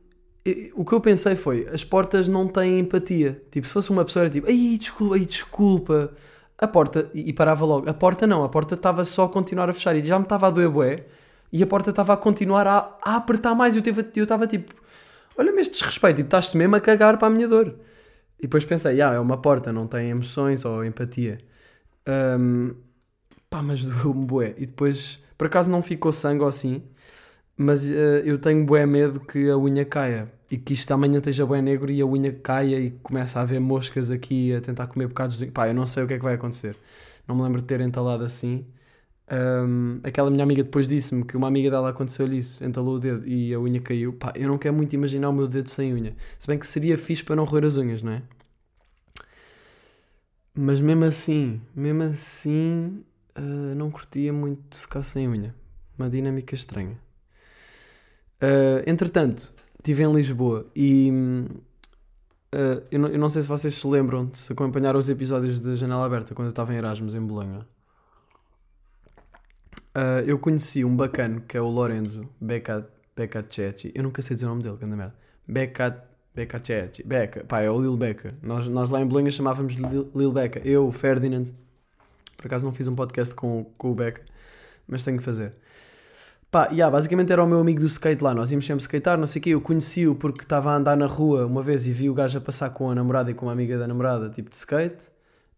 o 0.75 0.85
que 0.85 0.93
eu 0.93 1.01
pensei 1.01 1.35
foi, 1.35 1.67
as 1.73 1.83
portas 1.83 2.29
não 2.29 2.47
têm 2.47 2.79
empatia. 2.81 3.43
Tipo, 3.51 3.67
se 3.67 3.73
fosse 3.73 3.91
uma 3.91 4.05
pessoa 4.05 4.25
era 4.25 4.31
tipo, 4.31 4.47
ai, 4.47 4.77
desculpa, 4.79 5.15
ai, 5.15 5.25
desculpa. 5.25 6.15
A 6.59 6.67
porta, 6.67 7.11
e, 7.15 7.33
parava 7.33 7.65
logo. 7.65 7.89
A 7.89 7.95
porta 7.95 8.27
não, 8.27 8.45
a 8.45 8.49
porta 8.49 8.75
estava 8.75 9.05
só 9.05 9.25
a 9.25 9.29
continuar 9.29 9.69
a 9.69 9.73
fechar 9.73 9.95
e 9.97 10.03
já 10.03 10.19
me 10.19 10.25
estava 10.25 10.47
a 10.47 10.51
doer 10.51 10.71
bué. 10.71 11.07
E 11.53 11.63
a 11.63 11.67
porta 11.67 11.91
estava 11.91 12.13
a 12.15 12.17
continuar 12.17 12.67
a, 12.67 12.97
a 13.03 13.17
apertar 13.17 13.55
mais 13.55 13.77
e 13.77 13.83
eu 14.17 14.23
estava 14.25 14.47
tipo, 14.47 14.75
olha-me 15.37 15.61
este 15.61 15.75
desrespeito, 15.75 16.17
tipo, 16.17 16.27
estás-te 16.29 16.57
mesmo 16.57 16.77
a 16.77 16.81
cagar 16.81 17.19
para 17.19 17.29
a 17.29 17.31
minha 17.31 17.49
dor. 17.49 17.75
E 18.39 18.43
depois 18.43 18.65
pensei, 18.65 19.01
ah, 19.01 19.15
é 19.15 19.21
uma 19.21 19.39
porta, 19.39 19.73
não 19.73 19.87
tem 19.87 20.11
emoções 20.11 20.65
ou 20.65 20.85
empatia. 20.85 21.39
Um, 22.07 22.75
pá, 23.51 23.63
mas 23.63 23.83
doeu-me 23.85 24.27
bué. 24.27 24.55
E 24.59 24.67
depois, 24.67 25.19
por 25.37 25.47
acaso 25.47 25.71
não 25.71 25.83
ficou 25.83 26.13
sangue 26.13 26.45
assim, 26.45 26.83
mas 27.57 27.89
uh, 27.89 28.23
eu 28.25 28.39
tenho 28.39 28.65
bué 28.67 28.87
medo 28.87 29.21
que 29.21 29.49
a 29.51 29.57
unha 29.57 29.85
caia. 29.85 30.31
E 30.51 30.57
que 30.57 30.75
isto 30.75 30.93
amanhã 30.93 31.19
esteja 31.19 31.45
bué 31.45 31.61
negro 31.61 31.91
e 31.91 32.01
a 32.01 32.07
unha 32.07 32.33
caia 32.33 32.79
e 32.79 32.91
começa 33.03 33.39
a 33.41 33.43
haver 33.43 33.61
moscas 33.61 34.11
aqui 34.11 34.55
a 34.55 34.61
tentar 34.61 34.87
comer 34.87 35.09
bocados 35.09 35.39
de... 35.39 35.47
Pá, 35.47 35.69
eu 35.69 35.75
não 35.75 35.87
sei 35.87 36.05
o 36.05 36.07
que 36.07 36.15
é 36.15 36.19
que 36.19 36.25
vai 36.25 36.35
acontecer. 36.35 36.77
Não 37.27 37.35
me 37.37 37.43
lembro 37.43 37.61
de 37.61 37.67
ter 37.67 37.81
entalado 37.81 38.25
assim. 38.25 38.65
Um, 39.29 39.99
aquela 40.05 40.31
minha 40.31 40.45
amiga 40.45 40.63
depois 40.63 40.87
disse-me 40.87 41.25
que 41.25 41.37
uma 41.37 41.49
amiga 41.49 41.69
dela 41.69 41.91
aconteceu-lhe 41.91 42.39
isso, 42.39 42.65
entalou 42.65 42.95
o 42.95 42.99
dedo 42.99 43.27
e 43.27 43.53
a 43.53 43.61
unha 43.61 43.81
caiu. 43.81 44.13
Pá, 44.13 44.33
eu 44.37 44.49
não 44.49 44.57
quero 44.57 44.75
muito 44.75 44.93
imaginar 44.93 45.29
o 45.29 45.33
meu 45.33 45.49
dedo 45.49 45.69
sem 45.69 45.93
unha. 45.93 46.15
Se 46.39 46.47
bem 46.47 46.59
que 46.59 46.67
seria 46.67 46.97
fixe 46.97 47.25
para 47.25 47.35
não 47.37 47.45
roer 47.45 47.65
as 47.65 47.77
unhas, 47.77 48.03
não 48.03 48.13
é? 48.13 48.23
Mas 50.55 50.81
mesmo 50.81 51.05
assim, 51.05 51.61
mesmo 51.75 52.05
assim, 52.05 53.05
uh, 53.37 53.75
não 53.75 53.91
curtia 53.91 54.33
muito 54.33 54.77
ficar 54.77 55.03
sem 55.03 55.29
unha. 55.29 55.55
Uma 55.99 56.09
dinâmica 56.09 56.55
estranha. 56.55 56.99
Uh, 58.41 58.83
entretanto, 58.87 59.53
estive 59.79 60.03
em 60.05 60.13
Lisboa 60.13 60.67
e 60.75 61.11
uh, 62.55 62.83
eu, 62.91 62.99
não, 62.99 63.09
eu 63.09 63.19
não 63.19 63.29
sei 63.29 63.43
se 63.43 63.49
vocês 63.49 63.75
se 63.75 63.87
lembram, 63.87 64.31
se 64.35 64.53
acompanharam 64.53 65.01
os 65.01 65.09
episódios 65.09 65.61
de 65.61 65.75
Janela 65.77 66.07
Aberta 66.07 66.35
quando 66.35 66.47
eu 66.47 66.51
estava 66.51 66.73
em 66.73 66.77
Erasmus 66.77 67.15
em 67.15 67.21
Bolonha. 67.21 67.67
Uh, 69.97 70.21
eu 70.27 70.39
conheci 70.39 70.85
um 70.85 70.95
bacano 70.95 71.41
que 71.41 71.57
é 71.57 71.61
o 71.61 71.69
Lorenzo 71.69 72.29
Beccacetti. 72.39 73.91
Eu 73.95 74.03
nunca 74.03 74.21
sei 74.21 74.35
dizer 74.35 74.45
o 74.45 74.51
nome 74.51 74.63
dele, 74.63 74.77
que 74.77 74.85
anda 74.85 74.95
merda. 74.95 75.15
Beccacetti. 76.35 77.03
Becca. 77.03 77.45
Pá, 77.45 77.63
é 77.63 77.71
o 77.71 77.81
Lil 77.81 77.97
Becca. 77.97 78.35
Nós, 78.43 78.69
nós 78.69 78.91
lá 78.91 79.01
em 79.01 79.07
Bolonha 79.07 79.31
chamávamos 79.31 79.73
Lil, 79.75 80.11
Lil 80.15 80.31
Becca. 80.31 80.61
Eu, 80.69 80.87
o 80.87 80.93
Ferdinand. 80.93 81.47
Por 82.37 82.47
acaso 82.47 82.67
não 82.67 82.75
fiz 82.75 82.87
um 82.89 82.95
podcast 82.95 83.35
com, 83.35 83.65
com 83.79 83.91
o 83.91 83.95
Becca, 83.95 84.21
mas 84.87 85.03
tenho 85.03 85.17
que 85.17 85.25
fazer. 85.25 85.55
Pá, 86.51 86.67
yeah, 86.67 86.91
basicamente 86.91 87.33
era 87.33 87.43
o 87.43 87.47
meu 87.47 87.59
amigo 87.59 87.81
do 87.81 87.87
skate 87.87 88.23
lá, 88.23 88.33
nós 88.33 88.53
íamos 88.53 88.67
sempre 88.67 88.83
skatear, 88.83 89.19
não 89.19 89.27
sei 89.27 89.41
o 89.41 89.43
quê, 89.43 89.51
eu 89.51 89.61
conheci-o 89.61 90.15
porque 90.15 90.43
estava 90.43 90.71
a 90.71 90.77
andar 90.77 90.97
na 90.97 91.07
rua 91.07 91.45
uma 91.45 91.61
vez 91.61 91.87
e 91.87 91.93
vi 91.93 92.09
o 92.09 92.15
gajo 92.15 92.39
a 92.39 92.41
passar 92.41 92.71
com 92.71 92.89
a 92.89 92.95
namorada 92.95 93.31
e 93.31 93.35
com 93.35 93.47
uma 93.47 93.53
amiga 93.53 93.77
da 93.77 93.87
namorada, 93.87 94.31
tipo 94.31 94.49
de 94.49 94.57
skate, 94.57 95.03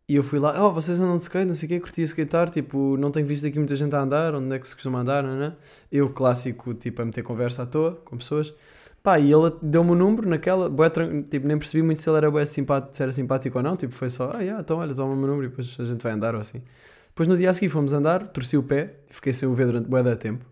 e 0.09 0.17
eu 0.17 0.23
fui 0.23 0.38
lá, 0.38 0.65
oh, 0.65 0.73
vocês 0.73 0.99
andam 0.99 1.17
de 1.17 1.23
skate, 1.23 1.47
não 1.47 1.55
sei 1.55 1.67
o 1.67 1.69
quê, 1.69 1.81
curti 1.81 2.03
skatear, 2.03 2.50
tipo, 2.50 2.97
não 2.97 3.11
tenho 3.11 3.27
visto 3.27 3.47
aqui 3.47 3.59
muita 3.59 3.77
gente 3.77 3.95
a 3.95 4.00
andar, 4.00 4.35
onde 4.35 4.55
é 4.55 4.59
que 4.59 4.67
se 4.67 4.75
costuma 4.75 5.00
andar, 5.00 5.23
não 5.23 5.43
é? 5.43 5.53
Eu, 5.93 6.09
clássico, 6.11 6.75
tipo, 6.75 7.03
a 7.03 7.05
meter 7.05 7.23
conversa 7.23 7.65
à 7.65 7.67
toa, 7.67 8.00
com 8.05 8.17
pessoas, 8.17 8.55
pá, 9.03 9.19
e 9.19 9.33
ele 9.33 9.53
deu-me 9.62 9.91
o 9.91 9.95
número 9.95 10.29
naquela, 10.29 10.69
bué, 10.69 10.91
tipo, 11.31 11.47
nem 11.47 11.59
percebi 11.59 11.83
muito 11.83 12.00
se 12.00 12.09
ele 12.09 12.17
era 12.17 12.31
bué 12.31 12.45
simpático, 12.45 12.97
se 12.97 13.03
era 13.03 13.12
simpático 13.12 13.59
ou 13.59 13.62
não, 13.62 13.77
tipo, 13.77 13.95
foi 13.95 14.09
só, 14.09 14.33
ah, 14.35 14.41
yeah, 14.41 14.61
então 14.61 14.79
olha, 14.79 14.95
toma 14.95 15.12
o 15.12 15.17
meu 15.17 15.27
número 15.29 15.47
e 15.47 15.49
depois 15.50 15.77
a 15.79 15.85
gente 15.85 16.03
vai 16.03 16.12
andar 16.12 16.35
ou 16.35 16.41
assim. 16.41 16.62
Depois 17.09 17.29
no 17.29 17.37
dia 17.37 17.50
a 17.50 17.53
seguir 17.53 17.69
fomos 17.69 17.93
andar, 17.93 18.29
torci 18.29 18.57
o 18.57 18.62
pé, 18.62 18.95
fiquei 19.11 19.33
sem 19.33 19.49
o 19.49 19.55
ver 19.55 19.67
durante 19.67 19.88
bué 19.88 20.03
da 20.03 20.17
tempo 20.17 20.45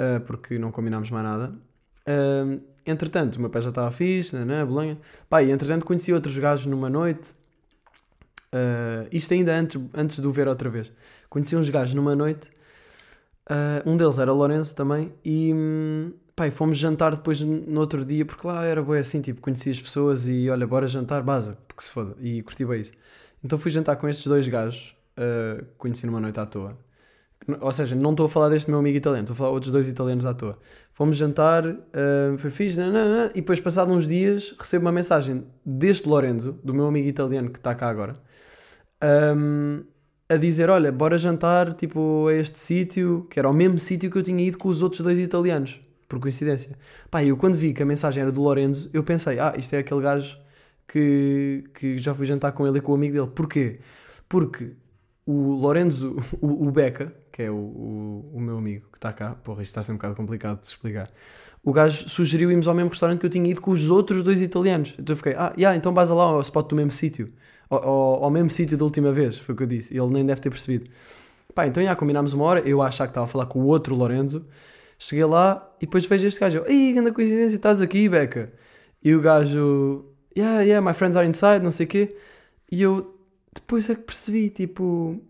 uh, 0.00 0.20
porque 0.20 0.58
não 0.58 0.70
combinámos 0.70 1.10
mais 1.10 1.24
nada. 1.24 1.52
Uh, 2.06 2.62
entretanto, 2.84 3.36
o 3.36 3.40
meu 3.40 3.50
pé 3.50 3.60
já 3.60 3.70
estava 3.70 3.90
fixe, 3.90 4.36
né, 4.36 4.44
né, 4.44 4.64
Bolonha. 4.64 4.98
Pá, 5.28 5.42
e 5.42 5.50
entretanto 5.50 5.84
conheci 5.84 6.12
outros 6.12 6.36
gajos 6.38 6.66
numa 6.66 6.88
noite. 6.88 7.34
Uh, 8.54 9.08
isto 9.12 9.34
ainda 9.34 9.54
antes, 9.54 9.80
antes 9.94 10.20
de 10.20 10.26
o 10.26 10.32
ver 10.32 10.48
outra 10.48 10.70
vez. 10.70 10.92
Conheci 11.28 11.56
uns 11.56 11.68
gajos 11.68 11.94
numa 11.94 12.14
noite. 12.14 12.48
Uh, 13.50 13.88
um 13.90 13.96
deles 13.96 14.18
era 14.18 14.32
Lourenço 14.32 14.74
também. 14.74 15.12
E, 15.24 15.52
pá, 16.34 16.46
e 16.46 16.50
fomos 16.50 16.78
jantar 16.78 17.14
depois 17.14 17.40
no 17.40 17.80
outro 17.80 18.04
dia, 18.04 18.24
porque 18.24 18.46
lá 18.46 18.64
era 18.64 18.82
bem 18.82 18.98
assim, 18.98 19.20
tipo, 19.20 19.40
conheci 19.40 19.70
as 19.70 19.80
pessoas 19.80 20.28
e 20.28 20.48
olha, 20.50 20.66
bora 20.66 20.86
jantar, 20.86 21.22
base, 21.22 21.56
porque 21.66 21.82
se 21.82 21.90
foda. 21.90 22.16
E 22.20 22.42
curti 22.42 22.64
bem 22.64 22.80
isso. 22.80 22.92
Então 23.44 23.58
fui 23.58 23.70
jantar 23.70 23.96
com 23.96 24.08
estes 24.08 24.26
dois 24.26 24.46
gajos, 24.48 24.96
uh, 25.18 25.64
conheci 25.78 26.06
numa 26.06 26.20
noite 26.20 26.40
à 26.40 26.46
toa. 26.46 26.76
Ou 27.60 27.72
seja, 27.72 27.94
não 27.94 28.10
estou 28.10 28.26
a 28.26 28.28
falar 28.28 28.48
deste 28.48 28.68
meu 28.70 28.80
amigo 28.80 28.96
italiano, 28.96 29.22
estou 29.22 29.34
a 29.34 29.36
falar 29.36 29.50
outros 29.50 29.70
dois 29.70 29.88
italianos 29.88 30.24
à 30.24 30.34
toa. 30.34 30.58
Fomos 30.90 31.16
jantar, 31.16 31.64
uh, 31.66 32.38
foi 32.38 32.50
fixe, 32.50 32.78
nanana, 32.78 33.30
e 33.34 33.40
depois, 33.40 33.60
passado 33.60 33.92
uns 33.92 34.08
dias, 34.08 34.54
recebo 34.58 34.86
uma 34.86 34.92
mensagem 34.92 35.44
deste 35.64 36.08
Lorenzo, 36.08 36.58
do 36.64 36.74
meu 36.74 36.86
amigo 36.86 37.06
italiano 37.06 37.50
que 37.50 37.58
está 37.58 37.74
cá 37.74 37.88
agora, 37.88 38.14
um, 39.36 39.84
a 40.28 40.36
dizer: 40.36 40.70
Olha, 40.70 40.90
bora 40.90 41.16
jantar 41.16 41.72
tipo, 41.74 42.26
a 42.28 42.34
este 42.34 42.58
sítio, 42.58 43.26
que 43.30 43.38
era 43.38 43.48
o 43.48 43.52
mesmo 43.52 43.78
sítio 43.78 44.10
que 44.10 44.18
eu 44.18 44.22
tinha 44.22 44.42
ido 44.44 44.58
com 44.58 44.68
os 44.68 44.82
outros 44.82 45.02
dois 45.02 45.18
italianos, 45.18 45.80
por 46.08 46.18
coincidência. 46.18 46.76
Pá, 47.10 47.22
eu 47.24 47.36
quando 47.36 47.54
vi 47.54 47.72
que 47.72 47.82
a 47.82 47.86
mensagem 47.86 48.22
era 48.22 48.32
do 48.32 48.42
Lorenzo, 48.42 48.90
eu 48.92 49.04
pensei: 49.04 49.38
Ah, 49.38 49.54
isto 49.56 49.74
é 49.74 49.78
aquele 49.78 50.00
gajo 50.00 50.36
que, 50.88 51.64
que 51.74 51.98
já 51.98 52.14
fui 52.14 52.26
jantar 52.26 52.52
com 52.52 52.66
ele 52.66 52.78
e 52.78 52.80
com 52.80 52.92
o 52.92 52.94
amigo 52.94 53.14
dele. 53.14 53.30
Porquê? 53.34 53.78
Porque 54.28 54.72
o 55.24 55.52
Lorenzo, 55.54 56.16
o, 56.40 56.68
o 56.68 56.70
Beca, 56.70 57.12
que 57.36 57.42
é 57.42 57.50
o, 57.50 57.54
o, 57.54 58.30
o 58.32 58.40
meu 58.40 58.56
amigo 58.56 58.86
que 58.90 58.96
está 58.96 59.12
cá, 59.12 59.34
porra, 59.44 59.62
isto 59.62 59.72
está 59.72 59.82
a 59.82 59.84
ser 59.84 59.92
um 59.92 59.96
bocado 59.96 60.14
complicado 60.14 60.58
de 60.58 60.68
explicar. 60.68 61.10
O 61.62 61.70
gajo 61.70 62.08
sugeriu 62.08 62.50
irmos 62.50 62.66
ao 62.66 62.74
mesmo 62.74 62.88
restaurante 62.88 63.20
que 63.20 63.26
eu 63.26 63.30
tinha 63.30 63.50
ido 63.50 63.60
com 63.60 63.72
os 63.72 63.90
outros 63.90 64.22
dois 64.22 64.40
italianos. 64.40 64.94
Então 64.98 65.12
eu 65.12 65.16
fiquei, 65.18 65.34
ah, 65.34 65.52
yeah, 65.54 65.76
então 65.76 65.92
vais 65.92 66.08
lá 66.08 66.22
ao 66.22 66.40
spot 66.40 66.66
do 66.70 66.74
mesmo 66.74 66.92
sítio, 66.92 67.30
ao, 67.68 67.86
ao, 67.86 68.24
ao, 68.24 68.30
mesmo 68.30 68.48
sítio 68.48 68.78
da 68.78 68.84
última 68.84 69.12
vez, 69.12 69.38
foi 69.38 69.54
o 69.54 69.56
que 69.56 69.64
eu 69.64 69.66
disse. 69.66 69.94
Ele 69.94 70.06
nem 70.06 70.24
deve 70.24 70.40
ter 70.40 70.48
percebido. 70.48 70.90
Pá, 71.54 71.66
então 71.66 71.82
já 71.82 71.94
combinámos 71.94 72.32
uma 72.32 72.42
hora, 72.42 72.60
eu 72.60 72.80
a 72.80 72.86
achar 72.86 73.04
que 73.04 73.10
estava 73.10 73.26
a 73.26 73.28
falar 73.28 73.44
com 73.44 73.60
o 73.60 73.66
outro 73.66 73.94
Lorenzo. 73.94 74.46
Cheguei 74.98 75.26
lá 75.26 75.70
e 75.78 75.84
depois 75.84 76.06
vejo 76.06 76.26
este 76.26 76.40
gajo, 76.40 76.64
ei, 76.66 76.94
grande 76.94 77.12
coincidência, 77.12 77.56
estás 77.56 77.82
aqui, 77.82 78.08
Beca. 78.08 78.50
E 79.04 79.14
o 79.14 79.20
gajo, 79.20 80.06
yeah, 80.34 80.62
yeah, 80.62 80.80
my 80.80 80.94
friends 80.94 81.18
are 81.18 81.28
inside, 81.28 81.60
não 81.62 81.70
sei 81.70 81.84
o 81.84 81.88
quê. 81.90 82.16
E 82.72 82.80
eu 82.80 83.14
depois 83.54 83.90
é 83.90 83.94
que 83.94 84.00
percebi, 84.00 84.48
tipo, 84.48 85.20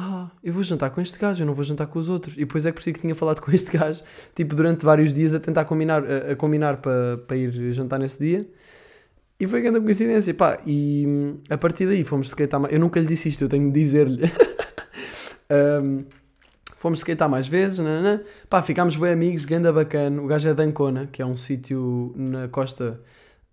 ah, 0.00 0.30
eu 0.44 0.52
vou 0.52 0.62
jantar 0.62 0.90
com 0.90 1.00
este 1.00 1.18
gajo, 1.18 1.42
eu 1.42 1.46
não 1.46 1.52
vou 1.52 1.64
jantar 1.64 1.88
com 1.88 1.98
os 1.98 2.08
outros. 2.08 2.36
E 2.36 2.40
depois 2.40 2.64
é 2.64 2.70
que 2.70 2.76
percebi 2.76 2.94
que 2.94 3.00
tinha 3.00 3.16
falado 3.16 3.40
com 3.42 3.50
este 3.50 3.76
gajo, 3.76 4.00
tipo, 4.32 4.54
durante 4.54 4.84
vários 4.84 5.12
dias 5.12 5.34
a 5.34 5.40
tentar 5.40 5.64
combinar, 5.64 6.04
a, 6.04 6.32
a 6.32 6.36
combinar 6.36 6.76
para, 6.76 7.18
para 7.18 7.36
ir 7.36 7.72
jantar 7.72 7.98
nesse 7.98 8.16
dia. 8.16 8.48
E 9.40 9.46
foi 9.48 9.60
grande 9.60 9.80
coincidência, 9.80 10.32
pá. 10.34 10.60
E 10.64 11.34
a 11.50 11.58
partir 11.58 11.86
daí 11.86 12.04
fomos 12.04 12.28
skatear 12.28 12.62
mais. 12.62 12.72
Eu 12.72 12.78
nunca 12.78 13.00
lhe 13.00 13.06
disse 13.06 13.28
isto, 13.28 13.42
eu 13.42 13.48
tenho 13.48 13.66
de 13.66 13.72
dizer-lhe. 13.72 14.22
um, 15.82 16.04
fomos 16.76 17.00
skatear 17.00 17.28
mais 17.28 17.48
vezes, 17.48 17.78
nanana. 17.78 18.22
pá, 18.48 18.62
ficámos 18.62 18.96
bem 18.96 19.10
amigos, 19.10 19.44
ganda 19.44 19.72
bacana. 19.72 20.22
O 20.22 20.28
gajo 20.28 20.48
é 20.48 20.54
de 20.54 20.62
Ancona, 20.62 21.08
que 21.08 21.20
é 21.20 21.26
um 21.26 21.36
sítio 21.36 22.14
na 22.16 22.46
costa 22.46 23.00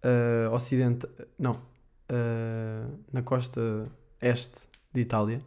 uh, 0.04 0.54
ocidente. 0.54 1.08
Não, 1.40 1.54
uh, 1.54 3.00
na 3.12 3.24
costa 3.24 3.88
este 4.22 4.68
de 4.94 5.02
Itália 5.02 5.40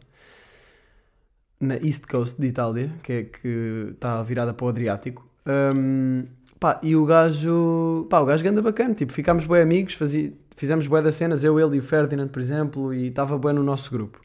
na 1.59 1.75
East 1.75 2.05
Coast 2.07 2.39
de 2.39 2.47
Itália, 2.47 2.91
que 3.03 3.11
é 3.11 3.23
que 3.23 3.89
está 3.93 4.21
virada 4.23 4.53
para 4.53 4.65
o 4.65 4.69
Adriático. 4.69 5.27
Um, 5.75 6.23
pá, 6.59 6.79
e 6.81 6.95
o 6.95 7.05
gajo, 7.05 8.07
pá, 8.09 8.19
o 8.19 8.25
gajo 8.25 8.43
ganda 8.43 8.61
bacana, 8.61 8.93
tipo, 8.93 9.11
ficámos 9.11 9.45
bem 9.45 9.61
amigos, 9.61 9.93
fazia, 9.93 10.31
fizemos 10.55 10.87
bué 10.87 11.01
das 11.01 11.15
cenas, 11.15 11.43
eu, 11.43 11.59
ele 11.59 11.77
e 11.77 11.79
o 11.79 11.83
Ferdinand, 11.83 12.27
por 12.27 12.39
exemplo, 12.39 12.93
e 12.93 13.07
estava 13.07 13.37
bem 13.37 13.53
no 13.53 13.63
nosso 13.63 13.91
grupo. 13.91 14.21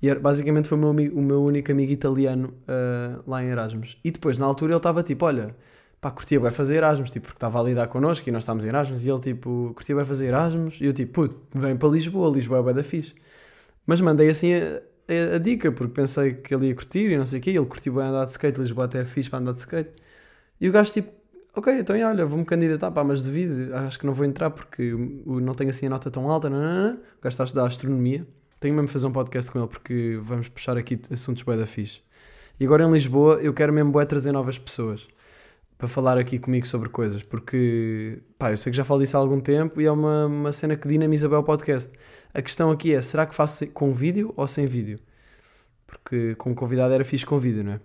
E 0.00 0.08
era, 0.08 0.18
basicamente 0.18 0.68
foi 0.68 0.76
o 0.76 0.80
meu, 0.80 0.90
amigo, 0.90 1.18
o 1.18 1.22
meu 1.22 1.42
único 1.42 1.70
amigo 1.70 1.92
italiano 1.92 2.48
uh, 2.48 3.22
lá 3.26 3.42
em 3.42 3.48
Erasmus. 3.48 3.98
E 4.04 4.10
depois, 4.10 4.38
na 4.38 4.46
altura, 4.46 4.72
ele 4.72 4.76
estava 4.78 5.02
tipo, 5.02 5.24
olha, 5.24 5.56
pá, 6.00 6.10
curtia 6.10 6.40
bem 6.40 6.50
fazer 6.50 6.76
Erasmus, 6.76 7.10
tipo, 7.10 7.26
porque 7.26 7.36
estava 7.36 7.60
a 7.60 7.62
lidar 7.62 7.86
connosco 7.88 8.28
e 8.28 8.32
nós 8.32 8.42
estávamos 8.42 8.64
em 8.64 8.68
Erasmus, 8.68 9.04
e 9.04 9.10
ele 9.10 9.20
tipo, 9.20 9.72
curtia 9.74 9.94
bem 9.94 10.04
fazer 10.04 10.26
Erasmus, 10.26 10.80
e 10.80 10.86
eu 10.86 10.92
tipo, 10.92 11.12
puto, 11.12 11.40
vem 11.54 11.76
para 11.76 11.88
Lisboa, 11.88 12.34
Lisboa 12.34 12.60
é 12.60 12.62
bem 12.62 12.74
da 12.74 12.82
fixe. 12.82 13.14
Mas 13.86 14.00
mandei 14.00 14.28
assim 14.28 14.52
a, 15.18 15.36
a, 15.36 15.38
dica, 15.38 15.70
porque 15.72 15.92
pensei 15.92 16.34
que 16.34 16.54
ele 16.54 16.68
ia 16.68 16.74
curtir 16.74 17.10
e 17.10 17.16
não 17.16 17.26
sei 17.26 17.38
o 17.40 17.42
quê, 17.42 17.50
ele 17.50 17.66
curtiu 17.66 17.94
bem 17.94 18.04
andar 18.04 18.24
de 18.24 18.30
skate, 18.30 18.60
Lisboa 18.60 18.86
até 18.86 19.00
é 19.00 19.04
fixe 19.04 19.30
para 19.30 19.38
andar 19.38 19.52
de 19.52 19.60
skate. 19.60 19.90
E 20.60 20.68
o 20.68 20.72
gajo 20.72 20.92
tipo, 20.92 21.12
ok, 21.54 21.80
então 21.80 21.96
olha, 21.96 22.24
vou-me 22.26 22.44
candidatar, 22.44 22.90
pá, 22.90 23.04
mas 23.04 23.22
devido, 23.22 23.74
acho 23.74 23.98
que 23.98 24.06
não 24.06 24.14
vou 24.14 24.24
entrar 24.24 24.50
porque 24.50 24.92
não 25.26 25.54
tenho 25.54 25.70
assim 25.70 25.86
a 25.86 25.90
nota 25.90 26.10
tão 26.10 26.28
alta, 26.30 26.48
não, 26.48 26.60
não, 26.60 26.82
não. 26.82 26.94
o 26.94 27.22
gajo 27.22 27.28
está 27.28 27.44
a 27.44 27.46
estudar 27.46 27.66
astronomia, 27.66 28.26
tenho 28.60 28.74
mesmo 28.74 28.88
fazer 28.88 29.06
um 29.06 29.12
podcast 29.12 29.50
com 29.50 29.58
ele 29.58 29.68
porque 29.68 30.18
vamos 30.22 30.48
puxar 30.48 30.76
aqui 30.76 31.00
assuntos 31.10 31.42
bué 31.42 31.56
da 31.56 31.66
fixe. 31.66 32.00
E 32.60 32.64
agora 32.64 32.84
em 32.84 32.92
Lisboa 32.92 33.40
eu 33.42 33.52
quero 33.52 33.72
mesmo 33.72 33.90
bué 33.90 34.04
trazer 34.04 34.32
novas 34.32 34.58
pessoas 34.58 35.06
para 35.82 35.88
falar 35.88 36.16
aqui 36.16 36.38
comigo 36.38 36.64
sobre 36.64 36.88
coisas, 36.88 37.24
porque 37.24 38.20
pá, 38.38 38.52
eu 38.52 38.56
sei 38.56 38.70
que 38.70 38.76
já 38.76 38.84
falo 38.84 39.00
disso 39.00 39.16
há 39.16 39.20
algum 39.20 39.40
tempo 39.40 39.80
e 39.80 39.84
é 39.84 39.90
uma, 39.90 40.26
uma 40.26 40.52
cena 40.52 40.76
que 40.76 40.86
dinamiza 40.86 41.28
bem 41.28 41.36
o 41.36 41.42
podcast. 41.42 41.90
A 42.32 42.40
questão 42.40 42.70
aqui 42.70 42.94
é: 42.94 43.00
será 43.00 43.26
que 43.26 43.34
faço 43.34 43.66
com 43.66 43.92
vídeo 43.92 44.32
ou 44.36 44.46
sem 44.46 44.64
vídeo? 44.64 44.96
Porque 45.84 46.36
com 46.36 46.54
convidado 46.54 46.94
era 46.94 47.04
fixe 47.04 47.26
com 47.26 47.36
vídeo, 47.36 47.64
não 47.64 47.72
é? 47.72 47.80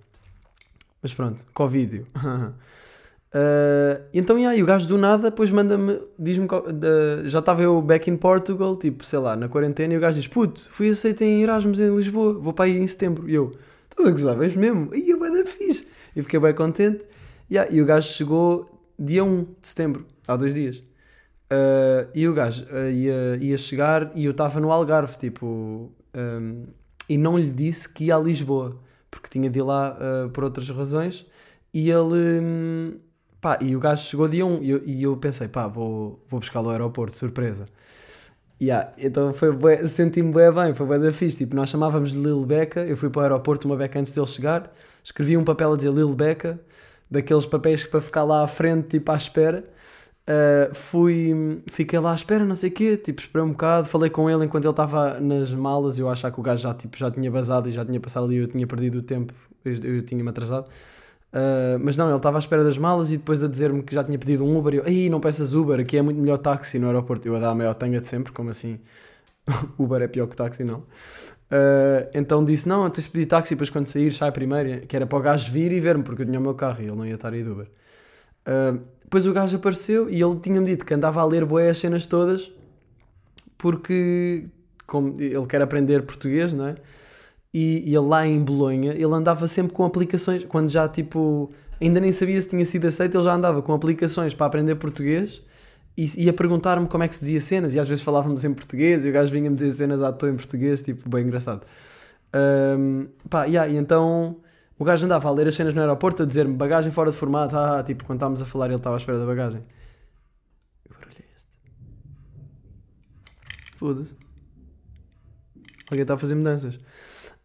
Mas 1.01 1.11
pronto, 1.11 1.43
com 1.55 1.67
vídeo. 1.67 2.05
uh, 2.15 4.03
então, 4.13 4.37
yeah, 4.37 4.55
e 4.55 4.61
o 4.61 4.65
gajo 4.67 4.87
do 4.87 4.95
nada 4.95 5.31
depois 5.31 5.49
manda-me, 5.49 5.99
diz-me, 6.19 6.45
uh, 6.45 7.27
já 7.27 7.39
estava 7.39 7.63
eu 7.63 7.81
back 7.81 8.11
in 8.11 8.17
Portugal, 8.17 8.75
tipo, 8.75 9.03
sei 9.03 9.17
lá, 9.17 9.35
na 9.35 9.49
quarentena, 9.49 9.95
e 9.95 9.97
o 9.97 9.99
gajo 9.99 10.19
diz: 10.19 10.27
Puto, 10.27 10.67
fui 10.69 10.91
aceito 10.91 11.23
em 11.23 11.41
Erasmus 11.41 11.79
em 11.79 11.95
Lisboa, 11.95 12.37
vou 12.37 12.53
para 12.53 12.65
aí 12.65 12.77
em 12.77 12.85
setembro. 12.85 13.27
E 13.27 13.33
eu, 13.33 13.57
estás 13.89 14.07
a 14.07 14.11
gozar, 14.11 14.37
vês 14.37 14.55
mesmo? 14.55 14.93
E 14.93 15.09
eu, 15.09 15.19
da 15.19 15.43
fixe. 15.43 15.87
E 16.15 16.21
fiquei 16.21 16.39
bem 16.39 16.53
contente. 16.53 17.03
Yeah, 17.49 17.73
e 17.73 17.81
o 17.81 17.85
gajo 17.85 18.09
chegou 18.09 18.69
dia 18.99 19.23
1 19.23 19.43
de 19.61 19.67
setembro, 19.67 20.05
há 20.27 20.35
dois 20.35 20.53
dias. 20.53 20.77
Uh, 20.77 22.09
e 22.13 22.27
o 22.27 22.33
gajo 22.33 22.65
uh, 22.65 22.89
ia, 22.89 23.37
ia 23.39 23.57
chegar 23.57 24.11
e 24.15 24.25
eu 24.25 24.31
estava 24.31 24.59
no 24.59 24.71
Algarve, 24.71 25.17
tipo, 25.17 25.89
um, 26.13 26.65
e 27.07 27.17
não 27.17 27.37
lhe 27.37 27.49
disse 27.49 27.87
que 27.87 28.05
ia 28.05 28.17
a 28.17 28.19
Lisboa, 28.19 28.77
porque 29.09 29.29
tinha 29.29 29.49
de 29.49 29.59
ir 29.59 29.61
lá 29.61 29.97
uh, 29.97 30.29
por 30.29 30.43
outras 30.43 30.69
razões. 30.69 31.25
E 31.73 31.89
ele, 31.89 32.41
um, 32.41 32.97
pá, 33.39 33.57
e 33.61 33.75
o 33.75 33.79
gajo 33.79 34.03
chegou 34.03 34.27
dia 34.27 34.45
1 34.45 34.63
e 34.63 34.69
eu, 34.69 34.81
e 34.85 35.03
eu 35.03 35.15
pensei, 35.15 35.47
pá, 35.47 35.67
vou, 35.67 36.21
vou 36.27 36.39
buscá-lo 36.41 36.67
ao 36.67 36.71
aeroporto, 36.73 37.15
surpresa. 37.15 37.65
Yeah, 38.59 38.91
então 38.97 39.33
foi 39.33 39.55
senti-me 39.87 40.33
bem 40.33 40.51
bem, 40.51 40.73
foi 40.73 40.87
bem 40.87 40.99
da 40.99 41.13
fixe. 41.13 41.37
Tipo, 41.37 41.55
nós 41.55 41.69
chamávamos 41.69 42.11
de 42.11 42.17
Lil 42.17 42.43
Beca, 42.43 42.81
eu 42.81 42.97
fui 42.97 43.09
para 43.09 43.19
o 43.19 43.23
aeroporto 43.23 43.67
uma 43.67 43.77
beca 43.77 43.99
antes 43.99 44.11
dele 44.13 44.25
chegar, 44.25 44.73
escrevi 45.03 45.37
um 45.37 45.43
papel 45.43 45.73
a 45.73 45.77
dizer 45.77 45.93
Lil 45.93 46.13
Beca, 46.15 46.59
daqueles 47.09 47.45
papéis 47.45 47.83
que 47.83 47.89
para 47.89 48.01
ficar 48.01 48.23
lá 48.23 48.43
à 48.43 48.47
frente, 48.47 48.89
tipo 48.89 49.11
à 49.11 49.15
espera. 49.15 49.63
Uh, 50.29 50.75
fui, 50.75 51.63
fiquei 51.67 51.97
lá 51.99 52.11
à 52.11 52.15
espera, 52.15 52.43
não 52.43 52.53
sei 52.53 52.69
o 52.69 52.73
quê, 52.73 52.97
tipo, 52.97 53.21
esperei 53.21 53.45
um 53.45 53.51
bocado, 53.51 53.87
falei 53.87 54.09
com 54.09 54.29
ele 54.29 54.43
enquanto 54.43 54.65
ele 54.65 54.71
estava 54.71 55.21
nas 55.21 55.53
malas, 55.53 55.97
eu 55.97 56.09
achava 56.09 56.33
que 56.33 56.39
o 56.41 56.43
gajo 56.43 56.63
já, 56.63 56.73
tipo, 56.73 56.97
já 56.97 57.09
tinha 57.09 57.31
basado 57.31 57.69
e 57.69 57.71
já 57.71 57.85
tinha 57.85 57.97
passado 57.97 58.25
ali, 58.25 58.35
eu 58.35 58.47
tinha 58.47 58.67
perdido 58.67 58.97
o 58.97 59.01
tempo, 59.01 59.33
eu, 59.63 59.73
eu 59.75 60.01
tinha-me 60.01 60.29
atrasado. 60.29 60.67
Uh, 61.33 61.79
mas 61.81 61.95
não, 61.95 62.07
ele 62.07 62.17
estava 62.17 62.37
à 62.37 62.39
espera 62.39 62.63
das 62.63 62.77
malas 62.77 63.11
e 63.11 63.17
depois 63.17 63.43
a 63.43 63.47
dizer-me 63.47 63.83
que 63.83 63.93
já 63.93 64.03
tinha 64.03 64.17
pedido 64.17 64.43
um 64.43 64.57
Uber. 64.57 64.73
E 64.73 64.77
eu, 64.77 64.83
aí 64.85 65.09
não 65.09 65.19
peças 65.19 65.53
Uber, 65.53 65.79
aqui 65.79 65.97
é 65.97 66.01
muito 66.01 66.19
melhor 66.19 66.37
táxi 66.37 66.79
no 66.79 66.87
aeroporto. 66.87 67.27
Eu 67.27 67.35
a 67.35 67.39
dar 67.39 67.51
a 67.51 67.55
maior 67.55 67.75
tanga 67.75 67.99
de 67.99 68.07
sempre, 68.07 68.33
como 68.33 68.49
assim? 68.49 68.79
Uber 69.77 70.01
é 70.01 70.07
pior 70.07 70.27
que 70.27 70.35
táxi, 70.35 70.63
não. 70.63 70.83
Uh, 71.49 72.09
então 72.13 72.43
disse: 72.43 72.67
Não, 72.67 72.89
tens 72.89 73.05
de 73.05 73.09
pedir 73.09 73.25
táxi, 73.25 73.55
depois 73.55 73.69
quando 73.69 73.87
sair, 73.87 74.13
sai 74.13 74.31
primeiro. 74.31 74.85
Que 74.85 74.95
era 74.95 75.05
para 75.05 75.17
o 75.17 75.21
gajo 75.21 75.51
vir 75.51 75.71
e 75.71 75.79
ver-me, 75.79 76.03
porque 76.03 76.23
eu 76.23 76.25
tinha 76.25 76.39
o 76.39 76.41
meu 76.41 76.55
carro 76.55 76.81
e 76.81 76.85
ele 76.85 76.95
não 76.95 77.05
ia 77.05 77.15
estar 77.15 77.33
aí 77.33 77.43
de 77.43 77.49
Uber. 77.49 77.67
Uh, 78.47 78.81
depois 79.03 79.25
o 79.25 79.33
gajo 79.33 79.55
apareceu 79.55 80.09
e 80.09 80.21
ele 80.21 80.35
tinha-me 80.39 80.65
dito 80.65 80.85
que 80.85 80.93
andava 80.93 81.21
a 81.21 81.25
ler 81.25 81.45
boé 81.45 81.69
as 81.69 81.77
cenas 81.77 82.05
todas 82.05 82.51
porque 83.57 84.45
como 84.85 85.19
ele 85.19 85.45
quer 85.47 85.61
aprender 85.61 86.03
português, 86.03 86.53
não 86.53 86.67
é? 86.67 86.75
e, 87.53 87.89
e 87.89 87.95
ele 87.95 88.05
lá 88.05 88.25
em 88.25 88.39
Bolonha, 88.41 88.93
ele 88.93 89.13
andava 89.13 89.47
sempre 89.47 89.73
com 89.73 89.83
aplicações, 89.83 90.45
quando 90.45 90.69
já 90.69 90.87
tipo, 90.87 91.51
ainda 91.81 91.99
nem 91.99 92.11
sabia 92.11 92.39
se 92.39 92.49
tinha 92.49 92.63
sido 92.63 92.87
aceito, 92.87 93.17
ele 93.17 93.23
já 93.23 93.33
andava 93.33 93.61
com 93.61 93.73
aplicações 93.73 94.33
para 94.33 94.45
aprender 94.45 94.75
português 94.75 95.41
e 95.97 96.25
ia 96.25 96.33
perguntar-me 96.33 96.87
como 96.87 97.03
é 97.03 97.07
que 97.07 97.15
se 97.15 97.25
dizia 97.25 97.39
cenas 97.41 97.73
e 97.73 97.79
às 97.79 97.89
vezes 97.89 98.03
falávamos 98.03 98.45
em 98.45 98.53
português 98.53 99.03
e 99.03 99.09
o 99.09 99.11
gajo 99.11 99.31
vinha-me 99.31 99.55
dizer 99.55 99.71
cenas 99.71 100.01
à 100.01 100.11
toa 100.13 100.29
em 100.29 100.35
português, 100.35 100.83
tipo, 100.83 101.09
bem 101.09 101.23
engraçado. 101.25 101.65
Um, 102.77 103.07
pá, 103.29 103.45
yeah, 103.45 103.67
e 103.71 103.77
então 103.77 104.37
o 104.77 104.83
gajo 104.85 105.05
andava 105.05 105.27
a 105.27 105.31
ler 105.31 105.47
as 105.47 105.55
cenas 105.55 105.73
no 105.73 105.81
aeroporto 105.81 106.21
a 106.21 106.25
dizer-me 106.25 106.55
bagagem 106.55 106.91
fora 106.91 107.09
de 107.09 107.17
formato, 107.17 107.57
ah, 107.57 107.81
tipo, 107.83 108.05
quando 108.05 108.17
estávamos 108.17 108.41
a 108.43 108.45
falar 108.45 108.67
ele 108.67 108.75
estava 108.75 108.95
à 108.95 108.99
espera 108.99 109.17
da 109.17 109.25
bagagem. 109.25 109.63
Que 110.83 110.93
barulho 110.93 111.15
é 111.17 111.23
este? 111.35 111.47
Foda-se. 113.75 114.15
Alguém 115.89 116.01
está 116.03 116.13
a 116.13 116.17
fazer 116.17 116.35
mudanças. 116.35 116.79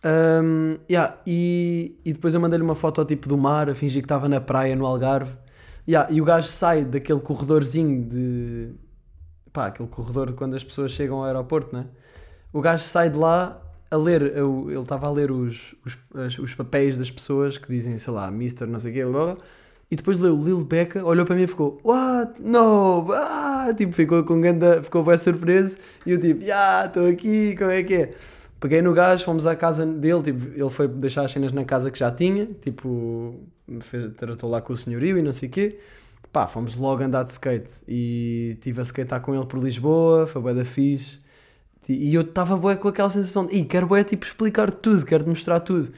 Um, 0.05 0.79
yeah, 0.91 1.17
e, 1.27 1.97
e 2.05 2.13
depois 2.13 2.35
eu 2.35 2.41
mandei-lhe 2.41 2.65
uma 2.65 2.75
foto 2.75 3.03
tipo 3.05 3.29
do 3.29 3.39
mar, 3.39 3.71
a 3.71 3.75
fingir 3.75 4.03
que 4.03 4.07
estava 4.07 4.29
na 4.29 4.41
praia 4.41 4.77
no 4.77 4.85
Algarve. 4.85 5.33
Yeah, 5.87 6.13
e 6.13 6.21
o 6.21 6.25
gajo 6.25 6.49
sai 6.49 6.85
daquele 6.85 7.21
corredorzinho 7.21 8.05
de. 8.05 8.75
pá, 9.53 9.67
aquele 9.67 9.89
corredor 9.89 10.33
quando 10.35 10.55
as 10.55 10.63
pessoas 10.63 10.93
chegam 10.93 11.19
ao 11.19 11.25
aeroporto, 11.25 11.75
né? 11.75 11.87
O 12.53 12.61
gajo 12.61 12.85
sai 12.85 13.11
de 13.11 13.17
lá 13.17 13.61
a 13.91 13.97
ler, 13.97 14.23
ele 14.23 14.79
estava 14.81 15.07
a 15.07 15.11
ler 15.11 15.31
os, 15.31 15.75
os, 15.85 16.39
os, 16.39 16.55
papéis 16.55 16.97
das 16.97 17.11
pessoas 17.11 17.59
que 17.59 17.69
dizem, 17.69 17.99
sei 17.99 18.13
lá, 18.13 18.31
Mister, 18.31 18.67
não 18.67 18.79
sei 18.79 18.91
o 18.91 18.95
quê, 18.95 19.05
blá, 19.05 19.37
e 19.91 19.97
depois 19.97 20.19
leu 20.19 20.35
Lil 20.43 20.65
Becca, 20.65 21.05
olhou 21.05 21.27
para 21.27 21.37
mim 21.37 21.43
e 21.43 21.47
ficou, 21.47 21.79
What? 21.85 22.41
No! 22.41 23.07
Ah! 23.13 23.69
Tipo, 23.77 23.93
ficou 23.93 24.25
com 24.25 24.41
ganda, 24.41 24.83
ficou 24.83 25.05
bem 25.05 25.19
surpreso, 25.19 25.77
e 26.07 26.13
eu 26.13 26.19
tipo, 26.19 26.43
Ya, 26.43 26.87
estou 26.87 27.07
aqui, 27.07 27.55
como 27.55 27.71
é 27.71 27.83
que 27.83 27.95
é? 27.95 28.11
Peguei 28.59 28.81
no 28.81 28.95
gajo, 28.95 29.25
fomos 29.25 29.47
à 29.47 29.55
casa 29.55 29.85
dele, 29.85 30.23
tipo, 30.23 30.49
ele 30.55 30.71
foi 30.71 30.89
deixar 30.89 31.27
as 31.27 31.33
cenas 31.33 31.53
na 31.53 31.65
casa 31.65 31.91
que 31.91 31.99
já 31.99 32.11
tinha, 32.11 32.47
tipo, 32.63 33.41
fez, 33.81 34.13
tratou 34.15 34.51
lá 34.51 34.61
com 34.61 34.73
o 34.73 34.77
senhorio 34.77 35.19
e 35.19 35.23
não 35.23 35.33
sei 35.33 35.49
o 35.49 35.53
quê. 35.53 35.79
Pá, 36.33 36.47
fomos 36.47 36.77
logo 36.77 37.03
andar 37.03 37.25
de 37.25 37.31
skate 37.31 37.73
e 37.87 38.57
tive 38.61 38.81
a 38.81 38.85
skatear 38.85 39.21
com 39.21 39.35
ele 39.35 39.45
por 39.47 39.63
Lisboa, 39.63 40.27
foi 40.27 40.41
bué 40.41 40.55
da 40.55 40.65
fixe. 40.65 41.21
E 41.89 42.15
eu 42.15 42.23
estava 42.23 42.57
bué 42.57 42.77
com 42.77 42.89
aquela 42.89 43.11
sensação 43.11 43.45
de, 43.47 43.65
quero 43.65 43.87
bué, 43.87 44.05
tipo, 44.05 44.25
explicar 44.25 44.71
tudo, 44.71 45.05
quero-te 45.05 45.29
mostrar 45.29 45.61
tudo. 45.61 45.93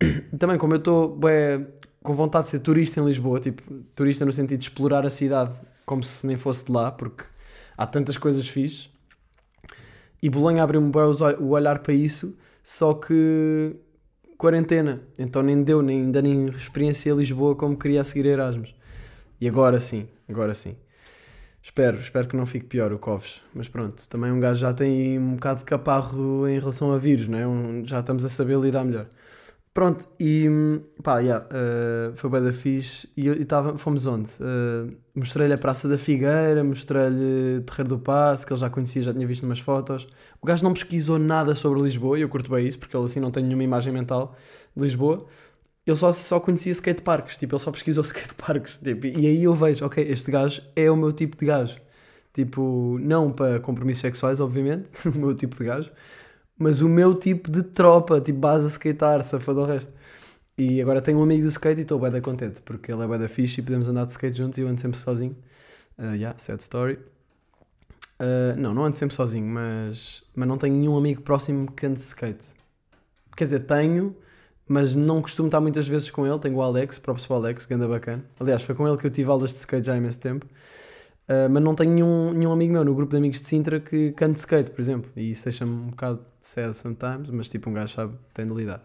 Também, 0.38 0.56
como 0.56 0.74
eu 0.74 0.78
estou 0.78 1.14
bué 1.14 1.66
com 2.02 2.14
vontade 2.14 2.44
de 2.44 2.50
ser 2.50 2.60
turista 2.60 3.00
em 3.00 3.06
Lisboa, 3.06 3.40
tipo, 3.40 3.62
turista 3.96 4.24
no 4.24 4.32
sentido 4.32 4.58
de 4.58 4.66
explorar 4.66 5.06
a 5.06 5.10
cidade 5.10 5.54
como 5.84 6.02
se 6.02 6.26
nem 6.26 6.36
fosse 6.36 6.66
de 6.66 6.72
lá, 6.72 6.92
porque 6.92 7.24
há 7.76 7.86
tantas 7.86 8.16
coisas 8.16 8.48
fixes. 8.48 8.90
E 10.22 10.30
Bolonha 10.30 10.62
abriu-me 10.62 10.90
bué 10.90 11.04
o 11.38 11.48
olhar 11.48 11.80
para 11.80 11.92
isso, 11.92 12.36
só 12.62 12.94
que 12.94 13.76
quarentena, 14.44 15.00
então 15.18 15.42
nem 15.42 15.62
deu, 15.62 15.80
nem, 15.80 16.02
ainda 16.02 16.20
nem 16.20 16.44
experienciei 16.50 17.14
Lisboa 17.14 17.56
como 17.56 17.78
queria 17.78 18.02
a 18.02 18.04
seguir 18.04 18.26
Erasmus. 18.26 18.74
E 19.40 19.48
agora 19.48 19.80
sim, 19.80 20.06
agora 20.28 20.52
sim. 20.52 20.76
Espero, 21.62 21.98
espero 21.98 22.28
que 22.28 22.36
não 22.36 22.44
fique 22.44 22.66
pior 22.66 22.92
o 22.92 22.98
Coves. 22.98 23.40
Mas 23.54 23.68
pronto, 23.68 24.06
também 24.06 24.30
um 24.30 24.38
gajo 24.38 24.60
já 24.60 24.74
tem 24.74 25.18
um 25.18 25.36
bocado 25.36 25.60
de 25.60 25.64
caparro 25.64 26.46
em 26.46 26.58
relação 26.58 26.92
a 26.92 26.98
vírus, 26.98 27.26
né? 27.26 27.46
Um, 27.46 27.84
já 27.86 28.00
estamos 28.00 28.22
a 28.22 28.28
saber 28.28 28.58
lidar 28.58 28.84
melhor. 28.84 29.06
Pronto, 29.74 30.06
e 30.20 30.46
pá, 31.02 31.18
yeah, 31.18 31.44
uh, 31.46 32.16
foi 32.16 32.30
bem 32.30 32.42
da 32.44 32.52
fixe. 32.52 33.08
E, 33.16 33.28
e 33.28 33.44
tava, 33.44 33.76
fomos 33.76 34.06
onde? 34.06 34.30
Uh, 34.34 34.96
mostrei-lhe 35.14 35.52
a 35.52 35.58
Praça 35.58 35.88
da 35.88 35.98
Figueira, 35.98 36.62
mostrei-lhe 36.62 37.60
Terreiro 37.62 37.88
do 37.88 37.98
Passo, 37.98 38.46
que 38.46 38.52
ele 38.52 38.60
já 38.60 38.70
conhecia, 38.70 39.02
já 39.02 39.12
tinha 39.12 39.26
visto 39.26 39.42
umas 39.42 39.58
fotos. 39.58 40.06
O 40.40 40.46
gajo 40.46 40.62
não 40.62 40.72
pesquisou 40.72 41.18
nada 41.18 41.56
sobre 41.56 41.82
Lisboa, 41.82 42.16
e 42.16 42.22
eu 42.22 42.28
curto 42.28 42.50
bem 42.52 42.64
isso, 42.64 42.78
porque 42.78 42.96
ele 42.96 43.04
assim 43.04 43.18
não 43.18 43.32
tem 43.32 43.42
nenhuma 43.42 43.64
imagem 43.64 43.92
mental 43.92 44.36
de 44.76 44.82
Lisboa 44.84 45.26
ele 45.86 45.96
só, 45.96 46.12
só 46.12 46.40
conhecia 46.40 46.72
skateparks, 46.72 47.36
tipo, 47.36 47.54
ele 47.54 47.62
só 47.62 47.70
pesquisou 47.70 48.02
skateparks, 48.04 48.78
tipo, 48.82 49.06
e 49.06 49.26
aí 49.26 49.44
eu 49.44 49.54
vejo, 49.54 49.84
ok, 49.84 50.02
este 50.08 50.30
gajo 50.30 50.62
é 50.74 50.90
o 50.90 50.96
meu 50.96 51.12
tipo 51.12 51.36
de 51.36 51.44
gajo, 51.46 51.76
tipo, 52.32 52.98
não 53.00 53.30
para 53.30 53.60
compromissos 53.60 54.00
sexuais, 54.00 54.40
obviamente, 54.40 54.88
o 55.08 55.18
meu 55.18 55.34
tipo 55.34 55.56
de 55.56 55.64
gajo, 55.64 55.90
mas 56.58 56.80
o 56.80 56.88
meu 56.88 57.14
tipo 57.14 57.50
de 57.50 57.62
tropa, 57.62 58.20
tipo, 58.20 58.38
base 58.38 58.66
a 58.66 58.68
skatear, 58.68 59.22
safado 59.22 59.60
o 59.60 59.64
resto. 59.64 59.92
E 60.56 60.80
agora 60.80 61.02
tenho 61.02 61.18
um 61.18 61.22
amigo 61.22 61.42
do 61.42 61.48
skate 61.48 61.80
e 61.80 61.82
estou 61.82 61.98
bem 61.98 62.10
da 62.10 62.20
contente, 62.20 62.62
porque 62.62 62.92
ele 62.92 63.02
é 63.02 63.08
bem 63.08 63.18
da 63.18 63.28
fixe 63.28 63.60
e 63.60 63.64
podemos 63.64 63.88
andar 63.88 64.04
de 64.04 64.12
skate 64.12 64.38
juntos 64.38 64.58
e 64.58 64.62
eu 64.62 64.68
ando 64.68 64.80
sempre 64.80 64.98
sozinho. 64.98 65.36
Uh, 65.98 66.14
yeah, 66.14 66.38
sad 66.38 66.60
story. 66.60 66.98
Uh, 68.20 68.56
não, 68.56 68.72
não 68.72 68.84
ando 68.84 68.96
sempre 68.96 69.14
sozinho, 69.16 69.46
mas, 69.46 70.22
mas 70.34 70.48
não 70.48 70.56
tenho 70.56 70.76
nenhum 70.76 70.96
amigo 70.96 71.22
próximo 71.22 71.70
que 71.72 71.86
ande 71.86 71.96
de 71.96 72.04
skate. 72.04 72.54
Quer 73.36 73.44
dizer, 73.44 73.60
tenho, 73.60 74.16
mas 74.68 74.94
não 74.94 75.20
costumo 75.20 75.48
estar 75.48 75.60
muitas 75.60 75.88
vezes 75.88 76.08
com 76.08 76.24
ele. 76.24 76.38
Tenho 76.38 76.54
o 76.54 76.62
Alex, 76.62 77.00
próprio 77.00 77.34
Alex, 77.34 77.66
ganda 77.66 77.88
bacana. 77.88 78.24
Aliás, 78.38 78.62
foi 78.62 78.76
com 78.76 78.86
ele 78.86 78.96
que 78.96 79.06
eu 79.06 79.10
tive 79.10 79.28
aulas 79.28 79.50
de 79.50 79.56
skate 79.56 79.86
já 79.86 79.94
há 79.94 79.96
imenso 79.96 80.20
tempo. 80.20 80.46
Uh, 81.28 81.48
mas 81.50 81.62
não 81.62 81.74
tenho 81.74 81.92
nenhum, 81.92 82.32
nenhum 82.32 82.52
amigo 82.52 82.72
meu 82.72 82.84
no 82.84 82.94
grupo 82.94 83.10
de 83.12 83.16
amigos 83.16 83.40
de 83.40 83.46
Sintra 83.46 83.80
que 83.80 84.12
cante 84.12 84.38
skate, 84.38 84.70
por 84.70 84.80
exemplo. 84.80 85.10
E 85.16 85.30
isso 85.30 85.44
deixa-me 85.44 85.72
um 85.72 85.88
bocado 85.88 86.20
sad 86.40 86.76
sometimes, 86.76 87.30
mas 87.30 87.48
tipo, 87.48 87.70
um 87.70 87.72
gajo 87.72 87.94
sabe, 87.94 88.14
tem 88.34 88.46
de 88.46 88.52
lidar. 88.52 88.82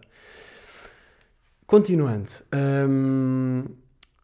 Continuando. 1.66 2.30
Um, 2.54 3.64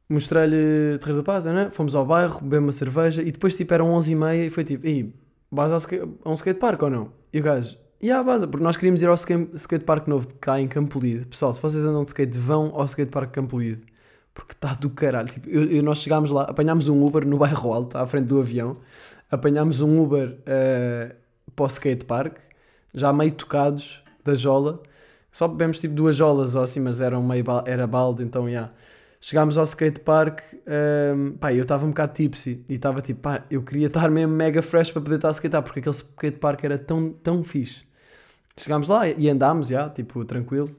Mostrei-lhe 0.08 0.98
Terreiro 0.98 1.16
da 1.16 1.24
Paz, 1.24 1.44
né? 1.46 1.68
fomos 1.70 1.94
ao 1.94 2.06
bairro, 2.06 2.40
bebemos 2.40 2.66
uma 2.66 2.72
cerveja 2.72 3.22
e 3.22 3.32
depois 3.32 3.56
tipo 3.56 3.74
eram 3.74 3.88
11h30 3.90 4.46
e 4.46 4.50
foi 4.50 4.62
tipo, 4.62 4.86
ei, 4.86 5.12
vais 5.50 5.72
a 5.72 5.78
um 6.24 6.34
skatepark 6.34 6.80
ou 6.80 6.90
não? 6.90 7.12
E 7.32 7.40
o 7.40 7.42
gajo, 7.42 7.76
e 8.00 8.06
yeah, 8.06 8.22
base, 8.22 8.46
porque 8.46 8.62
nós 8.62 8.76
queríamos 8.76 9.02
ir 9.02 9.08
ao 9.08 9.16
skatepark 9.16 10.06
novo 10.06 10.28
de 10.28 10.34
cá 10.34 10.60
em 10.60 10.68
Campolide. 10.68 11.26
Pessoal, 11.26 11.52
se 11.52 11.60
vocês 11.60 11.84
andam 11.84 12.04
de 12.04 12.10
skate, 12.10 12.38
vão 12.38 12.72
ao 12.74 12.84
skatepark 12.84 13.32
Campolide. 13.32 13.82
Porque 14.36 14.52
está 14.52 14.74
do 14.74 14.90
caralho. 14.90 15.28
Tipo, 15.28 15.48
eu, 15.48 15.64
eu, 15.64 15.82
nós 15.82 15.98
chegámos 15.98 16.30
lá, 16.30 16.42
apanhámos 16.42 16.88
um 16.88 17.02
Uber 17.02 17.26
no 17.26 17.38
bairro 17.38 17.72
alto, 17.72 17.96
à 17.96 18.06
frente 18.06 18.26
do 18.26 18.38
avião. 18.38 18.76
Apanhámos 19.30 19.80
um 19.80 19.98
Uber 19.98 20.28
uh, 20.28 21.14
para 21.56 21.64
o 21.64 21.66
skatepark, 21.66 22.36
já 22.94 23.12
meio 23.14 23.32
tocados 23.32 24.04
da 24.22 24.34
jola. 24.34 24.82
Só 25.32 25.48
bebemos 25.48 25.80
tipo 25.80 25.94
duas 25.94 26.14
jolas 26.14 26.54
ou 26.54 26.62
assim, 26.62 26.80
mas 26.80 27.00
eram 27.00 27.22
meio, 27.22 27.44
era 27.64 27.86
balde, 27.86 28.22
então 28.22 28.44
já. 28.44 28.50
Yeah. 28.50 28.72
Chegámos 29.18 29.56
ao 29.56 29.64
skatepark, 29.64 30.40
um, 30.52 30.70
ehm, 30.70 31.32
pá, 31.38 31.52
eu 31.52 31.62
estava 31.62 31.84
um 31.84 31.88
bocado 31.88 32.12
tipsy 32.12 32.62
e 32.68 32.74
estava 32.74 33.00
tipo, 33.00 33.22
pá, 33.22 33.44
eu 33.50 33.62
queria 33.62 33.86
estar 33.86 34.08
mesmo 34.10 34.34
mega 34.34 34.62
fresh 34.62 34.92
para 34.92 35.02
poder 35.02 35.16
estar 35.16 35.28
a 35.28 35.32
skatear, 35.32 35.62
porque 35.62 35.80
aquele 35.80 35.94
skatepark 35.94 36.62
era 36.62 36.78
tão, 36.78 37.10
tão 37.10 37.42
fixe. 37.42 37.84
Chegámos 38.56 38.88
lá 38.88 39.08
e 39.08 39.28
andámos, 39.28 39.68
já, 39.68 39.88
tipo, 39.88 40.24
tranquilo. 40.24 40.70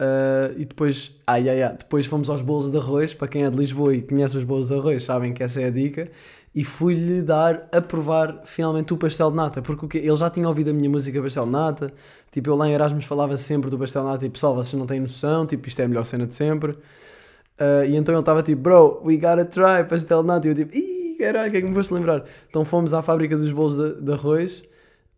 Uh, 0.00 0.58
e 0.58 0.64
depois, 0.64 1.12
ai, 1.24 1.48
ai, 1.48 1.62
ai, 1.62 1.76
depois 1.78 2.04
fomos 2.06 2.28
aos 2.28 2.42
bolos 2.42 2.70
de 2.70 2.76
arroz. 2.76 3.14
Para 3.14 3.28
quem 3.28 3.44
é 3.44 3.50
de 3.50 3.56
Lisboa 3.56 3.94
e 3.94 4.02
conhece 4.02 4.36
os 4.36 4.44
bolos 4.44 4.68
de 4.68 4.74
arroz, 4.74 5.02
sabem 5.04 5.32
que 5.32 5.42
essa 5.42 5.60
é 5.60 5.66
a 5.66 5.70
dica. 5.70 6.10
E 6.54 6.64
fui-lhe 6.64 7.22
dar 7.22 7.68
a 7.72 7.80
provar 7.80 8.42
finalmente 8.44 8.92
o 8.92 8.96
pastel 8.96 9.30
de 9.30 9.36
nata, 9.36 9.60
porque 9.60 9.86
o 9.86 9.88
quê? 9.88 9.98
ele 9.98 10.16
já 10.16 10.30
tinha 10.30 10.48
ouvido 10.48 10.70
a 10.70 10.72
minha 10.72 10.88
música 10.88 11.20
pastel 11.20 11.46
de 11.46 11.50
nata. 11.50 11.92
Tipo, 12.30 12.50
eu 12.50 12.56
lá 12.56 12.68
em 12.68 12.72
Erasmus 12.72 13.04
falava 13.04 13.36
sempre 13.36 13.70
do 13.70 13.78
pastel 13.78 14.02
de 14.02 14.08
nata 14.08 14.26
e 14.26 14.30
pessoal, 14.30 14.54
vocês 14.54 14.78
não 14.78 14.86
têm 14.86 15.00
noção, 15.00 15.46
tipo, 15.46 15.66
isto 15.66 15.80
é 15.80 15.84
a 15.84 15.88
melhor 15.88 16.04
cena 16.04 16.26
de 16.26 16.34
sempre. 16.34 16.72
Uh, 16.72 17.84
e 17.86 17.96
então 17.96 18.14
ele 18.14 18.20
estava 18.20 18.42
tipo, 18.42 18.62
bro, 18.62 19.00
we 19.04 19.16
gotta 19.16 19.44
try 19.44 19.84
pastel 19.88 20.22
de 20.22 20.28
nata. 20.28 20.46
E 20.46 20.50
eu 20.50 20.54
tipo, 20.54 20.76
ih, 20.76 21.16
caralho, 21.18 21.48
o 21.48 21.52
que 21.52 21.58
é 21.58 21.60
que 21.60 21.66
me 21.68 21.74
foste 21.74 21.92
lembrar? 21.92 22.24
Então 22.48 22.64
fomos 22.64 22.92
à 22.92 23.02
fábrica 23.02 23.36
dos 23.36 23.52
bolos 23.52 23.76
de, 23.76 24.00
de 24.00 24.12
arroz 24.12 24.62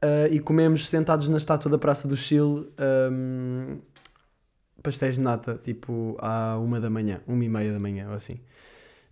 uh, 0.02 0.32
e 0.32 0.38
comemos 0.38 0.88
sentados 0.88 1.28
na 1.28 1.38
estátua 1.38 1.70
da 1.70 1.78
Praça 1.78 2.08
do 2.08 2.16
Chile 2.16 2.66
um, 3.10 3.78
pastéis 4.86 5.16
de 5.16 5.20
nata, 5.20 5.60
tipo 5.60 6.16
à 6.20 6.56
uma 6.58 6.78
da 6.78 6.88
manhã, 6.88 7.20
uma 7.26 7.44
e 7.44 7.48
meia 7.48 7.72
da 7.72 7.80
manhã 7.80 8.08
ou 8.08 8.14
assim. 8.14 8.38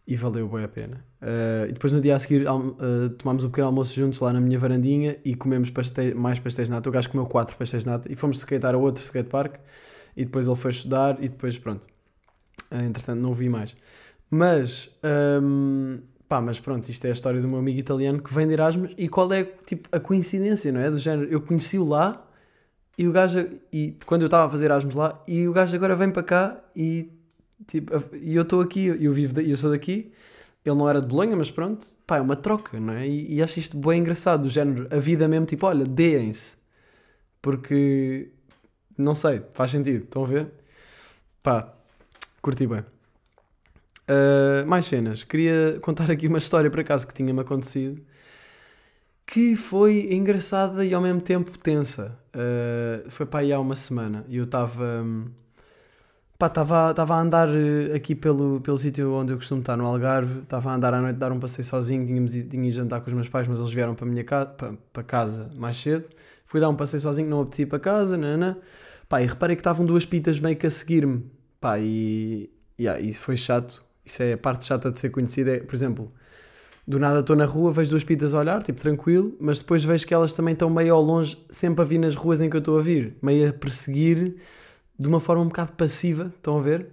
E 0.07 0.15
valeu 0.15 0.49
bem 0.49 0.63
a 0.63 0.69
pena. 0.69 1.05
Uh, 1.21 1.69
e 1.69 1.73
depois 1.73 1.93
no 1.93 2.01
dia 2.01 2.15
a 2.15 2.19
seguir 2.19 2.47
uh, 2.47 3.11
tomámos 3.19 3.43
um 3.43 3.49
pequeno 3.49 3.67
almoço 3.67 3.95
juntos 3.97 4.21
lá 4.21 4.33
na 4.33 4.41
minha 4.41 4.59
varandinha 4.59 5.17
e 5.25 5.35
comemos 5.35 5.71
pastéis, 5.71 6.15
mais 6.15 6.39
pastéis 6.39 6.69
de 6.69 6.75
nata. 6.75 6.89
O 6.89 6.93
gajo 6.93 7.11
comeu 7.11 7.27
quatro 7.27 7.57
pastéis 7.57 7.83
de 7.83 7.91
nata 7.91 8.13
e 8.13 8.15
fomos 8.15 8.39
skatear 8.39 8.75
a 8.75 8.79
outro 8.79 9.03
skatepark. 9.03 9.57
E 10.17 10.25
depois 10.25 10.47
ele 10.47 10.57
foi 10.57 10.71
estudar 10.71 11.17
e 11.21 11.29
depois 11.29 11.59
pronto. 11.59 11.87
Uh, 12.71 12.85
entretanto 12.85 13.19
não 13.19 13.31
o 13.31 13.35
vi 13.35 13.49
mais. 13.49 13.75
Mas 14.31 14.91
um, 15.43 16.01
Pá, 16.29 16.41
mas 16.41 16.59
pronto, 16.59 16.89
isto 16.89 17.05
é 17.05 17.11
a 17.11 17.13
história 17.13 17.41
do 17.41 17.49
meu 17.49 17.59
amigo 17.59 17.79
italiano 17.79 18.23
que 18.23 18.33
vem 18.33 18.47
de 18.47 18.55
Erasmus 18.55 18.93
e 18.97 19.09
qual 19.09 19.33
é 19.33 19.45
tipo 19.45 19.89
a 19.93 20.01
coincidência, 20.01 20.73
não 20.73 20.81
é? 20.81 20.91
Do 20.91 20.99
género, 20.99 21.31
eu 21.31 21.41
conheci-o 21.41 21.85
lá 21.85 22.24
e 22.97 23.09
o 23.09 23.13
gajo, 23.13 23.49
e 23.73 23.97
quando 24.07 24.23
eu 24.23 24.27
estava 24.27 24.47
a 24.47 24.51
fazer 24.51 24.67
Erasmus 24.67 24.95
lá, 24.95 25.23
e 25.27 25.47
o 25.49 25.53
gajo 25.53 25.75
agora 25.75 25.97
vem 25.97 26.11
para 26.11 26.23
cá 26.23 26.61
e 26.77 27.11
tipo, 27.67 27.93
e 28.15 28.35
eu 28.35 28.43
estou 28.43 28.61
aqui, 28.61 28.87
eu 28.87 29.13
vivo, 29.13 29.41
eu 29.41 29.57
sou 29.57 29.71
daqui, 29.71 30.13
ele 30.65 30.77
não 30.77 30.89
era 30.89 31.01
de 31.01 31.09
Bolonha, 31.09 31.37
mas 31.37 31.51
pronto, 31.51 31.85
pá, 32.07 32.19
é 32.19 32.21
uma 32.21 32.37
troca, 32.37 32.79
não 32.81 32.95
é? 32.95 33.07
E, 33.07 33.35
e 33.35 33.43
acho 33.43 33.59
isto 33.59 33.77
bem 33.77 34.01
engraçado, 34.01 34.43
do 34.43 34.49
género, 34.49 34.89
a 34.91 34.99
vida 34.99 35.27
mesmo, 35.29 35.47
tipo, 35.47 35.67
olha, 35.67 35.85
deem-se, 35.85 36.57
porque 37.43 38.31
não 38.97 39.15
sei, 39.15 39.43
faz 39.55 39.71
sentido, 39.71 40.05
estão 40.05 40.23
a 40.25 40.27
ver? 40.27 40.51
Pá, 41.43 41.75
curti 42.41 42.67
bem. 42.67 42.81
Uh, 44.09 44.67
mais 44.67 44.87
cenas. 44.87 45.25
Queria 45.25 45.79
contar 45.81 46.11
aqui 46.11 46.27
uma 46.27 46.39
história 46.39 46.71
por 46.71 46.81
acaso 46.81 47.07
que 47.07 47.15
tinha-me 47.15 47.41
acontecido 47.41 48.03
que 49.27 49.57
foi 49.57 50.13
engraçada 50.13 50.85
e 50.85 50.93
ao 50.95 51.01
mesmo 51.01 51.21
tempo 51.21 51.57
tensa. 51.59 52.19
Uh, 52.35 53.09
foi 53.11 53.27
para 53.27 53.41
aí 53.41 53.53
há 53.53 53.61
uma 53.61 53.77
semana 53.77 54.25
e 54.29 54.37
eu 54.37 54.45
estava. 54.45 55.03
Um, 55.03 55.31
Pá, 56.37 56.49
estava 56.49 57.15
a 57.15 57.21
andar 57.21 57.49
eh, 57.49 57.95
aqui 57.95 58.13
pelo, 58.13 58.61
pelo 58.61 58.77
sítio 58.77 59.13
onde 59.15 59.33
eu 59.33 59.37
costumo 59.37 59.61
estar, 59.61 59.77
no 59.77 59.87
Algarve. 59.87 60.41
Estava 60.41 60.73
a 60.73 60.75
andar 60.75 60.93
à 60.93 61.01
noite, 61.01 61.17
dar 61.17 61.31
um 61.31 61.39
passeio 61.39 61.65
sozinho. 61.65 62.05
Tínhamos, 62.05 62.33
tinha 62.33 62.69
ido 62.69 62.75
jantar 62.75 63.01
com 63.01 63.07
os 63.07 63.15
meus 63.15 63.29
pais, 63.29 63.47
mas 63.47 63.61
eles 63.61 63.73
vieram 63.73 63.95
para, 63.95 64.05
minha 64.05 64.25
casa, 64.25 64.47
para, 64.51 64.73
para 64.93 65.03
casa 65.05 65.51
mais 65.57 65.77
cedo. 65.77 66.05
Fui 66.45 66.61
dar 66.61 66.69
um 66.69 66.75
passeio 66.75 67.01
sozinho, 67.01 67.31
não 67.31 67.43
apetecia 67.43 67.69
para 67.69 67.79
casa, 67.79 68.17
nanã. 68.17 68.57
Pá, 69.09 69.23
e 69.23 69.27
reparei 69.27 69.55
que 69.55 69.61
estavam 69.61 69.87
duas 69.87 70.05
pitas 70.05 70.41
meio 70.41 70.57
que 70.57 70.67
a 70.67 70.71
seguir-me. 70.71 71.25
Pá, 71.61 71.79
e 71.79 72.51
yeah, 72.79 73.01
isso 73.01 73.21
foi 73.21 73.37
chato. 73.37 73.85
Isso 74.05 74.23
é 74.23 74.33
a 74.33 74.39
parte 74.39 74.65
chata 74.65 74.91
de 74.91 74.99
ser 74.99 75.11
conhecida. 75.11 75.53
É, 75.53 75.61
por 75.61 75.75
exemplo, 75.75 76.13
do 76.87 76.99
nada 76.99 77.21
estou 77.21 77.35
na 77.35 77.47
rua, 77.47 77.73
vejo 77.73 77.91
duas 77.91 78.05
pitas 78.05 78.35
a 78.35 78.39
olhar, 78.39 78.63
tipo 78.63 78.81
tranquilo, 78.81 79.35
mas 79.41 79.59
depois 79.59 79.83
vejo 79.85 80.07
que 80.07 80.13
elas 80.13 80.33
também 80.33 80.53
estão 80.53 80.69
meio 80.69 80.95
ao 80.95 81.03
longe, 81.03 81.39
sempre 81.49 81.83
a 81.83 81.85
vir 81.85 81.99
nas 81.99 82.15
ruas 82.15 82.41
em 82.41 82.51
que 82.51 82.57
eu 82.57 82.59
estou 82.59 82.79
a 82.79 82.81
vir, 82.81 83.17
meio 83.23 83.49
a 83.49 83.53
perseguir 83.53 84.37
de 84.99 85.09
uma 85.09 85.19
forma 85.19 85.43
um 85.43 85.49
bocado 85.49 85.73
passiva, 85.73 86.33
estão 86.37 86.59
a 86.59 86.63
ver? 86.63 86.89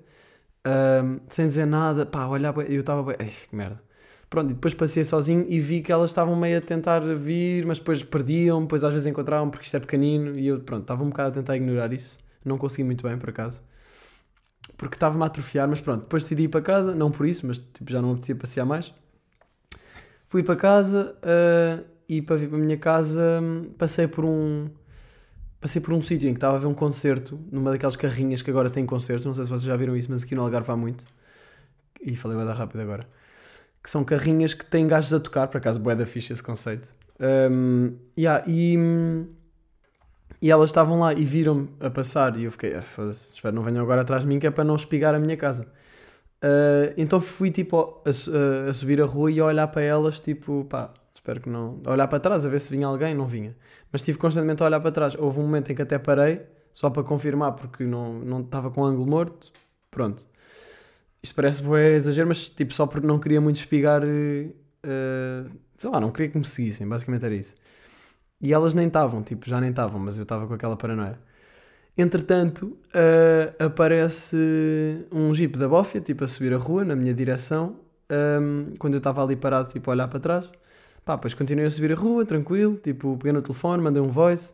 Um, 0.65 1.19
sem 1.29 1.47
dizer 1.47 1.65
nada, 1.65 2.05
pá, 2.05 2.27
olhar, 2.27 2.55
eu 2.69 2.79
estava 2.79 3.03
bem, 3.03 3.27
que 3.27 3.55
merda. 3.55 3.81
Pronto, 4.29 4.51
e 4.51 4.53
depois 4.53 4.73
passei 4.73 5.03
sozinho 5.03 5.45
e 5.49 5.59
vi 5.59 5.81
que 5.81 5.91
elas 5.91 6.09
estavam 6.09 6.37
meio 6.37 6.57
a 6.57 6.61
tentar 6.61 7.01
vir, 7.15 7.65
mas 7.65 7.79
depois 7.79 8.01
perdiam, 8.01 8.61
depois 8.61 8.81
às 8.83 8.93
vezes 8.93 9.05
encontravam 9.07 9.49
porque 9.49 9.65
isto 9.65 9.75
é 9.75 9.79
pequenino 9.81 10.39
e 10.39 10.47
eu, 10.47 10.61
pronto, 10.61 10.83
estava 10.83 11.03
um 11.03 11.09
bocado 11.09 11.29
a 11.29 11.31
tentar 11.33 11.57
ignorar 11.57 11.91
isso. 11.91 12.17
Não 12.45 12.57
consegui 12.57 12.85
muito 12.85 13.05
bem, 13.05 13.17
por 13.17 13.29
acaso. 13.29 13.61
Porque 14.77 14.95
estava-me 14.95 15.23
a 15.23 15.25
atrofiar, 15.27 15.67
mas 15.67 15.81
pronto, 15.81 16.03
depois 16.03 16.23
decidi 16.23 16.43
ir 16.43 16.47
para 16.47 16.61
casa, 16.61 16.95
não 16.95 17.11
por 17.11 17.25
isso, 17.25 17.45
mas 17.45 17.59
tipo, 17.59 17.91
já 17.91 18.01
não 18.01 18.11
apetecia 18.13 18.35
passear 18.35 18.65
mais. 18.65 18.93
Fui 20.31 20.43
para 20.43 20.55
casa 20.55 21.13
uh, 21.17 21.83
e 22.07 22.21
para 22.21 22.37
vir 22.37 22.47
para 22.47 22.57
a 22.57 22.61
minha 22.61 22.77
casa 22.77 23.43
passei 23.77 24.07
por 24.07 24.23
um, 24.23 24.69
passei 25.59 25.81
por 25.81 25.93
um 25.93 26.01
sítio 26.01 26.29
em 26.29 26.31
que 26.31 26.37
estava 26.37 26.55
a 26.55 26.57
ver 26.57 26.67
um 26.67 26.73
concerto, 26.73 27.37
numa 27.51 27.69
daquelas 27.69 27.97
carrinhas 27.97 28.41
que 28.41 28.49
agora 28.49 28.69
tem 28.69 28.85
concertos, 28.85 29.25
não 29.25 29.33
sei 29.33 29.43
se 29.43 29.49
vocês 29.49 29.63
já 29.63 29.75
viram 29.75 29.93
isso, 29.93 30.09
mas 30.09 30.23
aqui 30.23 30.33
no 30.33 30.41
Algarve 30.41 30.71
há 30.71 30.77
muito. 30.77 31.03
E 32.01 32.15
falei 32.15 32.37
dar 32.45 32.53
rápido 32.53 32.79
agora. 32.79 33.05
Que 33.83 33.89
são 33.89 34.05
carrinhas 34.05 34.53
que 34.53 34.65
têm 34.65 34.87
gajos 34.87 35.13
a 35.13 35.19
tocar, 35.19 35.49
por 35.49 35.57
acaso, 35.57 35.81
bué 35.81 35.97
da 35.97 36.05
ficha 36.05 36.31
esse 36.31 36.41
conceito. 36.41 36.93
Um, 37.19 37.97
yeah, 38.17 38.41
e, 38.47 38.77
e 40.41 40.49
elas 40.49 40.69
estavam 40.69 40.97
lá 41.01 41.11
e 41.11 41.25
viram-me 41.25 41.67
a 41.81 41.89
passar 41.89 42.37
e 42.37 42.45
eu 42.45 42.51
fiquei, 42.53 42.73
ah, 42.73 42.83
espero 43.11 43.53
não 43.53 43.63
venham 43.63 43.83
agora 43.83 43.99
atrás 43.99 44.23
de 44.23 44.29
mim 44.29 44.39
que 44.39 44.47
é 44.47 44.51
para 44.51 44.63
não 44.63 44.77
espigar 44.77 45.13
a 45.13 45.19
minha 45.19 45.35
casa. 45.35 45.67
Uh, 46.43 46.93
então 46.97 47.19
fui 47.19 47.51
tipo 47.51 48.01
a, 48.03 48.09
a, 48.69 48.73
subir 48.73 49.01
a 49.01 49.05
rua 49.05 49.31
e 49.31 49.39
a 49.39 49.45
olhar 49.45 49.67
para 49.67 49.83
elas, 49.83 50.19
tipo, 50.19 50.65
pá, 50.65 50.91
espero 51.13 51.39
que 51.39 51.49
não. 51.49 51.79
A 51.85 51.91
olhar 51.91 52.07
para 52.07 52.19
trás 52.19 52.45
a 52.45 52.49
ver 52.49 52.59
se 52.59 52.71
vinha 52.71 52.87
alguém, 52.87 53.13
não 53.13 53.27
vinha 53.27 53.55
mas 53.91 54.01
estive 54.01 54.17
constantemente 54.17 54.63
a 54.63 54.65
olhar 54.65 54.79
para 54.79 54.91
trás. 54.91 55.15
Houve 55.15 55.39
um 55.39 55.43
momento 55.43 55.71
em 55.71 55.75
que 55.75 55.81
até 55.81 55.99
parei, 55.99 56.41
só 56.71 56.89
para 56.89 57.03
confirmar, 57.03 57.53
porque 57.53 57.83
não, 57.83 58.13
não 58.19 58.41
estava 58.41 58.71
com 58.71 58.83
ângulo 58.83 59.09
morto. 59.09 59.51
Pronto. 59.89 60.25
Isto 61.21 61.35
parece 61.35 61.61
bom 61.61 61.77
exagero, 61.77 62.27
mas 62.27 62.49
tipo, 62.49 62.73
só 62.73 62.87
porque 62.87 63.05
não 63.05 63.19
queria 63.19 63.41
muito 63.41 63.57
espigar. 63.57 64.01
Uh, 64.03 65.49
sei 65.77 65.89
lá, 65.89 65.99
não 65.99 66.11
queria 66.11 66.29
que 66.31 66.37
me 66.37 66.45
seguissem, 66.45 66.87
basicamente 66.87 67.25
era 67.25 67.35
isso. 67.35 67.55
E 68.41 68.53
elas 68.53 68.73
nem 68.73 68.87
estavam, 68.87 69.21
tipo, 69.21 69.47
já 69.47 69.59
nem 69.61 69.69
estavam, 69.69 69.99
mas 69.99 70.17
eu 70.17 70.23
estava 70.23 70.47
com 70.47 70.53
aquela 70.53 70.77
paranoia. 70.77 71.19
Entretanto, 72.01 72.79
uh, 72.95 73.63
aparece 73.63 74.35
um 75.11 75.31
jeep 75.35 75.55
da 75.55 75.69
Bófia, 75.69 76.01
tipo, 76.01 76.23
a 76.23 76.27
subir 76.27 76.51
a 76.51 76.57
rua, 76.57 76.83
na 76.83 76.95
minha 76.95 77.13
direção, 77.13 77.75
um, 78.41 78.73
quando 78.79 78.95
eu 78.95 78.97
estava 78.97 79.23
ali 79.23 79.35
parado, 79.35 79.71
tipo, 79.71 79.91
a 79.91 79.93
olhar 79.93 80.07
para 80.07 80.19
trás. 80.19 80.49
Pá, 81.05 81.15
depois 81.15 81.35
continuei 81.35 81.67
a 81.67 81.69
subir 81.69 81.91
a 81.91 81.95
rua, 81.95 82.25
tranquilo, 82.25 82.75
tipo, 82.75 83.15
peguei 83.17 83.31
no 83.31 83.41
telefone, 83.43 83.83
mandei 83.83 84.01
um 84.01 84.09
voice 84.09 84.51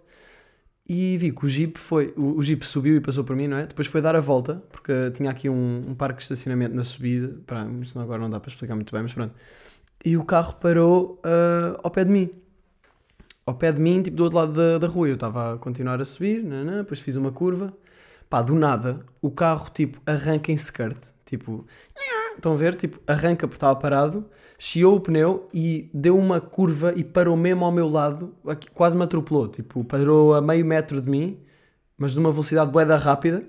e 0.90 1.16
vi 1.18 1.32
que 1.32 1.46
o 1.46 1.48
Jeep 1.48 1.80
foi, 1.80 2.14
o, 2.18 2.38
o 2.38 2.44
Jeep 2.44 2.66
subiu 2.66 2.98
e 2.98 3.02
passou 3.02 3.24
por 3.24 3.36
mim, 3.36 3.48
não 3.48 3.58
é? 3.58 3.66
Depois 3.66 3.88
foi 3.88 4.02
dar 4.02 4.16
a 4.18 4.20
volta, 4.20 4.62
porque 4.70 5.12
tinha 5.12 5.32
aqui 5.32 5.48
um, 5.48 5.86
um 5.88 5.96
parque 5.96 6.18
de 6.18 6.24
estacionamento 6.24 6.76
na 6.76 6.84
subida, 6.84 7.34
pá, 7.48 7.66
agora 7.96 8.22
não 8.22 8.30
dá 8.30 8.42
para 8.42 8.50
explicar 8.50 8.76
muito 8.76 8.92
bem, 8.92 9.04
mas 9.04 9.14
pronto. 9.14 9.34
E 10.04 10.18
o 10.18 10.26
carro 10.26 10.56
parou 10.56 11.22
uh, 11.26 11.80
ao 11.82 11.92
pé 11.92 12.04
de 12.04 12.12
mim. 12.12 12.30
Ao 13.48 13.56
pé 13.56 13.72
de 13.72 13.82
mim, 13.82 14.04
tipo, 14.04 14.16
do 14.16 14.24
outro 14.24 14.38
lado 14.38 14.54
da, 14.54 14.78
da 14.78 14.88
rua. 14.88 15.08
Eu 15.08 15.16
estava 15.16 15.54
a 15.56 15.58
continuar 15.58 16.00
a 16.00 16.06
subir, 16.06 16.44
não, 16.44 16.64
não, 16.64 16.78
depois 16.78 17.00
fiz 17.00 17.16
uma 17.16 17.32
curva. 17.32 17.74
Pá, 18.30 18.44
do 18.44 18.54
nada, 18.54 19.06
o 19.22 19.32
carro, 19.32 19.70
tipo, 19.74 20.00
arranca 20.06 20.52
em 20.52 20.56
skirt. 20.56 20.98
Tipo, 21.26 21.66
estão 22.36 22.54
a 22.54 22.56
ver? 22.56 22.76
Tipo, 22.76 23.00
arranca 23.08 23.48
porque 23.48 23.56
estava 23.56 23.76
parado 23.76 24.26
chiou 24.58 24.96
o 24.96 25.00
pneu 25.00 25.48
e 25.54 25.90
deu 25.94 26.18
uma 26.18 26.42
curva 26.42 26.94
e 26.96 27.04
parou 27.04 27.38
mesmo 27.38 27.64
ao 27.64 27.72
meu 27.72 27.88
lado, 27.88 28.34
quase 28.74 28.98
me 28.98 29.04
atropelou, 29.04 29.48
tipo, 29.48 29.84
parou 29.84 30.34
a 30.34 30.42
meio 30.42 30.66
metro 30.66 31.00
de 31.00 31.10
mim, 31.10 31.40
mas 31.98 32.14
de 32.14 32.20
uma 32.20 32.32
velocidade 32.32 32.72
boeda 32.72 32.98
rápida. 32.98 33.44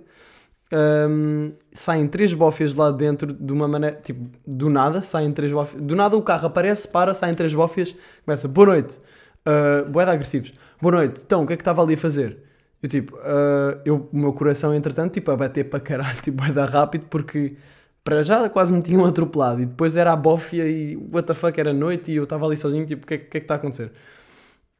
Um, 0.71 1.53
saem 1.73 2.07
três 2.07 2.35
bófias 2.35 2.75
lá 2.75 2.91
dentro 2.91 3.33
de 3.33 3.53
uma 3.55 3.67
maneira, 3.67 3.97
tipo, 3.97 4.31
do 4.47 4.69
nada, 4.69 5.01
saem 5.01 5.33
três 5.33 5.51
bófias, 5.51 5.83
do 5.83 5.97
nada 5.97 6.15
o 6.15 6.21
carro 6.21 6.47
aparece, 6.47 6.87
para, 6.87 7.15
saem 7.15 7.35
três 7.35 7.55
bófias, 7.55 7.95
começa, 8.23 8.47
boa 8.47 8.67
noite, 8.67 9.01
uh, 9.46 9.88
boeda 9.90 10.12
agressivos, 10.12 10.53
boa 10.81 10.96
noite, 10.96 11.22
então, 11.24 11.42
o 11.42 11.46
que 11.46 11.53
é 11.53 11.57
que 11.57 11.62
estava 11.62 11.83
ali 11.83 11.94
a 11.94 11.98
fazer? 11.98 12.42
Eu 12.83 12.88
tipo, 12.88 13.16
uh, 13.16 13.81
eu, 13.85 14.09
o 14.12 14.18
meu 14.18 14.33
coração 14.33 14.74
entretanto, 14.74 15.12
tipo, 15.12 15.31
a 15.31 15.37
bater 15.37 15.64
para 15.64 15.81
caralho, 15.81 16.18
tipo, 16.22 16.37
boeda 16.37 16.64
rápido, 16.64 17.07
porque 17.11 17.57
para 18.05 18.22
já 18.22 18.48
quase 18.48 18.72
me 18.72 18.81
tinham 18.83 19.05
atropelado 19.05 19.61
e 19.61 19.66
depois 19.66 19.96
era 19.96 20.12
a 20.12 20.16
bófia 20.16 20.66
e 20.66 20.96
what 20.96 21.27
the 21.27 21.35
fuck, 21.35 21.59
era 21.59 21.72
noite 21.72 22.12
e 22.12 22.16
eu 22.16 22.24
estava 22.24 22.46
ali 22.46 22.57
sozinho, 22.57 22.87
tipo, 22.87 23.05
o 23.05 23.07
que, 23.07 23.14
é, 23.14 23.18
que 23.18 23.37
é 23.37 23.40
que 23.40 23.44
está 23.44 23.55
a 23.55 23.57
acontecer? 23.59 23.92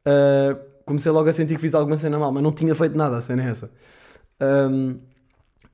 Uh, 0.07 0.57
comecei 0.85 1.11
logo 1.11 1.29
a 1.29 1.33
sentir 1.33 1.55
que 1.55 1.61
fiz 1.61 1.75
alguma 1.75 1.97
cena 1.97 2.17
mal, 2.17 2.31
mas 2.31 2.41
não 2.41 2.51
tinha 2.51 2.73
feito 2.73 2.97
nada, 2.97 3.17
a 3.17 3.21
cena 3.21 3.43
é 3.43 3.49
essa. 3.49 3.69
Um, 4.41 4.99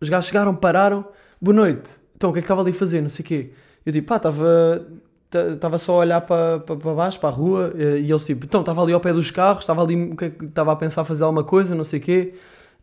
os 0.02 0.10
gajos 0.10 0.28
chegaram, 0.28 0.54
pararam, 0.54 1.08
boa 1.42 1.56
noite, 1.56 1.92
então 2.16 2.32
o 2.32 2.34
que 2.34 2.40
é 2.40 2.42
que 2.42 2.46
estava 2.46 2.62
ali 2.62 2.72
a 2.72 2.74
fazer, 2.74 3.02
não 3.02 3.10
sei 3.10 3.24
o 3.24 3.28
quê. 3.28 3.52
Eu 3.86 3.94
tipo, 3.94 4.08
pá, 4.08 4.18
estava 4.18 4.86
estava 5.32 5.78
só 5.78 5.94
a 5.94 5.98
olhar 5.98 6.22
para, 6.22 6.60
para, 6.60 6.76
para 6.76 6.94
baixo, 6.94 7.20
para 7.20 7.30
a 7.30 7.32
rua, 7.32 7.74
e 7.76 8.10
eles 8.10 8.26
tipo, 8.26 8.46
então 8.46 8.62
estava 8.62 8.82
ali 8.82 8.94
ao 8.94 9.00
pé 9.00 9.12
dos 9.12 9.32
carros, 9.32 9.64
estava 9.64 9.84
ali, 9.84 10.16
estava 10.42 10.72
a 10.72 10.76
pensar 10.76 11.04
fazer 11.04 11.24
alguma 11.24 11.44
coisa, 11.44 11.76
não 11.76 11.84
sei 11.84 12.00
o 12.00 12.02
quê. 12.02 12.34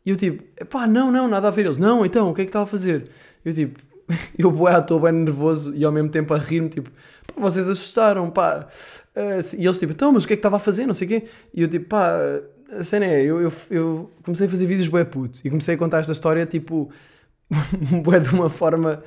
E 0.05 0.11
eu 0.11 0.17
tipo, 0.17 0.43
pá, 0.67 0.87
não, 0.87 1.13
não, 1.13 1.29
nada 1.29 1.49
a 1.49 1.51
ver. 1.51 1.67
Eles, 1.67 1.79
não, 1.79 2.05
então, 2.05 2.31
o 2.31 2.35
que 2.35 2.43
é 2.43 2.45
que 2.45 2.49
estava 2.49 2.65
a 2.65 2.67
fazer? 2.67 3.09
Eu 3.45 3.55
tipo, 3.55 3.81
eu 4.39 4.51
boé, 4.51 4.79
estou 4.79 5.01
bem 5.01 5.13
nervoso 5.13 5.75
e 5.75 5.85
ao 5.85 5.93
mesmo 5.93 6.09
tempo 6.09 6.35
a 6.35 6.39
rir-me, 6.39 6.69
tipo, 6.69 6.91
pá, 7.27 7.35
vocês 7.41 7.69
assustaram, 7.69 8.31
pá. 8.31 8.67
Uh, 9.17 9.57
e 9.57 9.67
eles 9.67 9.79
tipo, 9.79 9.93
então, 9.93 10.13
mas 10.13 10.25
o 10.25 10.27
que 10.27 10.35
é 10.35 10.37
que 10.37 10.41
estava 10.41 10.57
a 10.57 10.61
fazer, 10.61 10.87
não 10.87 10.95
sei 10.95 11.07
o 11.07 11.09
quê. 11.11 11.27
E 11.55 11.63
eu 11.63 11.69
tipo, 11.69 11.87
pá, 11.89 12.17
a 12.79 12.83
cena 12.83 13.07
é, 13.07 13.23
eu, 13.23 13.41
eu, 13.41 13.53
eu 13.71 14.11
comecei 14.23 14.47
a 14.47 14.51
fazer 14.51 14.67
vídeos 14.67 14.89
bué 14.89 15.05
puto 15.05 15.41
e 15.45 15.51
comecei 15.51 15.75
a 15.75 15.79
contar 15.79 16.01
esta 16.01 16.13
história, 16.13 16.45
tipo, 16.47 16.91
bué 18.03 18.19
de 18.19 18.35
uma 18.35 18.49
forma 18.49 19.03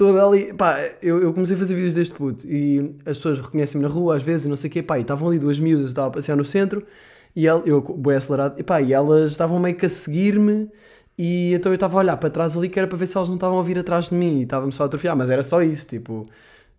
toda 0.00 0.24
ali, 0.24 0.54
pá, 0.54 0.78
eu, 1.02 1.22
eu 1.22 1.34
comecei 1.34 1.54
a 1.54 1.58
fazer 1.58 1.74
vídeos 1.74 1.92
deste 1.92 2.14
puto 2.14 2.46
e 2.46 2.96
as 3.04 3.18
pessoas 3.18 3.38
reconhecem-me 3.38 3.86
na 3.86 3.92
rua 3.92 4.16
às 4.16 4.22
vezes 4.22 4.46
e 4.46 4.48
não 4.48 4.56
sei 4.56 4.70
o 4.70 4.72
quê, 4.72 4.82
pá, 4.82 4.96
e 4.96 5.02
estavam 5.02 5.28
ali 5.28 5.38
duas 5.38 5.58
miúdas, 5.58 5.90
estava 5.90 6.08
a 6.08 6.10
passear 6.10 6.36
no 6.36 6.44
centro 6.44 6.82
e 7.36 7.46
ela, 7.46 7.62
eu, 7.66 7.82
bué 7.82 8.16
acelerado, 8.16 8.58
e 8.58 8.62
pá, 8.62 8.80
e 8.80 8.94
elas 8.94 9.30
estavam 9.30 9.58
meio 9.58 9.76
que 9.76 9.84
a 9.84 9.90
seguir-me 9.90 10.70
e 11.18 11.52
então 11.52 11.70
eu 11.70 11.74
estava 11.74 11.98
a 11.98 12.00
olhar 12.00 12.16
para 12.16 12.30
trás 12.30 12.56
ali 12.56 12.70
que 12.70 12.78
era 12.78 12.88
para 12.88 12.96
ver 12.96 13.06
se 13.06 13.14
elas 13.14 13.28
não 13.28 13.34
estavam 13.34 13.60
a 13.60 13.62
vir 13.62 13.78
atrás 13.78 14.06
de 14.06 14.14
mim 14.14 14.38
e 14.38 14.44
estava-me 14.44 14.72
só 14.72 14.84
a 14.84 14.86
atrofiar, 14.86 15.14
mas 15.14 15.28
era 15.28 15.42
só 15.42 15.60
isso, 15.62 15.86
tipo. 15.86 16.26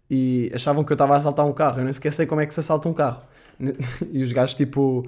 E 0.10 0.52
achavam 0.56 0.84
que 0.84 0.92
eu 0.92 0.96
estava 0.96 1.14
a 1.14 1.18
assaltar 1.18 1.46
um 1.46 1.54
carro. 1.54 1.80
Eu 1.80 1.84
nem 1.84 1.94
sequer 1.94 2.12
sei 2.12 2.26
como 2.26 2.42
é 2.42 2.48
que 2.48 2.54
se 2.56 2.60
assalta 2.60 2.90
um 2.90 2.94
carro. 2.94 3.22
E 4.12 4.24
os 4.24 4.32
gajos, 4.32 4.56
tipo, 4.56 5.08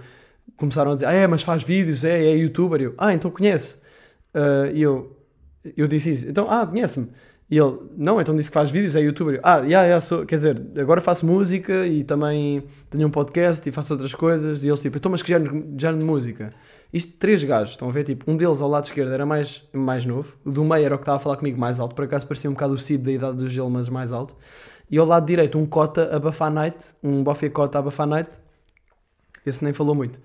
começaram 0.56 0.91
a 0.91 0.93
dizer: 0.93 1.08
Ah, 1.08 1.13
é, 1.13 1.26
mas 1.26 1.41
faz 1.41 1.63
vídeos, 1.63 2.04
é, 2.04 2.26
é 2.26 2.36
youtuber. 2.36 2.80
Eu, 2.80 2.93
ah, 2.95 3.12
então 3.12 3.32
conhece. 3.32 3.78
Uh, 4.36 4.69
e 4.71 4.84
eu, 4.84 5.12
eu 5.78 5.88
disse 5.88 6.13
isso. 6.13 6.28
Então, 6.28 6.49
ah, 6.49 6.65
conhece-me. 6.65 7.10
E 7.49 7.58
ele, 7.58 7.78
não, 7.97 8.19
então 8.19 8.36
disse 8.36 8.49
que 8.49 8.54
faz 8.54 8.71
vídeos, 8.71 8.95
é 8.95 9.02
youtuber. 9.02 9.39
Ah, 9.43 9.60
já, 9.60 9.65
yeah, 9.65 9.84
yeah, 9.84 10.02
sou, 10.02 10.26
quer 10.26 10.38
dizer, 10.38 10.62
agora 10.78 11.02
faço 11.02 11.26
música 11.26 11.86
e 11.86 12.04
também 12.04 12.63
tenho 12.89 13.08
um 13.08 13.12
podcast 13.12 13.67
e 13.67 13.71
faço 13.71 13.93
outras 13.93 14.13
coisas. 14.13 14.63
E 14.63 14.69
eles, 14.69 14.82
tipo, 14.82 14.97
então, 14.97 15.12
mas 15.12 15.21
que 15.21 15.28
género, 15.28 15.54
género 15.78 15.99
de 15.99 16.04
música? 16.04 16.52
Isto, 16.91 17.17
três 17.17 17.43
gajos, 17.43 17.71
estão 17.71 17.89
a 17.89 17.91
ver? 17.91 18.06
Tipo, 18.06 18.32
um 18.32 18.38
deles 18.38 18.62
ao 18.62 18.69
lado 18.69 18.86
esquerdo 18.86 19.12
era 19.12 19.26
mais, 19.26 19.63
mais 19.73 20.06
novo, 20.06 20.36
o 20.45 20.52
do 20.52 20.63
meio 20.63 20.86
era 20.86 20.95
o 20.95 20.97
que 20.97 21.04
estava 21.04 21.17
a 21.17 21.19
falar 21.19 21.38
comigo 21.38 21.60
mais 21.60 21.80
alto, 21.80 21.95
por 21.95 22.06
acaso 22.06 22.26
parecia 22.28 22.49
um 22.49 22.54
bocado 22.54 22.76
o 22.76 22.80
Cid 22.80 23.04
da 23.04 23.12
idade 23.12 23.38
do 23.38 23.47
gelo, 23.47 23.69
mas 23.69 23.89
mais 23.89 24.13
alto. 24.13 24.36
E 24.89 24.97
ao 24.97 25.06
lado 25.06 25.26
direito, 25.26 25.58
um 25.58 25.65
cota 25.65 26.15
a 26.15 26.19
bafar 26.19 26.52
night, 26.52 26.78
um 27.04 27.23
bofia 27.23 27.49
cota 27.49 27.80
a 27.80 27.82
bafar 27.82 28.08
night. 28.08 28.30
Esse 29.45 29.63
nem 29.63 29.73
falou 29.73 29.95
muito. 29.95 30.17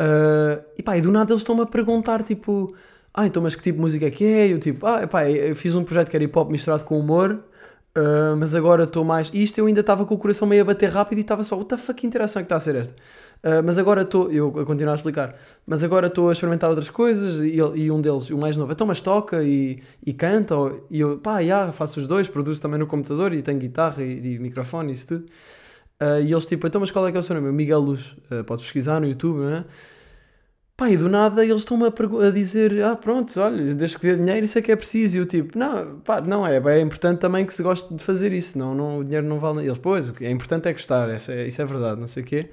Uh, 0.00 0.64
e 0.76 0.82
pá, 0.82 0.96
e 0.96 1.00
do 1.00 1.12
nada 1.12 1.32
eles 1.32 1.40
estão-me 1.40 1.62
a 1.62 1.66
perguntar, 1.66 2.24
tipo, 2.24 2.74
ah, 3.16 3.26
então, 3.26 3.42
mas 3.42 3.56
que 3.56 3.62
tipo 3.62 3.76
de 3.76 3.82
música 3.82 4.06
é 4.06 4.10
que 4.10 4.24
é? 4.24 4.48
E 4.48 4.50
eu 4.50 4.60
tipo, 4.60 4.86
ah, 4.86 5.06
pá, 5.06 5.20
fiz 5.54 5.74
um 5.74 5.82
projeto 5.82 6.10
que 6.10 6.16
era 6.16 6.24
hip 6.24 6.38
hop 6.38 6.50
misturado 6.50 6.84
com 6.84 6.98
humor. 6.98 7.42
Uh, 7.96 8.36
mas 8.36 8.54
agora 8.54 8.84
estou 8.84 9.02
mais. 9.02 9.30
Isto 9.32 9.58
eu 9.58 9.66
ainda 9.66 9.80
estava 9.80 10.04
com 10.04 10.14
o 10.14 10.18
coração 10.18 10.46
meio 10.46 10.60
a 10.60 10.64
bater 10.66 10.90
rápido 10.90 11.16
e 11.16 11.22
estava 11.22 11.42
só, 11.42 11.56
what 11.56 11.66
the 11.70 11.78
fuck, 11.78 11.98
que 11.98 12.06
interação 12.06 12.40
é 12.40 12.42
que 12.42 12.46
está 12.46 12.56
a 12.56 12.60
ser 12.60 12.74
esta? 12.74 12.94
Uh, 13.42 13.64
mas 13.64 13.78
agora 13.78 14.02
estou. 14.02 14.30
Eu 14.30 14.48
a 14.60 14.66
continuar 14.66 14.92
a 14.92 14.96
explicar. 14.96 15.34
Mas 15.66 15.82
agora 15.82 16.08
estou 16.08 16.28
a 16.28 16.32
experimentar 16.32 16.68
outras 16.68 16.90
coisas 16.90 17.40
e, 17.40 17.56
e, 17.56 17.90
um 17.90 17.98
deles, 18.02 18.28
o 18.28 18.36
mais 18.36 18.54
novo, 18.54 18.70
então, 18.70 18.86
mas 18.86 19.00
toca 19.00 19.42
e, 19.42 19.80
e 20.04 20.12
canta. 20.12 20.54
e 20.90 21.00
eu, 21.00 21.16
pá, 21.16 21.38
yeah, 21.38 21.72
faço 21.72 21.98
os 21.98 22.06
dois, 22.06 22.28
produzo 22.28 22.60
também 22.60 22.78
no 22.78 22.86
computador 22.86 23.32
e 23.32 23.40
tenho 23.40 23.58
guitarra 23.58 24.04
e, 24.04 24.34
e 24.34 24.38
microfone 24.38 24.90
e 24.90 24.92
isso 24.92 25.06
tudo. 25.06 25.24
Uh, 25.98 26.20
e 26.22 26.30
eles 26.30 26.44
tipo, 26.44 26.66
então, 26.66 26.78
mas 26.78 26.90
qual 26.90 27.08
é 27.08 27.10
que 27.10 27.16
é 27.16 27.20
o 27.20 27.22
seu 27.22 27.34
nome? 27.34 27.50
Miguel 27.50 27.80
Luz. 27.80 28.14
Uh, 28.30 28.44
podes 28.44 28.62
pesquisar 28.62 29.00
no 29.00 29.08
YouTube, 29.08 29.40
né? 29.40 29.64
Pá, 30.76 30.90
e 30.90 30.96
do 30.96 31.08
nada 31.08 31.42
eles 31.42 31.62
estão-me 31.62 31.84
a, 31.84 32.26
a, 32.28 32.30
dizer: 32.30 32.82
Ah, 32.82 32.94
pronto, 32.94 33.32
olha, 33.40 33.74
desde 33.74 33.98
que 33.98 34.06
dê 34.08 34.16
dinheiro, 34.16 34.44
isso 34.44 34.58
é 34.58 34.62
que 34.62 34.70
é 34.70 34.76
preciso. 34.76 35.16
E 35.16 35.20
eu, 35.20 35.26
tipo, 35.26 35.58
não, 35.58 36.00
pá, 36.00 36.20
não 36.20 36.46
é. 36.46 36.58
É 36.58 36.80
importante 36.80 37.18
também 37.18 37.46
que 37.46 37.54
se 37.54 37.62
goste 37.62 37.94
de 37.94 38.04
fazer 38.04 38.30
isso, 38.32 38.58
não, 38.58 38.74
não, 38.74 38.98
o 38.98 39.04
dinheiro 39.04 39.26
não 39.26 39.38
vale. 39.38 39.64
Eles, 39.64 39.78
pois, 39.78 40.08
o 40.08 40.12
que 40.12 40.26
é 40.26 40.30
importante 40.30 40.68
é 40.68 40.72
gostar, 40.72 41.08
isso 41.14 41.30
é, 41.30 41.46
isso 41.48 41.62
é 41.62 41.64
verdade, 41.64 41.98
não 41.98 42.06
sei 42.06 42.22
o 42.22 42.26
quê. 42.26 42.50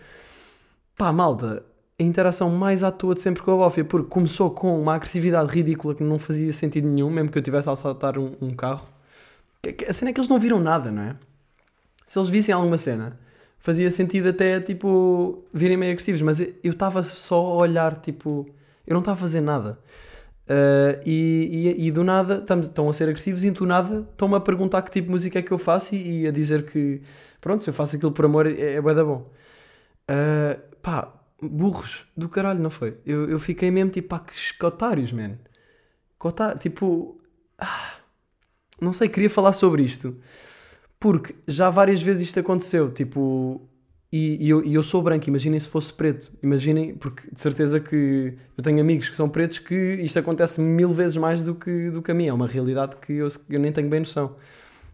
Pá, 0.97 1.11
malta, 1.11 1.65
a 1.99 2.03
interação 2.03 2.49
mais 2.49 2.81
à 2.83 2.91
toa 2.91 3.13
de 3.13 3.19
sempre 3.19 3.43
com 3.43 3.51
a 3.51 3.57
Bófia, 3.57 3.83
porque 3.83 4.07
começou 4.09 4.51
com 4.51 4.79
uma 4.81 4.95
agressividade 4.95 5.53
ridícula 5.53 5.93
que 5.93 6.03
não 6.03 6.17
fazia 6.17 6.51
sentido 6.53 6.87
nenhum, 6.87 7.09
mesmo 7.09 7.29
que 7.29 7.37
eu 7.37 7.41
tivesse 7.41 7.67
a 7.67 7.73
assaltar 7.73 8.17
um, 8.17 8.31
um 8.41 8.51
carro. 8.55 8.87
A 9.87 9.93
cena 9.93 10.11
é 10.11 10.13
que 10.13 10.19
eles 10.19 10.29
não 10.29 10.39
viram 10.39 10.59
nada, 10.61 10.91
não 10.91 11.01
é? 11.03 11.15
Se 12.05 12.19
eles 12.19 12.29
vissem 12.29 12.53
alguma 12.55 12.77
cena 12.77 13.19
fazia 13.63 13.89
sentido 13.89 14.27
até, 14.27 14.59
tipo, 14.59 15.41
virem 15.53 15.77
meio 15.77 15.93
agressivos, 15.93 16.21
mas 16.21 16.41
eu 16.41 16.73
estava 16.73 17.01
só 17.01 17.37
a 17.37 17.55
olhar, 17.55 17.95
tipo, 18.01 18.45
eu 18.85 18.93
não 18.93 18.99
estava 18.99 19.17
a 19.17 19.21
fazer 19.21 19.39
nada. 19.39 19.79
Uh, 20.43 20.99
e, 21.05 21.75
e, 21.77 21.87
e, 21.87 21.91
do 21.91 22.03
nada 22.03 22.45
estão 22.45 22.89
a 22.89 22.93
ser 22.93 23.05
agressivos 23.05 23.45
e 23.45 23.51
do 23.51 23.65
nada 23.65 24.05
estão-me 24.11 24.35
a 24.35 24.41
perguntar 24.41 24.81
que 24.81 24.91
tipo 24.91 25.07
de 25.07 25.11
música 25.11 25.39
é 25.39 25.41
que 25.41 25.53
eu 25.53 25.57
faço 25.57 25.95
e, 25.95 26.23
e, 26.23 26.27
a 26.27 26.31
dizer 26.31 26.65
que, 26.65 27.01
pronto, 27.39 27.63
se 27.63 27.69
eu 27.69 27.73
faço 27.73 27.95
aquilo 27.95 28.11
por 28.11 28.25
amor 28.25 28.47
é, 28.47 28.73
é 28.73 28.81
bué 28.81 28.93
da 28.93 29.05
bom. 29.05 29.31
Uh, 30.11 30.59
pá, 30.81 31.13
burros 31.41 32.05
do 32.17 32.27
caralho, 32.27 32.59
não 32.59 32.69
foi? 32.69 32.97
Eu, 33.05 33.29
eu 33.29 33.39
fiquei 33.39 33.71
mesmo 33.71 33.91
tipo, 33.91 34.09
pá, 34.09 34.19
que 34.19 34.33
escotários, 34.33 35.13
man. 35.13 35.37
Cotar, 36.19 36.57
tipo, 36.57 37.17
ah, 37.57 37.93
não 38.81 38.91
sei, 38.91 39.07
queria 39.07 39.29
falar 39.29 39.53
sobre 39.53 39.83
isto. 39.83 40.19
Porque 41.03 41.35
já 41.45 41.69
várias 41.69 42.01
vezes 42.01 42.29
isto 42.29 42.39
aconteceu, 42.39 42.89
tipo, 42.89 43.61
e, 44.09 44.45
e, 44.45 44.49
eu, 44.49 44.63
e 44.63 44.73
eu 44.73 44.81
sou 44.81 45.01
branco, 45.01 45.27
imaginem 45.27 45.59
se 45.59 45.67
fosse 45.67 45.93
preto. 45.93 46.31
Imaginem, 46.41 46.95
porque 46.95 47.29
de 47.29 47.41
certeza 47.41 47.77
que 47.77 48.37
eu 48.57 48.63
tenho 48.63 48.79
amigos 48.79 49.09
que 49.09 49.15
são 49.17 49.27
pretos 49.27 49.59
que 49.59 49.75
isto 49.75 50.17
acontece 50.17 50.61
mil 50.61 50.93
vezes 50.93 51.17
mais 51.17 51.43
do 51.43 51.55
que, 51.55 51.89
do 51.89 52.01
que 52.01 52.09
a 52.09 52.13
mim. 52.13 52.27
É 52.27 52.33
uma 52.33 52.47
realidade 52.47 52.95
que 53.05 53.11
eu, 53.11 53.27
eu 53.49 53.59
nem 53.59 53.69
tenho 53.69 53.89
bem 53.89 53.99
noção. 53.99 54.37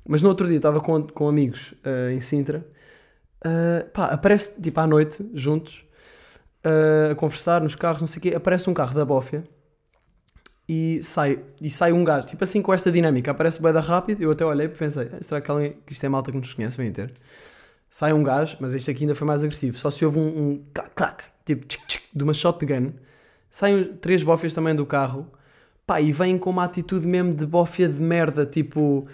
Mas 0.03 0.23
no 0.23 0.29
outro 0.29 0.47
dia 0.47 0.57
estava 0.57 0.81
com, 0.81 1.03
com 1.03 1.29
amigos 1.29 1.75
uh, 1.85 2.09
em 2.09 2.19
Sintra, 2.19 2.65
uh, 3.45 3.87
pá, 3.91 4.07
aparece 4.07 4.59
tipo 4.59 4.79
à 4.79 4.87
noite, 4.87 5.23
juntos, 5.35 5.85
uh, 6.65 7.11
a 7.11 7.15
conversar 7.15 7.61
nos 7.61 7.75
carros, 7.75 8.01
não 8.01 8.07
sei 8.07 8.17
o 8.17 8.21
quê, 8.23 8.33
aparece 8.35 8.67
um 8.67 8.73
carro 8.73 8.95
da 8.95 9.05
Bófia 9.05 9.43
e 10.69 11.01
sai, 11.01 11.39
e 11.59 11.67
sai 11.67 11.91
um 11.91 12.03
gajo, 12.03 12.27
tipo 12.27 12.43
assim 12.43 12.61
com 12.61 12.71
esta 12.71 12.91
dinâmica, 12.91 13.31
aparece 13.31 13.59
bem 13.59 13.73
da 13.73 13.79
rápido, 13.79 14.21
eu 14.21 14.29
até 14.29 14.45
olhei 14.45 14.67
e 14.67 14.69
pensei, 14.69 15.09
ah, 15.11 15.17
será 15.19 15.41
que, 15.41 15.49
alguém, 15.49 15.75
que 15.83 15.93
isto 15.93 16.05
é 16.05 16.09
malta 16.09 16.31
que 16.31 16.37
nos 16.37 16.53
conhece, 16.53 16.77
vem 16.77 16.91
ter? 16.91 17.11
Sai 17.89 18.13
um 18.13 18.21
gajo, 18.21 18.55
mas 18.59 18.75
este 18.75 18.91
aqui 18.91 19.03
ainda 19.03 19.15
foi 19.15 19.25
mais 19.25 19.43
agressivo, 19.43 19.75
só 19.75 19.89
se 19.89 20.05
houve 20.05 20.19
um, 20.19 20.27
um 20.27 20.63
clac, 20.71 20.91
clac, 20.93 21.23
tipo 21.43 21.65
tchic, 21.65 21.87
tchic, 21.87 22.03
de 22.13 22.23
uma 22.23 22.35
shotgun, 22.35 22.93
saem 23.49 23.83
três 23.95 24.21
bófias 24.21 24.53
também 24.53 24.75
do 24.75 24.85
carro, 24.85 25.27
pá, 25.87 25.99
e 25.99 26.11
vêm 26.11 26.37
com 26.37 26.51
uma 26.51 26.65
atitude 26.65 27.07
mesmo 27.07 27.33
de 27.33 27.47
bófia 27.47 27.89
de 27.89 27.99
merda, 27.99 28.45
tipo... 28.45 29.07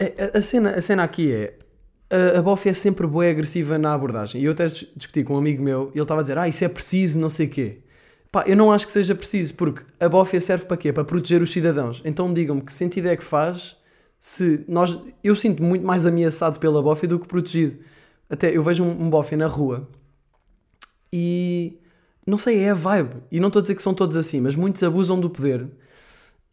A, 0.00 0.36
a, 0.36 0.38
a 0.38 0.40
cena, 0.40 0.70
a 0.70 0.80
cena 0.80 1.04
aqui 1.04 1.30
é, 1.30 1.58
a, 2.08 2.38
a 2.38 2.42
bófia 2.42 2.70
é 2.70 2.72
sempre 2.72 3.06
boa 3.06 3.26
e 3.26 3.30
agressiva 3.30 3.76
na 3.76 3.92
abordagem, 3.92 4.40
e 4.40 4.46
eu 4.46 4.52
até 4.52 4.64
discuti 4.64 5.22
com 5.24 5.34
um 5.34 5.38
amigo 5.38 5.62
meu, 5.62 5.90
e 5.94 5.98
ele 5.98 6.02
estava 6.02 6.20
a 6.20 6.22
dizer, 6.22 6.38
ah, 6.38 6.48
isso 6.48 6.64
é 6.64 6.68
preciso, 6.70 7.20
não 7.20 7.28
sei 7.28 7.48
o 7.48 7.50
quê. 7.50 7.82
Pá, 8.36 8.44
eu 8.46 8.54
não 8.54 8.70
acho 8.70 8.86
que 8.86 8.92
seja 8.92 9.14
preciso, 9.14 9.54
porque 9.54 9.82
a 9.98 10.10
bófia 10.10 10.38
serve 10.42 10.66
para 10.66 10.76
quê? 10.76 10.92
Para 10.92 11.06
proteger 11.06 11.40
os 11.40 11.50
cidadãos. 11.50 12.02
Então 12.04 12.34
digam-me 12.34 12.60
que 12.60 12.70
sentido 12.70 13.08
é 13.08 13.16
que 13.16 13.24
faz 13.24 13.78
se 14.20 14.62
nós. 14.68 14.98
Eu 15.24 15.34
sinto 15.34 15.62
muito 15.62 15.86
mais 15.86 16.04
ameaçado 16.04 16.60
pela 16.60 16.82
bófia 16.82 17.08
do 17.08 17.18
que 17.18 17.26
protegido. 17.26 17.78
Até 18.28 18.54
eu 18.54 18.62
vejo 18.62 18.84
um, 18.84 19.04
um 19.04 19.08
bófia 19.08 19.38
na 19.38 19.46
rua 19.46 19.88
e. 21.10 21.78
Não 22.26 22.36
sei, 22.36 22.58
é 22.58 22.72
a 22.72 22.74
vibe. 22.74 23.22
E 23.32 23.40
não 23.40 23.46
estou 23.48 23.60
a 23.60 23.62
dizer 23.62 23.74
que 23.74 23.82
são 23.82 23.94
todos 23.94 24.18
assim, 24.18 24.42
mas 24.42 24.54
muitos 24.54 24.82
abusam 24.82 25.18
do 25.18 25.30
poder. 25.30 25.66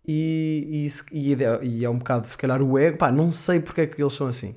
E, 0.07 0.87
e, 1.11 1.31
e, 1.31 1.43
é, 1.43 1.65
e 1.65 1.83
é 1.83 1.89
um 1.89 1.97
bocado, 1.97 2.25
se 2.27 2.37
calhar, 2.37 2.61
o 2.61 2.79
ego. 2.79 2.97
Pá, 2.97 3.11
não 3.11 3.29
sei 3.29 3.59
porque 3.59 3.81
é 3.81 3.87
que 3.87 4.01
eles 4.01 4.13
são 4.13 4.27
assim. 4.27 4.55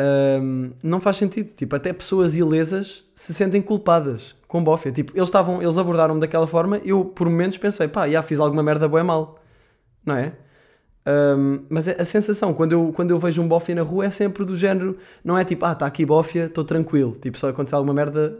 Um, 0.00 0.72
não 0.82 1.00
faz 1.00 1.16
sentido. 1.16 1.52
Tipo, 1.52 1.76
até 1.76 1.92
pessoas 1.92 2.36
ilesas 2.36 3.04
se 3.14 3.34
sentem 3.34 3.60
culpadas 3.60 4.34
com 4.48 4.62
bófia. 4.64 4.90
Tipo, 4.90 5.12
eles 5.14 5.28
estavam, 5.28 5.62
eles 5.62 5.78
abordaram-me 5.78 6.20
daquela 6.20 6.46
forma, 6.46 6.80
eu 6.84 7.04
por 7.04 7.28
momentos 7.28 7.58
pensei, 7.58 7.86
pá, 7.86 8.08
já 8.08 8.22
fiz 8.22 8.40
alguma 8.40 8.62
merda 8.62 8.88
boa 8.88 9.04
mal, 9.04 9.38
não 10.04 10.16
é? 10.16 10.32
Um, 11.06 11.64
mas 11.68 11.88
a 11.88 12.04
sensação, 12.04 12.52
quando 12.52 12.72
eu, 12.72 12.92
quando 12.94 13.10
eu 13.10 13.18
vejo 13.18 13.40
um 13.40 13.48
bófia 13.48 13.74
na 13.74 13.82
rua, 13.82 14.06
é 14.06 14.10
sempre 14.10 14.44
do 14.44 14.56
género, 14.56 14.96
não 15.24 15.36
é 15.36 15.44
tipo, 15.44 15.64
ah, 15.64 15.72
está 15.72 15.86
aqui 15.86 16.04
bófia, 16.04 16.46
estou 16.46 16.64
tranquilo, 16.64 17.12
tipo, 17.12 17.38
só 17.38 17.48
acontecer 17.48 17.74
alguma 17.74 17.94
merda, 17.94 18.38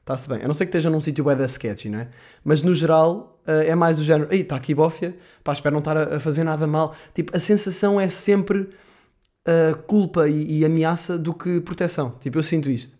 está-se 0.00 0.26
uh, 0.26 0.34
bem. 0.34 0.44
A 0.44 0.48
não 0.48 0.54
ser 0.54 0.66
que 0.66 0.70
esteja 0.70 0.88
num 0.88 1.00
sítio 1.00 1.24
da 1.24 1.44
sketchy, 1.44 1.88
não 1.88 2.00
é? 2.00 2.08
Mas 2.44 2.62
no 2.62 2.74
geral, 2.74 3.38
uh, 3.46 3.50
é 3.50 3.74
mais 3.74 3.98
do 3.98 4.04
género, 4.04 4.32
ei, 4.32 4.40
está 4.40 4.56
aqui 4.56 4.74
bófia, 4.74 5.16
pá, 5.44 5.52
espero 5.52 5.74
não 5.74 5.80
estar 5.80 5.96
a, 5.96 6.16
a, 6.16 6.20
fazer 6.20 6.44
nada 6.44 6.66
mal. 6.66 6.94
Tipo, 7.12 7.36
a 7.36 7.40
sensação 7.40 8.00
é 8.00 8.08
sempre 8.08 8.70
uh, 9.48 9.76
culpa 9.84 10.28
e, 10.28 10.58
e, 10.58 10.64
ameaça 10.64 11.18
do 11.18 11.32
que 11.32 11.60
proteção. 11.60 12.14
Tipo, 12.20 12.38
eu 12.38 12.42
sinto 12.42 12.70
isto. 12.70 12.96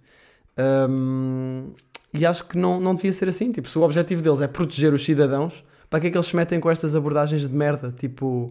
Um, 0.59 1.73
e 2.13 2.25
acho 2.25 2.45
que 2.45 2.57
não, 2.57 2.81
não 2.81 2.95
devia 2.95 3.13
ser 3.13 3.29
assim. 3.29 3.53
Tipo, 3.53 3.69
se 3.69 3.79
o 3.79 3.83
objetivo 3.83 4.23
deles 4.23 4.41
é 4.41 4.49
proteger 4.49 4.93
os 4.95 5.05
cidadãos, 5.05 5.63
para 5.91 6.01
que 6.01 6.07
é 6.09 6.11
que 6.11 6.17
eles 6.17 6.27
se 6.27 6.37
metem 6.37 6.59
com 6.59 6.71
estas 6.71 6.97
abordagens 6.97 7.47
de 7.47 7.55
merda? 7.55 7.95
Tipo, 7.97 8.51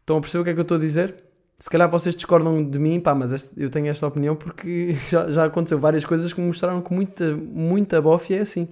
estão 0.00 0.16
a 0.16 0.20
perceber 0.20 0.40
o 0.40 0.44
que 0.44 0.50
é 0.50 0.54
que 0.54 0.60
eu 0.60 0.62
estou 0.62 0.76
a 0.78 0.80
dizer? 0.80 1.14
Se 1.58 1.70
calhar 1.70 1.90
vocês 1.90 2.14
discordam 2.14 2.62
de 2.62 2.78
mim, 2.78 3.00
pá, 3.00 3.14
mas 3.14 3.32
este, 3.32 3.50
eu 3.56 3.70
tenho 3.70 3.86
esta 3.86 4.06
opinião 4.06 4.36
porque 4.36 4.94
já, 5.10 5.30
já 5.30 5.44
aconteceu 5.44 5.78
várias 5.78 6.04
coisas 6.04 6.32
que 6.32 6.40
me 6.40 6.46
mostraram 6.46 6.80
que 6.80 6.92
muita, 6.92 7.34
muita 7.36 8.00
bófia 8.00 8.38
é 8.38 8.40
assim. 8.40 8.68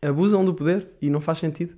Abusam 0.00 0.44
do 0.44 0.54
poder 0.54 0.88
e 1.00 1.10
não 1.10 1.20
faz 1.20 1.38
sentido. 1.38 1.74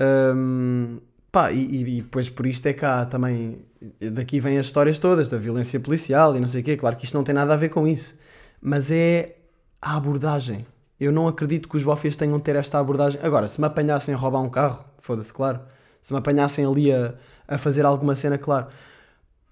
Um, 0.00 0.98
pá, 1.32 1.50
e, 1.50 1.64
e, 1.64 1.80
e 1.80 2.02
depois 2.02 2.28
por 2.28 2.46
isto 2.46 2.66
é 2.66 2.74
cá 2.74 3.06
também. 3.06 3.64
Daqui 4.12 4.38
vêm 4.38 4.58
as 4.58 4.66
histórias 4.66 4.98
todas 4.98 5.28
da 5.28 5.38
violência 5.38 5.80
policial 5.80 6.36
e 6.36 6.40
não 6.40 6.46
sei 6.46 6.60
o 6.60 6.64
quê. 6.64 6.76
Claro 6.76 6.94
que 6.94 7.04
isto 7.04 7.14
não 7.14 7.24
tem 7.24 7.34
nada 7.34 7.54
a 7.54 7.56
ver 7.56 7.70
com 7.70 7.86
isso. 7.86 8.14
Mas 8.60 8.90
é 8.92 9.36
a 9.80 9.96
abordagem. 9.96 10.64
Eu 11.00 11.10
não 11.10 11.26
acredito 11.26 11.68
que 11.68 11.76
os 11.76 11.82
bófias 11.82 12.14
tenham 12.14 12.36
de 12.36 12.44
ter 12.44 12.54
esta 12.54 12.78
abordagem. 12.78 13.20
Agora, 13.24 13.48
se 13.48 13.60
me 13.60 13.66
apanhassem 13.66 14.14
a 14.14 14.16
roubar 14.16 14.40
um 14.40 14.48
carro, 14.48 14.84
foda-se, 14.98 15.32
claro. 15.32 15.60
Se 16.00 16.12
me 16.12 16.18
apanhassem 16.20 16.64
ali 16.64 16.92
a, 16.92 17.14
a 17.48 17.58
fazer 17.58 17.84
alguma 17.84 18.14
cena, 18.14 18.38
claro. 18.38 18.68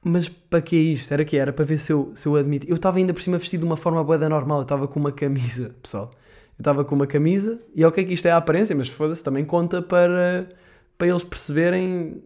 Mas 0.02 0.28
para 0.28 0.62
que 0.62 0.76
é 0.76 0.78
isto? 0.78 1.12
Era 1.12 1.24
que 1.24 1.36
era 1.36 1.52
para 1.52 1.64
ver 1.64 1.78
se 1.78 1.92
eu, 1.92 2.12
se 2.14 2.28
eu 2.28 2.36
admito. 2.36 2.68
Eu 2.68 2.76
estava 2.76 2.98
ainda 2.98 3.12
por 3.12 3.20
cima 3.20 3.36
vestido 3.36 3.62
de 3.62 3.66
uma 3.66 3.76
forma 3.76 4.02
boa 4.04 4.16
normal. 4.28 4.58
Eu 4.58 4.62
estava 4.62 4.86
com 4.86 5.00
uma 5.00 5.10
camisa, 5.12 5.74
pessoal. 5.82 6.12
Eu 6.56 6.62
estava 6.62 6.84
com 6.84 6.94
uma 6.94 7.06
camisa 7.06 7.60
e 7.74 7.84
ok 7.84 8.04
que 8.04 8.14
isto 8.14 8.26
é 8.26 8.30
a 8.30 8.36
aparência, 8.36 8.76
mas 8.76 8.88
foda-se, 8.88 9.24
também 9.24 9.44
conta 9.44 9.82
para, 9.82 10.48
para 11.00 11.08
eles 11.08 11.24
perceberem 11.24 12.22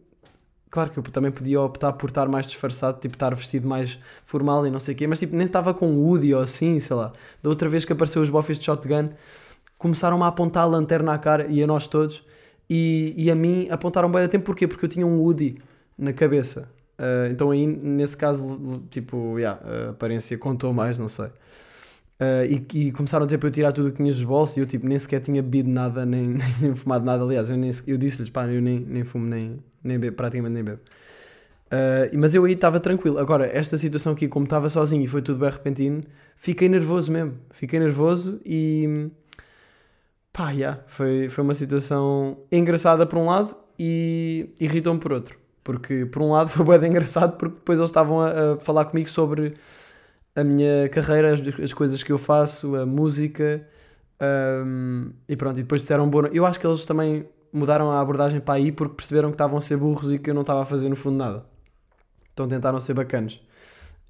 Claro 0.68 0.90
que 0.90 0.98
eu 0.98 1.04
também 1.04 1.30
podia 1.30 1.60
optar 1.60 1.92
por 1.92 2.10
estar 2.10 2.26
mais 2.26 2.48
disfarçado, 2.48 2.98
tipo 2.98 3.14
estar 3.14 3.32
vestido 3.32 3.64
mais 3.64 3.96
formal 4.24 4.66
e 4.66 4.70
não 4.72 4.80
sei 4.80 4.92
o 4.92 4.96
quê, 4.96 5.06
mas 5.06 5.20
tipo 5.20 5.36
nem 5.36 5.46
estava 5.46 5.72
com 5.72 5.86
Woody 5.86 6.34
ou 6.34 6.42
assim, 6.42 6.80
sei 6.80 6.96
lá. 6.96 7.12
Da 7.40 7.48
outra 7.48 7.68
vez 7.68 7.84
que 7.84 7.92
apareceu 7.92 8.20
os 8.20 8.28
bofes 8.28 8.58
de 8.58 8.64
shotgun, 8.64 9.10
começaram 9.78 10.20
a 10.24 10.26
apontar 10.26 10.64
a 10.64 10.66
lanterna 10.66 11.12
à 11.12 11.18
cara 11.18 11.46
e 11.48 11.62
a 11.62 11.66
nós 11.68 11.86
todos. 11.86 12.24
E, 12.68 13.14
e 13.16 13.30
a 13.30 13.36
mim 13.36 13.68
apontaram 13.70 14.10
bem 14.10 14.24
a 14.24 14.28
tempo, 14.28 14.46
porquê? 14.46 14.66
Porque 14.66 14.84
eu 14.84 14.88
tinha 14.88 15.06
um 15.06 15.20
Woody 15.20 15.62
na 15.96 16.12
cabeça. 16.12 16.68
Uh, 16.98 17.30
então 17.30 17.52
aí, 17.52 17.68
nesse 17.68 18.16
caso, 18.16 18.82
tipo, 18.90 19.38
yeah, 19.38 19.60
a 19.64 19.90
aparência 19.90 20.36
contou 20.36 20.72
mais, 20.72 20.98
não 20.98 21.06
sei. 21.06 21.30
Uh, 22.20 22.46
e, 22.48 22.86
e, 22.86 22.92
começaram 22.92 23.24
a 23.24 23.26
dizer 23.26 23.38
para 23.38 23.48
eu 23.48 23.52
tirar 23.52 23.72
tudo 23.72 23.88
o 23.88 23.90
que 23.90 23.96
tinha 23.96 24.12
dos 24.12 24.22
bolsos 24.22 24.56
e 24.56 24.60
eu 24.60 24.66
tipo 24.66 24.86
nem 24.86 24.96
sequer 24.96 25.20
tinha 25.20 25.42
bebido 25.42 25.68
nada, 25.68 26.06
nem, 26.06 26.38
nem 26.62 26.74
fumado 26.74 27.04
nada. 27.04 27.22
Aliás, 27.22 27.50
eu, 27.50 27.56
eu 27.86 27.98
disse-lhes, 27.98 28.30
pá, 28.30 28.46
eu 28.46 28.62
nem, 28.62 28.78
nem 28.80 29.04
fumo, 29.04 29.26
nem, 29.26 29.58
nem 29.82 29.98
bebo, 29.98 30.16
praticamente 30.16 30.54
nem 30.54 30.64
bebo. 30.64 30.80
Uh, 31.66 32.16
mas 32.16 32.34
eu 32.34 32.44
aí 32.44 32.52
estava 32.52 32.78
tranquilo. 32.78 33.18
Agora, 33.18 33.46
esta 33.46 33.76
situação 33.76 34.12
aqui, 34.12 34.28
como 34.28 34.44
estava 34.44 34.68
sozinho 34.68 35.02
e 35.02 35.08
foi 35.08 35.22
tudo 35.22 35.40
bem 35.40 35.50
repentino, 35.50 36.02
fiquei 36.36 36.68
nervoso 36.68 37.10
mesmo. 37.10 37.34
Fiquei 37.50 37.80
nervoso 37.80 38.40
e. 38.44 39.10
pá, 40.32 40.50
yeah, 40.50 40.82
foi, 40.86 41.28
foi 41.28 41.42
uma 41.42 41.54
situação 41.54 42.38
engraçada 42.52 43.06
por 43.06 43.18
um 43.18 43.26
lado 43.26 43.56
e 43.78 44.54
irritou-me 44.60 45.00
por 45.00 45.12
outro. 45.12 45.36
Porque, 45.64 46.06
por 46.06 46.22
um 46.22 46.30
lado, 46.30 46.48
foi 46.50 46.78
bem 46.78 46.90
engraçado 46.90 47.36
porque 47.36 47.56
depois 47.56 47.78
eles 47.78 47.90
estavam 47.90 48.20
a, 48.20 48.54
a, 48.54 48.60
falar 48.60 48.84
comigo 48.84 49.08
sobre 49.08 49.54
a 50.36 50.42
minha 50.42 50.88
carreira, 50.88 51.32
as, 51.32 51.40
as 51.62 51.72
coisas 51.72 52.02
que 52.02 52.12
eu 52.12 52.18
faço, 52.18 52.74
a 52.76 52.84
música. 52.84 53.66
Um, 54.20 55.12
e 55.28 55.36
pronto, 55.36 55.58
e 55.58 55.62
depois 55.62 55.82
disseram 55.82 56.08
boa 56.08 56.30
Eu 56.32 56.46
acho 56.46 56.58
que 56.58 56.66
eles 56.66 56.86
também 56.86 57.28
mudaram 57.52 57.90
a 57.90 58.00
abordagem 58.00 58.40
para 58.40 58.54
aí 58.54 58.72
porque 58.72 58.94
perceberam 58.94 59.30
que 59.30 59.34
estavam 59.34 59.58
a 59.58 59.60
ser 59.60 59.76
burros 59.76 60.12
e 60.12 60.18
que 60.18 60.30
eu 60.30 60.34
não 60.34 60.42
estava 60.42 60.62
a 60.62 60.64
fazer 60.64 60.88
no 60.88 60.96
fundo 60.96 61.16
nada. 61.16 61.46
Então 62.32 62.48
tentaram 62.48 62.80
ser 62.80 62.94
bacanos. 62.94 63.40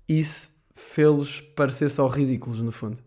Isso 0.08 0.48
fê-los 0.74 1.40
parecer 1.40 1.90
só 1.90 2.06
ridículos 2.06 2.60
no 2.60 2.72
fundo. 2.72 2.98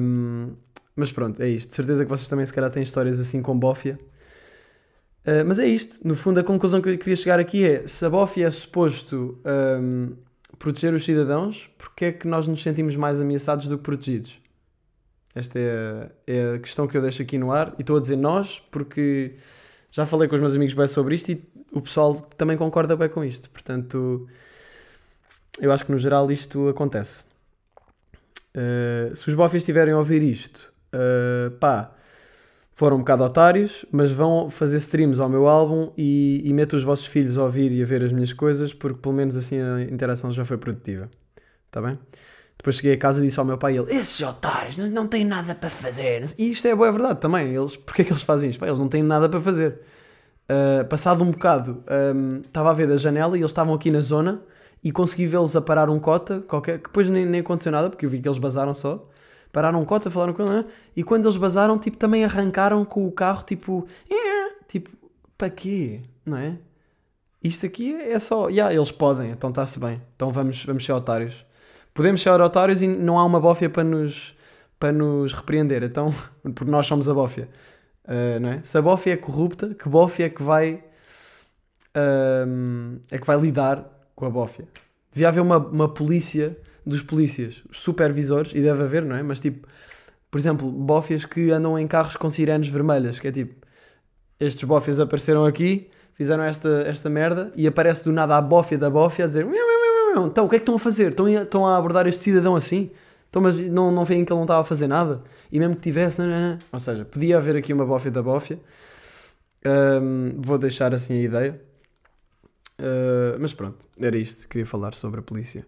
Um, 0.00 0.54
mas 0.94 1.12
pronto, 1.12 1.42
é 1.42 1.48
isto. 1.48 1.68
De 1.70 1.74
certeza 1.74 2.04
que 2.04 2.10
vocês 2.10 2.28
também 2.28 2.46
se 2.46 2.52
calhar 2.52 2.70
têm 2.70 2.82
histórias 2.82 3.18
assim 3.18 3.42
com 3.42 3.58
bófia. 3.58 3.98
Uh, 5.26 5.44
mas 5.46 5.58
é 5.58 5.66
isto. 5.66 6.06
No 6.06 6.14
fundo, 6.14 6.38
a 6.38 6.44
conclusão 6.44 6.80
que 6.80 6.88
eu 6.88 6.98
queria 6.98 7.16
chegar 7.16 7.40
aqui 7.40 7.64
é: 7.64 7.86
se 7.86 8.04
a 8.04 8.10
bófia 8.10 8.46
é 8.46 8.50
suposto 8.50 9.40
um, 9.44 10.16
proteger 10.58 10.92
os 10.94 11.04
cidadãos, 11.04 11.70
porque 11.78 12.06
é 12.06 12.12
que 12.12 12.26
nós 12.26 12.46
nos 12.46 12.62
sentimos 12.62 12.96
mais 12.96 13.20
ameaçados 13.20 13.68
do 13.68 13.78
que 13.78 13.84
protegidos? 13.84 14.40
Esta 15.34 15.58
é 15.58 15.70
a, 15.70 16.10
é 16.26 16.54
a 16.54 16.58
questão 16.58 16.86
que 16.86 16.96
eu 16.96 17.02
deixo 17.02 17.22
aqui 17.22 17.38
no 17.38 17.52
ar. 17.52 17.74
E 17.78 17.82
estou 17.82 17.96
a 17.96 18.00
dizer 18.00 18.16
nós, 18.16 18.60
porque 18.70 19.36
já 19.90 20.04
falei 20.04 20.28
com 20.28 20.34
os 20.34 20.40
meus 20.40 20.56
amigos 20.56 20.74
bem 20.74 20.86
sobre 20.86 21.14
isto 21.14 21.30
e 21.30 21.42
o 21.72 21.80
pessoal 21.80 22.14
também 22.14 22.56
concorda 22.56 22.96
bem 22.96 23.08
com 23.08 23.22
isto. 23.22 23.48
Portanto, 23.50 24.28
eu 25.60 25.72
acho 25.72 25.84
que 25.84 25.92
no 25.92 25.98
geral 25.98 26.30
isto 26.30 26.68
acontece. 26.68 27.24
Uh, 28.56 29.14
se 29.14 29.28
os 29.28 29.34
bofis 29.34 29.62
estiverem 29.62 29.94
a 29.94 29.98
ouvir 29.98 30.22
isto, 30.22 30.72
uh, 30.94 31.50
pá, 31.58 31.92
foram 32.78 32.94
um 32.94 33.00
bocado 33.00 33.24
otários, 33.24 33.84
mas 33.90 34.12
vão 34.12 34.48
fazer 34.48 34.76
streams 34.76 35.20
ao 35.20 35.28
meu 35.28 35.48
álbum 35.48 35.90
e, 35.98 36.40
e 36.44 36.52
meto 36.52 36.76
os 36.76 36.84
vossos 36.84 37.06
filhos 37.06 37.36
a 37.36 37.42
ouvir 37.42 37.72
e 37.72 37.82
a 37.82 37.84
ver 37.84 38.04
as 38.04 38.12
minhas 38.12 38.32
coisas, 38.32 38.72
porque 38.72 39.00
pelo 39.00 39.16
menos 39.16 39.36
assim 39.36 39.60
a 39.60 39.82
interação 39.82 40.30
já 40.30 40.44
foi 40.44 40.58
produtiva. 40.58 41.10
Está 41.66 41.82
bem? 41.82 41.98
Depois 42.56 42.76
cheguei 42.76 42.92
a 42.92 42.96
casa 42.96 43.20
e 43.20 43.26
disse 43.26 43.36
ao 43.40 43.44
meu 43.44 43.58
pai, 43.58 43.76
ele, 43.76 43.92
esses 43.92 44.20
otários 44.22 44.76
não, 44.76 44.88
não 44.90 45.08
têm 45.08 45.24
nada 45.24 45.56
para 45.56 45.68
fazer. 45.68 46.24
E 46.38 46.50
isto 46.52 46.68
é 46.68 46.76
boa 46.76 46.92
verdade 46.92 47.20
também. 47.20 47.52
Eles, 47.52 47.76
porque 47.76 48.02
é 48.02 48.04
que 48.04 48.12
eles 48.12 48.22
fazem 48.22 48.48
isto? 48.48 48.60
Pá, 48.60 48.68
eles 48.68 48.78
não 48.78 48.86
têm 48.86 49.02
nada 49.02 49.28
para 49.28 49.40
fazer. 49.40 49.80
Uh, 50.48 50.86
passado 50.86 51.24
um 51.24 51.32
bocado, 51.32 51.82
um, 52.14 52.42
estava 52.46 52.70
a 52.70 52.74
ver 52.74 52.86
da 52.86 52.96
janela 52.96 53.36
e 53.36 53.40
eles 53.40 53.50
estavam 53.50 53.74
aqui 53.74 53.90
na 53.90 53.98
zona 53.98 54.40
e 54.84 54.92
consegui 54.92 55.26
vê-los 55.26 55.56
a 55.56 55.60
parar 55.60 55.90
um 55.90 55.98
cota, 55.98 56.44
qualquer, 56.46 56.78
que 56.78 56.84
depois 56.84 57.08
nem, 57.08 57.26
nem 57.26 57.40
aconteceu 57.40 57.72
nada, 57.72 57.90
porque 57.90 58.06
eu 58.06 58.10
vi 58.10 58.20
que 58.20 58.28
eles 58.28 58.38
basaram 58.38 58.72
só 58.72 59.04
pararam 59.52 59.84
cota, 59.84 60.10
falaram 60.10 60.32
com 60.32 60.42
ele, 60.42 60.50
né? 60.50 60.64
e 60.96 61.02
quando 61.02 61.26
eles 61.26 61.36
basaram, 61.36 61.78
tipo, 61.78 61.96
também 61.96 62.24
arrancaram 62.24 62.84
com 62.84 63.06
o 63.06 63.12
carro, 63.12 63.42
tipo, 63.44 63.86
tipo, 64.68 64.90
para 65.36 65.50
quê? 65.50 66.02
Não 66.24 66.36
é? 66.36 66.58
Isto 67.42 67.66
aqui 67.66 67.94
é 67.94 68.18
só, 68.18 68.48
yeah, 68.48 68.74
eles 68.74 68.90
podem, 68.90 69.30
então 69.30 69.50
está-se 69.50 69.78
bem, 69.78 70.02
então 70.14 70.32
vamos, 70.32 70.64
vamos 70.64 70.84
ser 70.84 70.92
otários. 70.92 71.46
Podemos 71.94 72.20
ser 72.20 72.30
otários 72.40 72.82
e 72.82 72.86
não 72.86 73.18
há 73.18 73.24
uma 73.24 73.40
bófia 73.40 73.70
para 73.70 73.84
nos, 73.84 74.36
para 74.78 74.92
nos 74.92 75.32
repreender, 75.32 75.82
então, 75.82 76.12
porque 76.54 76.70
nós 76.70 76.86
somos 76.86 77.08
a 77.08 77.14
bófia. 77.14 77.48
Uh, 78.04 78.40
não 78.40 78.48
é? 78.50 78.62
Se 78.62 78.76
a 78.78 78.82
bófia 78.82 79.12
é 79.12 79.16
corrupta, 79.16 79.74
que 79.74 79.88
bófia 79.88 80.26
é 80.26 80.28
que 80.28 80.42
vai 80.42 80.82
uh, 81.94 83.00
é 83.10 83.18
que 83.18 83.26
vai 83.26 83.38
lidar 83.38 83.84
com 84.14 84.26
a 84.26 84.30
bófia? 84.30 84.66
Devia 85.12 85.28
haver 85.28 85.40
uma, 85.40 85.58
uma 85.58 85.88
polícia 85.88 86.56
dos 86.88 87.02
polícias, 87.02 87.62
os 87.70 87.80
supervisores, 87.80 88.52
e 88.54 88.60
deve 88.60 88.82
haver, 88.82 89.04
não 89.04 89.16
é? 89.16 89.22
Mas 89.22 89.40
tipo, 89.40 89.66
por 90.30 90.38
exemplo, 90.38 90.70
bófias 90.70 91.24
que 91.24 91.50
andam 91.50 91.78
em 91.78 91.86
carros 91.86 92.16
com 92.16 92.28
sirenes 92.30 92.68
vermelhas, 92.68 93.18
que 93.20 93.28
é 93.28 93.32
tipo, 93.32 93.54
estes 94.40 94.64
bófias 94.64 94.98
apareceram 94.98 95.44
aqui, 95.44 95.88
fizeram 96.14 96.42
esta, 96.44 96.68
esta 96.86 97.08
merda, 97.08 97.52
e 97.56 97.66
aparece 97.66 98.04
do 98.04 98.12
nada 98.12 98.36
a 98.36 98.42
bófia 98.42 98.78
da 98.78 98.90
bófia 98.90 99.24
a 99.24 99.28
dizer 99.28 99.46
então 100.26 100.46
o 100.46 100.48
que 100.48 100.56
é 100.56 100.58
que 100.58 100.62
estão 100.62 100.74
a 100.74 100.78
fazer? 100.78 101.10
Estão 101.10 101.28
estão 101.28 101.66
a 101.66 101.76
abordar 101.76 102.06
este 102.06 102.22
cidadão 102.22 102.56
assim? 102.56 102.90
Então, 103.28 103.42
mas 103.42 103.58
não, 103.60 103.92
não 103.92 104.04
veem 104.04 104.24
que 104.24 104.32
ele 104.32 104.38
não 104.38 104.44
estava 104.44 104.60
a 104.60 104.64
fazer 104.64 104.86
nada? 104.86 105.22
E 105.52 105.58
mesmo 105.58 105.76
que 105.76 105.82
tivesse, 105.82 106.20
não, 106.20 106.26
não, 106.26 106.40
não. 106.52 106.58
ou 106.72 106.80
seja, 106.80 107.04
podia 107.04 107.36
haver 107.36 107.56
aqui 107.56 107.72
uma 107.72 107.84
bófia 107.84 108.10
da 108.10 108.22
bófia. 108.22 108.58
Um, 110.02 110.40
vou 110.40 110.56
deixar 110.56 110.94
assim 110.94 111.14
a 111.14 111.22
ideia. 111.22 111.60
Uh, 112.80 113.36
mas 113.38 113.52
pronto, 113.52 113.86
era 114.00 114.16
isto. 114.16 114.48
Queria 114.48 114.66
falar 114.66 114.94
sobre 114.94 115.20
a 115.20 115.22
polícia. 115.22 115.66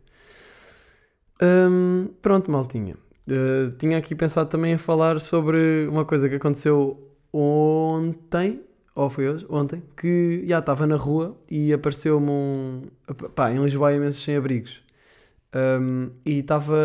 Um, 1.42 2.08
pronto, 2.20 2.50
maltinha. 2.50 2.96
Uh, 3.28 3.70
tinha 3.78 3.96
aqui 3.98 4.14
pensado 4.14 4.50
também 4.50 4.74
a 4.74 4.78
falar 4.78 5.20
sobre 5.20 5.86
uma 5.88 6.04
coisa 6.04 6.28
que 6.28 6.34
aconteceu 6.34 7.10
ontem, 7.32 8.60
ou 8.94 9.08
foi 9.08 9.28
hoje? 9.28 9.46
Ontem, 9.48 9.82
que 9.96 10.44
já 10.46 10.58
estava 10.58 10.86
na 10.86 10.96
rua 10.96 11.36
e 11.50 11.72
apareceu-me 11.72 12.30
um. 12.30 12.82
Pá, 13.34 13.52
em 13.52 13.62
Lisboa 13.62 13.88
há 13.90 13.94
imensos 13.94 14.22
sem-abrigos. 14.22 14.82
Um, 15.54 16.10
e 16.24 16.40
estava 16.40 16.76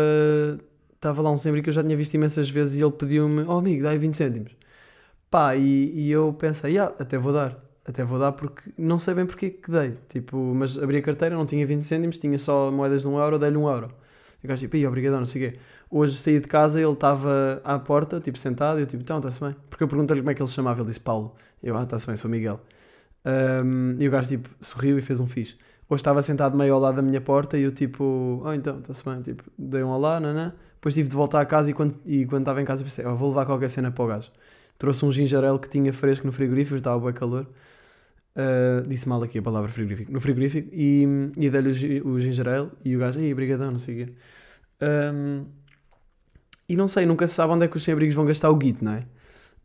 estava 0.94 1.22
lá 1.22 1.30
um 1.30 1.38
sem-abrigo 1.38 1.64
que 1.64 1.70
eu 1.70 1.74
já 1.74 1.82
tinha 1.82 1.96
visto 1.96 2.14
imensas 2.14 2.48
vezes 2.50 2.78
e 2.78 2.82
ele 2.82 2.92
pediu-me: 2.92 3.44
Oh 3.44 3.58
amigo, 3.58 3.82
dá 3.82 3.90
aí 3.90 3.98
20 3.98 4.16
cêntimos. 4.16 4.52
Pá, 5.30 5.56
e, 5.56 5.92
e 5.94 6.10
eu 6.10 6.32
pensei: 6.32 6.72
yeah, 6.72 6.94
até 6.98 7.18
vou 7.18 7.32
dar. 7.32 7.62
Até 7.84 8.04
vou 8.04 8.18
dar 8.18 8.32
porque 8.32 8.72
não 8.76 8.98
sei 8.98 9.14
bem 9.14 9.26
porque 9.26 9.50
que 9.50 9.70
dei. 9.70 9.96
Tipo, 10.08 10.36
mas 10.54 10.76
abri 10.78 10.98
a 10.98 11.02
carteira, 11.02 11.36
não 11.36 11.46
tinha 11.46 11.64
20 11.66 11.82
cêntimos, 11.82 12.18
tinha 12.18 12.38
só 12.38 12.70
moedas 12.70 13.02
de 13.02 13.08
1 13.08 13.18
euro, 13.18 13.38
dei-lhe 13.38 13.56
1 13.56 13.68
euro. 13.68 13.94
E 14.46 14.48
o 14.48 14.48
gajo 14.48 14.68
tipo, 14.68 14.86
obrigadão, 14.86 15.18
não 15.18 15.26
sei 15.26 15.48
o 15.48 15.50
quê. 15.50 15.58
Hoje 15.90 16.16
saí 16.16 16.38
de 16.38 16.46
casa, 16.46 16.80
ele 16.80 16.92
estava 16.92 17.60
à 17.64 17.78
porta, 17.78 18.20
tipo, 18.20 18.38
sentado, 18.38 18.78
e 18.78 18.82
eu 18.82 18.86
tipo, 18.86 19.02
então, 19.02 19.18
está-se 19.18 19.40
bem. 19.40 19.56
Porque 19.68 19.82
eu 19.82 19.88
perguntei-lhe 19.88 20.20
como 20.20 20.30
é 20.30 20.34
que 20.34 20.40
ele 20.40 20.48
se 20.48 20.54
chamava, 20.54 20.80
ele 20.80 20.88
disse 20.88 21.00
Paulo. 21.00 21.34
Eu, 21.62 21.76
ah, 21.76 21.82
está-se 21.82 22.06
bem, 22.06 22.14
sou 22.14 22.30
Miguel. 22.30 22.60
Um, 23.64 23.96
e 23.98 24.06
o 24.06 24.10
gajo 24.10 24.28
tipo, 24.28 24.48
sorriu 24.60 24.98
e 24.98 25.02
fez 25.02 25.18
um 25.18 25.26
fixe. 25.26 25.56
Hoje 25.88 26.00
estava 26.00 26.22
sentado 26.22 26.56
meio 26.56 26.74
ao 26.74 26.80
lado 26.80 26.96
da 26.96 27.02
minha 27.02 27.20
porta 27.20 27.58
e 27.58 27.62
eu 27.62 27.72
tipo, 27.72 28.42
oh 28.44 28.52
então, 28.52 28.78
está-se 28.78 29.04
bem, 29.04 29.20
tipo, 29.22 29.42
dei 29.58 29.82
um 29.82 29.88
olá, 29.88 30.20
nanã. 30.20 30.52
Depois 30.74 30.94
tive 30.94 31.08
de 31.08 31.16
voltar 31.16 31.40
a 31.40 31.46
casa 31.46 31.70
e 31.70 31.74
quando, 31.74 31.96
e 32.04 32.24
quando 32.26 32.42
estava 32.42 32.62
em 32.62 32.64
casa 32.64 32.84
pensei, 32.84 33.04
oh, 33.04 33.16
vou 33.16 33.30
levar 33.30 33.46
qualquer 33.46 33.68
cena 33.68 33.90
para 33.90 34.04
o 34.04 34.06
gajo. 34.06 34.30
Trouxe 34.78 35.04
um 35.04 35.12
gingerel 35.12 35.58
que 35.58 35.68
tinha 35.68 35.92
fresco 35.92 36.24
no 36.24 36.32
frigorífico, 36.32 36.76
estava 36.76 37.00
bem 37.00 37.12
calor. 37.12 37.48
Uh, 38.36 38.86
disse 38.86 39.08
mal 39.08 39.22
aqui 39.22 39.38
a 39.38 39.42
palavra 39.42 39.68
frigorífico. 39.70 40.12
No 40.12 40.20
frigorífico 40.20 40.68
e, 40.72 41.32
e 41.36 41.50
dei-lhe 41.50 42.00
o, 42.00 42.08
o 42.10 42.20
ginger 42.20 42.68
e 42.84 42.94
o 42.94 42.98
gajo, 43.00 43.18
ei, 43.18 43.34
brigadão, 43.34 43.70
não 43.72 43.78
sei 43.78 44.02
o 44.02 44.06
quê. 44.06 44.12
Um, 44.82 45.46
e 46.68 46.76
não 46.76 46.88
sei, 46.88 47.06
nunca 47.06 47.26
se 47.26 47.34
sabe 47.34 47.52
onde 47.52 47.64
é 47.64 47.68
que 47.68 47.76
os 47.76 47.82
sem-abrigos 47.82 48.14
vão 48.14 48.26
gastar 48.26 48.50
o 48.50 48.56
guito, 48.56 48.84
não 48.84 48.92
é? 48.92 49.06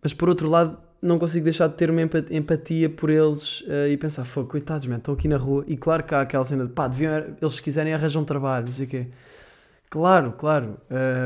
Mas 0.01 0.13
por 0.13 0.29
outro 0.29 0.49
lado, 0.49 0.77
não 1.01 1.17
consigo 1.17 1.43
deixar 1.43 1.67
de 1.67 1.75
ter 1.75 1.89
uma 1.89 2.01
empatia 2.01 2.89
por 2.89 3.09
eles 3.09 3.61
uh, 3.61 3.87
e 3.89 3.97
pensar, 3.97 4.23
fogo, 4.23 4.49
coitados, 4.49 4.87
man, 4.87 4.97
estão 4.97 5.13
aqui 5.13 5.27
na 5.27 5.37
rua. 5.37 5.63
E 5.67 5.75
claro 5.75 6.03
que 6.03 6.13
há 6.13 6.21
aquela 6.21 6.45
cena 6.45 6.65
de 6.65 6.71
pá, 6.71 6.87
deviam, 6.87 7.35
eles 7.41 7.53
se 7.53 7.61
quiserem 7.61 7.93
arranjam 7.93 8.21
um 8.21 8.25
trabalho, 8.25 8.65
não 8.67 8.73
sei 8.73 8.85
o 8.85 8.89
quê. 8.89 9.07
Claro, 9.89 10.33
claro. 10.33 10.77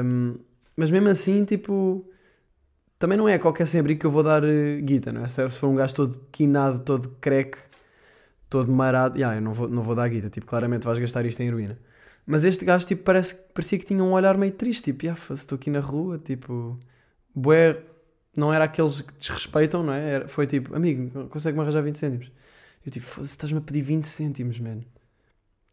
Um, 0.04 0.36
mas 0.78 0.90
mesmo 0.90 1.10
assim, 1.10 1.44
tipo, 1.44 2.06
também 2.98 3.18
não 3.18 3.28
é 3.28 3.38
qualquer 3.38 3.68
sem-abrigo 3.68 4.00
que 4.00 4.06
eu 4.06 4.12
vou 4.12 4.24
dar 4.24 4.44
uh, 4.44 4.82
guita, 4.82 5.12
não 5.12 5.24
é? 5.26 5.28
Se 5.28 5.50
for 5.50 5.68
um 5.68 5.76
gajo 5.76 5.94
todo 5.94 6.22
quinado, 6.32 6.80
todo 6.80 7.10
crack, 7.20 7.58
todo 8.50 8.72
marado, 8.72 9.18
yeah, 9.18 9.38
eu 9.38 9.42
não 9.42 9.54
vou, 9.54 9.68
não 9.68 9.84
vou 9.84 9.94
dar 9.96 10.08
guita, 10.08 10.30
tipo, 10.30 10.46
claramente 10.46 10.86
vais 10.86 11.00
gastar 11.00 11.26
isto 11.26 11.42
em 11.42 11.48
heroína. 11.48 11.78
Mas 12.26 12.44
este 12.44 12.66
gajo, 12.66 12.88
tipo, 12.88 13.04
parece, 13.04 13.36
parecia 13.54 13.78
que 13.78 13.86
tinha 13.86 14.04
um 14.04 14.12
olhar 14.14 14.38
meio 14.38 14.52
triste, 14.52 14.92
tipo, 14.92 15.08
ah, 15.08 15.34
estou 15.34 15.56
aqui 15.58 15.70
na 15.70 15.80
rua, 15.80 16.18
tipo, 16.18 16.80
bué, 17.34 17.84
não 18.36 18.52
era 18.52 18.66
aqueles 18.66 19.02
que 19.02 19.14
desrespeitam, 19.14 19.84
não 19.84 19.94
é? 19.94 20.10
Era, 20.10 20.28
foi 20.28 20.48
tipo, 20.48 20.76
amigo, 20.76 21.28
consegue-me 21.30 21.62
arranjar 21.62 21.82
20 21.82 21.96
cêntimos? 21.96 22.32
Eu 22.86 22.92
tipo, 22.92 23.06
foda-se, 23.06 23.34
estás-me 23.34 23.60
a 23.60 23.62
pedir 23.62 23.82
20 23.82 24.06
cêntimos, 24.06 24.60
man. 24.60 24.82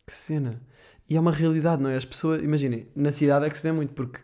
Que 0.06 0.12
cena. 0.12 0.60
E 1.08 1.16
é 1.16 1.20
uma 1.20 1.32
realidade, 1.32 1.82
não 1.82 1.90
é? 1.90 1.96
As 1.96 2.04
pessoas, 2.04 2.42
imaginem, 2.42 2.88
na 2.94 3.12
cidade 3.12 3.46
é 3.46 3.50
que 3.50 3.56
se 3.56 3.62
vê 3.62 3.72
muito, 3.72 3.94
porque 3.94 4.20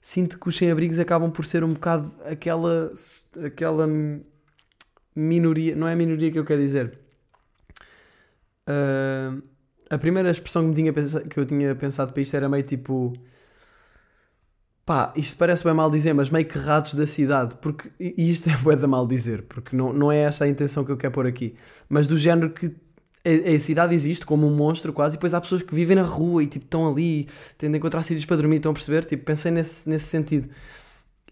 sinto 0.00 0.38
que 0.38 0.48
os 0.48 0.56
sem-abrigos 0.56 0.98
acabam 0.98 1.30
por 1.30 1.44
ser 1.44 1.64
um 1.64 1.72
bocado 1.74 2.12
aquela, 2.24 2.92
aquela 3.44 3.86
minoria, 5.14 5.74
não 5.76 5.88
é 5.88 5.92
a 5.92 5.96
minoria 5.96 6.30
que 6.30 6.38
eu 6.38 6.44
quero 6.44 6.60
dizer. 6.60 6.98
Uh, 8.68 9.42
a 9.90 9.98
primeira 9.98 10.30
expressão 10.30 10.72
que, 10.72 10.92
pensado, 10.92 11.28
que 11.28 11.38
eu 11.38 11.44
tinha 11.44 11.74
pensado 11.74 12.12
para 12.12 12.22
isto 12.22 12.36
era 12.36 12.48
meio 12.48 12.62
tipo. 12.62 13.12
Pá, 14.86 15.12
isto 15.16 15.36
parece 15.36 15.62
bem 15.64 15.74
mal 15.74 15.90
dizer, 15.90 16.12
mas 16.14 16.30
meio 16.30 16.46
que 16.46 16.58
ratos 16.58 16.94
da 16.94 17.06
cidade. 17.06 17.56
Porque, 17.56 17.90
e 17.98 18.30
isto 18.30 18.48
é 18.50 18.56
bem 18.56 18.76
da 18.76 18.86
mal 18.86 19.06
dizer, 19.06 19.42
porque 19.42 19.76
não, 19.76 19.92
não 19.92 20.10
é 20.12 20.18
essa 20.18 20.44
a 20.44 20.48
intenção 20.48 20.84
que 20.84 20.92
eu 20.92 20.96
quero 20.96 21.12
pôr 21.12 21.26
aqui. 21.26 21.56
Mas 21.88 22.06
do 22.06 22.16
género 22.16 22.50
que 22.50 22.74
a, 23.24 23.54
a, 23.54 23.58
cidade 23.58 23.94
existe 23.94 24.24
como 24.24 24.46
um 24.46 24.54
monstro 24.54 24.92
quase, 24.92 25.14
e 25.14 25.18
depois 25.18 25.34
há 25.34 25.40
pessoas 25.40 25.62
que 25.62 25.74
vivem 25.74 25.96
na 25.96 26.02
rua 26.02 26.42
e 26.42 26.46
tipo, 26.46 26.64
estão 26.64 26.90
ali, 26.90 27.28
têm 27.58 27.70
de 27.70 27.76
encontrar 27.76 28.02
sítios 28.02 28.24
para 28.24 28.36
dormir, 28.36 28.56
estão 28.56 28.70
a 28.72 28.74
perceber? 28.74 29.04
Tipo, 29.04 29.24
pensei 29.24 29.50
nesse, 29.50 29.88
nesse 29.88 30.06
sentido. 30.06 30.48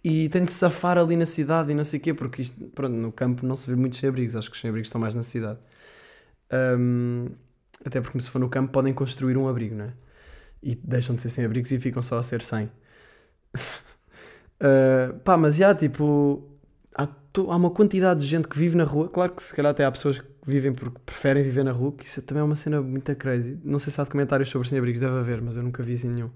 E 0.05 0.29
tem 0.29 0.45
de 0.45 0.51
safar 0.51 0.99
ali 0.99 1.17
na 1.17 1.27
cidade 1.27 1.73
e 1.73 1.75
não 1.75 1.85
sei 1.85 1.99
o 1.99 2.03
quê, 2.03 2.15
porque 2.15 2.43
isto, 2.43 2.65
pronto, 2.69 2.95
no 2.95 3.13
campo 3.13 3.47
não 3.47 3.57
se 3.57 3.69
vê 3.69 3.77
muitos 3.77 3.99
sem-abrigos, 3.99 4.37
acho 4.37 4.51
que 4.51 4.55
os 4.57 4.61
sem-abrigos 4.61 4.89
estão 4.89 5.01
mais 5.01 5.15
na 5.15 5.23
cidade. 5.23 5.59
Um, 6.53 7.29
até 7.85 8.01
porque 8.01 8.21
se 8.21 8.31
for 8.31 8.39
no 8.39 8.49
campo 8.49 8.73
podem 8.73 8.93
construir 8.93 9.37
um 9.37 9.49
abrigo, 9.49 9.75
não 9.75 9.87
é? 9.87 9.93
E 10.63 10.75
deixam 10.75 11.15
de 11.15 11.23
ser 11.23 11.29
sem 11.29 11.45
abrigos 11.45 11.71
e 11.71 11.79
ficam 11.79 12.03
só 12.03 12.19
a 12.19 12.23
ser 12.23 12.43
sem. 12.43 12.65
uh, 13.55 15.19
pá, 15.25 15.37
mas 15.37 15.57
já, 15.57 15.75
tipo, 15.75 16.59
há, 16.95 17.05
há, 17.05 17.57
uma 17.57 17.71
quantidade 17.71 18.21
de 18.21 18.27
gente 18.27 18.49
que 18.49 18.59
vive 18.59 18.77
na 18.77 18.85
rua. 18.85 19.09
Claro 19.09 19.33
que 19.33 19.43
se 19.43 19.55
calhar 19.55 19.71
até 19.71 19.85
há 19.85 19.91
pessoas 19.91 20.19
que 20.19 20.27
vivem 20.45 20.73
porque 20.73 20.99
preferem 21.07 21.43
viver 21.43 21.63
na 21.63 21.73
rua, 21.73 21.93
que 21.93 22.05
isso 22.05 22.21
também 22.23 22.41
é 22.41 22.45
uma 22.45 22.57
cena 22.57 22.83
muito 22.83 23.15
crazy. 23.15 23.59
Não 23.65 23.79
sei 23.79 23.93
se 23.93 24.01
há 24.01 24.07
comentários 24.07 24.49
sobre 24.49 24.69
sem-abrigos, 24.69 25.01
deve 25.01 25.17
haver, 25.17 25.41
mas 25.41 25.57
eu 25.57 25.63
nunca 25.63 25.83
vi 25.83 25.95
assim 25.95 26.09
nenhum. 26.09 26.31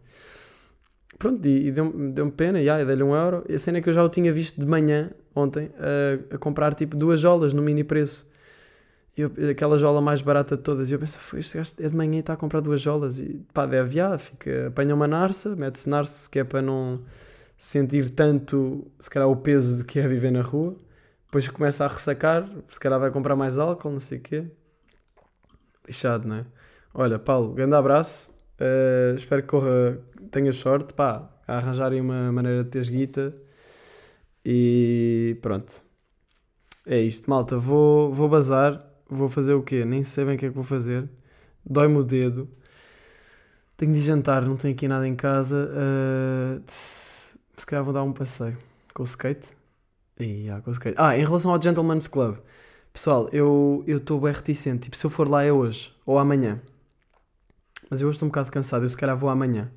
Pronto, 1.19 1.47
e, 1.47 1.69
e 1.69 1.71
deu-me 1.71 2.13
deu 2.13 2.31
pena, 2.31 2.61
e 2.61 2.65
yeah, 2.65 2.85
dei-lhe 2.85 3.03
um 3.03 3.15
euro. 3.15 3.45
E 3.49 3.55
a 3.55 3.59
cena 3.59 3.79
é 3.79 3.81
que 3.81 3.89
eu 3.89 3.93
já 3.93 4.05
o 4.05 4.09
tinha 4.09 4.33
visto 4.33 4.59
de 4.61 4.67
manhã, 4.67 5.11
ontem, 5.35 5.71
a, 5.79 6.35
a 6.35 6.39
comprar 6.39 6.75
tipo 6.75 6.97
duas 6.97 7.21
jolas 7.21 7.53
no 7.53 7.63
mini 7.63 7.85
preço. 7.85 8.31
Eu, 9.17 9.31
aquela 9.51 9.79
jola 9.79 10.01
mais 10.01 10.23
barata 10.23 10.57
de 10.57 10.63
todas. 10.63 10.91
E 10.91 10.95
eu 10.95 10.99
penso, 10.99 11.19
foi, 11.19 11.41
este 11.41 11.59
gajo 11.59 11.75
é 11.79 11.89
de 11.89 11.97
manhã 11.97 12.17
e 12.17 12.21
está 12.21 12.33
a 12.33 12.37
comprar 12.37 12.61
duas 12.61 12.81
jolas. 12.81 13.19
E 13.19 13.45
pá, 13.53 13.67
deve 13.67 13.95
já, 13.97 14.17
fica, 14.17 14.69
apanha 14.69 14.95
uma 14.95 15.07
narça, 15.07 15.55
mete-se 15.55 15.89
narça, 15.89 16.31
que 16.31 16.39
é 16.39 16.45
para 16.45 16.63
não 16.63 17.03
sentir 17.59 18.11
tanto, 18.11 18.91
se 18.99 19.09
calhar, 19.11 19.29
o 19.29 19.37
peso 19.37 19.79
de 19.79 19.85
que 19.85 20.01
é 20.01 20.09
viver 20.09 20.33
na 20.33 20.43
rua. 20.43 20.77
Depois 21.27 21.49
começa 21.49 21.85
a 21.85 21.89
ressacar, 21.89 22.49
se 22.69 22.81
calhar 22.81 22.99
vai 22.99 23.11
comprar 23.11 23.37
mais 23.37 23.59
álcool, 23.59 23.91
não 23.91 24.01
sei 24.01 24.19
o 24.19 24.21
quê. 24.21 24.45
Lixado, 25.87 26.27
não 26.29 26.37
é? 26.37 26.47
Olha, 26.95 27.19
Paulo, 27.19 27.55
grande 27.55 27.75
abraço. 27.75 28.35
Uh, 28.61 29.17
espero 29.17 29.43
que 29.43 29.49
corra, 29.49 29.99
tenhas 30.31 30.57
sorte, 30.57 30.93
pá, 30.95 31.31
a 31.47 31.57
arranjarem 31.57 32.01
uma 32.01 32.31
maneira 32.33 32.65
de 32.65 32.71
teres 32.71 32.89
guita. 32.89 33.35
E 34.45 35.39
pronto. 35.41 35.83
É 36.87 37.01
isto, 37.01 37.31
malta. 37.31 37.57
Vou, 37.57 38.13
vou 38.13 38.29
bazar. 38.29 38.92
Vou 39.13 39.29
fazer 39.29 39.53
o 39.53 39.63
quê? 39.63 39.85
Nem 39.85 40.03
sei 40.03 40.25
bem 40.25 40.37
o 40.37 40.39
que 40.39 40.47
é 40.47 40.49
que 40.49 40.55
vou 40.55 40.65
fazer. 40.65 41.07
Dói-me 41.65 41.99
o 41.99 42.03
dedo. 42.03 42.49
Tenho 43.77 43.93
de 43.93 44.01
jantar, 44.01 44.43
não 44.43 44.57
tenho 44.57 44.73
aqui 44.75 44.89
nada 44.89 45.07
em 45.07 45.15
casa. 45.15 45.71
Uh, 45.71 46.63
se 46.67 47.67
calhar 47.67 47.85
vou 47.85 47.93
dar 47.93 48.03
um 48.03 48.13
passeio 48.13 48.57
com 48.95 49.03
o 49.03 49.07
skate. 49.07 49.49
E, 50.19 50.49
ah, 50.49 50.63
com 50.63 50.71
o 50.71 50.73
skate. 50.73 50.97
Ah, 50.99 51.17
em 51.17 51.25
relação 51.25 51.53
ao 51.53 51.61
Gentleman's 51.61 52.09
Club. 52.09 52.39
Pessoal, 52.91 53.29
eu 53.33 53.85
estou 53.87 54.19
bem 54.19 54.33
reticente. 54.33 54.85
Tipo, 54.85 54.97
se 54.97 55.05
eu 55.05 55.11
for 55.11 55.29
lá 55.29 55.45
é 55.45 55.53
hoje 55.53 55.95
ou 56.07 56.19
amanhã. 56.19 56.59
Mas 57.91 58.01
eu 58.01 58.09
hoje 58.09 58.17
estou 58.17 58.27
um 58.27 58.31
bocado 58.31 58.51
cansado. 58.51 58.85
Eu 58.85 58.89
se 58.89 58.97
calhar 58.97 59.17
vou 59.17 59.29
amanhã. 59.29 59.71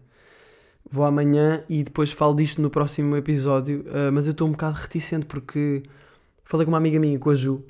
Vou 0.89 1.03
amanhã 1.03 1.61
e 1.67 1.83
depois 1.83 2.11
falo 2.11 2.35
disto 2.35 2.61
no 2.61 2.69
próximo 2.69 3.17
episódio. 3.17 3.81
Uh, 3.81 4.11
mas 4.13 4.27
eu 4.27 4.31
estou 4.31 4.47
um 4.47 4.51
bocado 4.51 4.77
reticente 4.77 5.25
porque 5.25 5.83
falei 6.45 6.65
com 6.65 6.71
uma 6.71 6.77
amiga 6.77 6.99
minha, 6.99 7.19
com 7.19 7.31
a 7.31 7.35
Ju, 7.35 7.65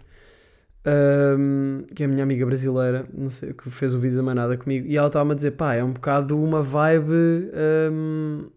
um, 0.85 1.83
que 1.95 2.03
é 2.03 2.05
a 2.05 2.09
minha 2.09 2.23
amiga 2.23 2.45
brasileira, 2.45 3.07
não 3.13 3.29
sei, 3.29 3.53
que 3.53 3.69
fez 3.69 3.93
o 3.93 3.99
vídeo 3.99 4.17
da 4.17 4.23
manada 4.23 4.55
comigo, 4.55 4.87
e 4.87 4.95
ela 4.95 5.07
estava-me 5.07 5.31
a 5.31 5.35
dizer: 5.35 5.51
pá, 5.51 5.75
é 5.75 5.83
um 5.83 5.91
bocado 5.91 6.41
uma 6.41 6.61
vibe. 6.61 7.49
Um, 7.91 8.49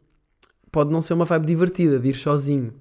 pode 0.70 0.90
não 0.90 1.00
ser 1.00 1.14
uma 1.14 1.24
vibe 1.24 1.46
divertida 1.46 1.98
de 1.98 2.10
ir 2.10 2.14
sozinho. 2.14 2.74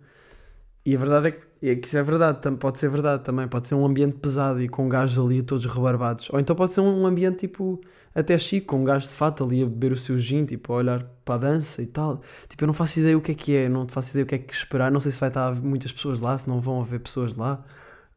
E 0.86 0.95
a 0.95 0.98
verdade 1.00 1.28
é 1.28 1.32
que, 1.32 1.70
é 1.70 1.76
que 1.76 1.88
isso 1.88 1.98
é 1.98 2.04
verdade, 2.04 2.39
pode 2.58 2.80
ser 2.80 2.89
verdade 2.89 3.24
também. 3.24 3.48
Pode 3.48 3.68
ser 3.68 3.76
um 3.76 3.86
ambiente 3.86 4.16
pesado 4.16 4.62
e 4.62 4.70
com 4.70 4.88
gajos 4.88 5.24
ali 5.24 5.41
todos 5.41 5.66
rebarbados. 5.66 6.30
Ou 6.32 6.39
então 6.39 6.56
pode 6.56 6.74
ser 6.74 6.82
um 6.82 7.06
ambiente 7.06 7.39
tipo 7.39 7.82
até 8.16 8.38
chique, 8.38 8.66
com 8.66 8.82
um 8.82 8.84
gajo 8.84 9.08
de 9.08 9.14
fato 9.14 9.43
ali 9.43 9.62
a 9.64 9.66
beber 9.66 9.91
o 9.91 9.98
seu 9.98 10.18
gin, 10.18 10.45
tipo 10.45 10.74
a 10.74 10.78
olhar 10.78 11.04
para 11.26 11.36
a 11.36 11.38
dança 11.38 11.82
e 11.82 11.86
tal. 11.86 12.22
Tipo, 12.48 12.64
eu 12.64 12.68
não 12.68 12.74
faço 12.74 13.00
ideia 13.00 13.18
o 13.18 13.22
que 13.22 13.32
é 13.32 13.36
que 13.36 13.56
é, 13.56 13.70
não 13.70 13.88
faço 13.88 14.12
ideia 14.12 14.24
o 14.24 14.28
que 14.28 14.36
é 14.36 14.38
que 14.38 14.54
esperar. 14.54 14.91
Não 14.91 15.00
sei 15.00 15.12
se 15.12 15.20
vai 15.20 15.30
estar 15.30 15.56
muitas 15.62 15.91
pessoas 15.91 16.20
lá, 16.20 16.38
se 16.38 16.48
não 16.48 16.60
vão 16.60 16.82
haver 16.82 17.00
pessoas 17.00 17.36
lá. 17.36 17.64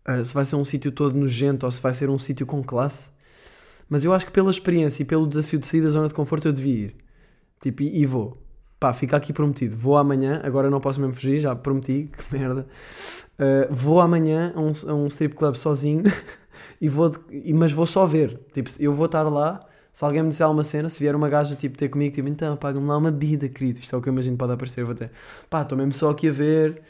Uh, 0.09 0.24
se 0.24 0.32
vai 0.32 0.44
ser 0.44 0.57
um 0.57 0.64
sítio 0.64 0.90
todo 0.90 1.18
nojento 1.18 1.66
ou 1.66 1.72
se 1.72 1.80
vai 1.80 1.92
ser 1.92 2.09
um 2.09 2.18
sítio 2.18 2.46
com 2.46 2.62
classe. 2.62 3.11
Mas 3.88 4.05
eu 4.05 4.14
acho 4.14 4.26
que 4.26 4.32
pela 4.32 4.51
experiência 4.51 5.03
e 5.03 5.07
pelo 5.07 5.26
desafio 5.26 5.59
de 5.59 5.66
sair 5.66 5.82
da 5.82 5.90
zona 5.90 6.09
de 6.09 6.14
conforto 6.14 6.48
eu 6.48 6.53
devia 6.53 6.86
ir. 6.86 6.96
Tipo, 7.61 7.82
e, 7.82 8.03
e 8.03 8.07
vou. 8.07 8.38
Pá, 8.78 8.94
fica 8.94 9.16
aqui 9.16 9.32
prometido. 9.32 9.76
Vou 9.76 9.98
amanhã, 9.98 10.40
agora 10.42 10.70
não 10.70 10.80
posso 10.80 10.98
mesmo 11.01 11.14
fugir, 11.14 11.38
já 11.40 11.55
prometi, 11.55 12.11
que 12.16 12.34
merda. 12.34 12.66
Uh, 13.38 13.74
vou 13.74 14.01
amanhã 14.01 14.53
a 14.57 14.61
um, 14.61 14.72
a 14.88 14.94
um 14.94 15.07
strip 15.09 15.34
club 15.34 15.55
sozinho, 15.55 16.03
e 16.80 16.88
vou, 16.88 17.11
de, 17.11 17.53
mas 17.53 17.72
vou 17.72 17.86
só 17.86 18.07
ver. 18.07 18.40
Tipo, 18.55 18.70
eu 18.78 18.94
vou 18.94 19.07
estar 19.07 19.24
lá, 19.24 19.61
se 19.92 20.05
alguém 20.05 20.22
me 20.22 20.30
disser 20.30 20.46
alguma 20.46 20.62
cena, 20.62 20.88
se 20.88 20.98
vier 20.98 21.14
uma 21.14 21.28
gaja 21.28 21.55
tipo, 21.55 21.76
ter 21.76 21.88
comigo, 21.90 22.14
tipo, 22.14 22.28
então 22.28 22.57
paga-me 22.57 22.86
lá 22.86 22.96
uma 22.96 23.11
bebida, 23.11 23.48
querido. 23.48 23.80
Isto 23.80 23.96
é 23.96 23.98
o 23.98 24.03
que 24.03 24.09
eu 24.09 24.12
imagino 24.12 24.36
pode 24.36 24.53
aparecer. 24.53 24.82
Vou 24.84 24.94
ter, 24.94 25.11
pá, 25.51 25.61
estou 25.61 25.76
mesmo 25.76 25.92
só 25.92 26.11
aqui 26.11 26.28
a 26.28 26.32
ver, 26.32 26.80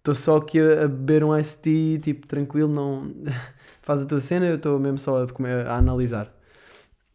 estou 0.00 0.14
só 0.14 0.38
aqui 0.38 0.60
a, 0.60 0.84
a, 0.84 0.88
beber 0.88 1.22
um 1.22 1.36
iced 1.36 1.60
tea, 1.62 1.98
tipo, 1.98 2.26
tranquilo, 2.26 2.72
não. 2.72 3.14
Faz 3.80 4.02
a 4.02 4.06
tua 4.06 4.20
cena, 4.20 4.46
eu 4.46 4.56
estou 4.56 4.78
mesmo 4.78 4.98
só 4.98 5.22
a, 5.22 5.28
comer, 5.28 5.66
a 5.66 5.76
analisar. 5.76 6.32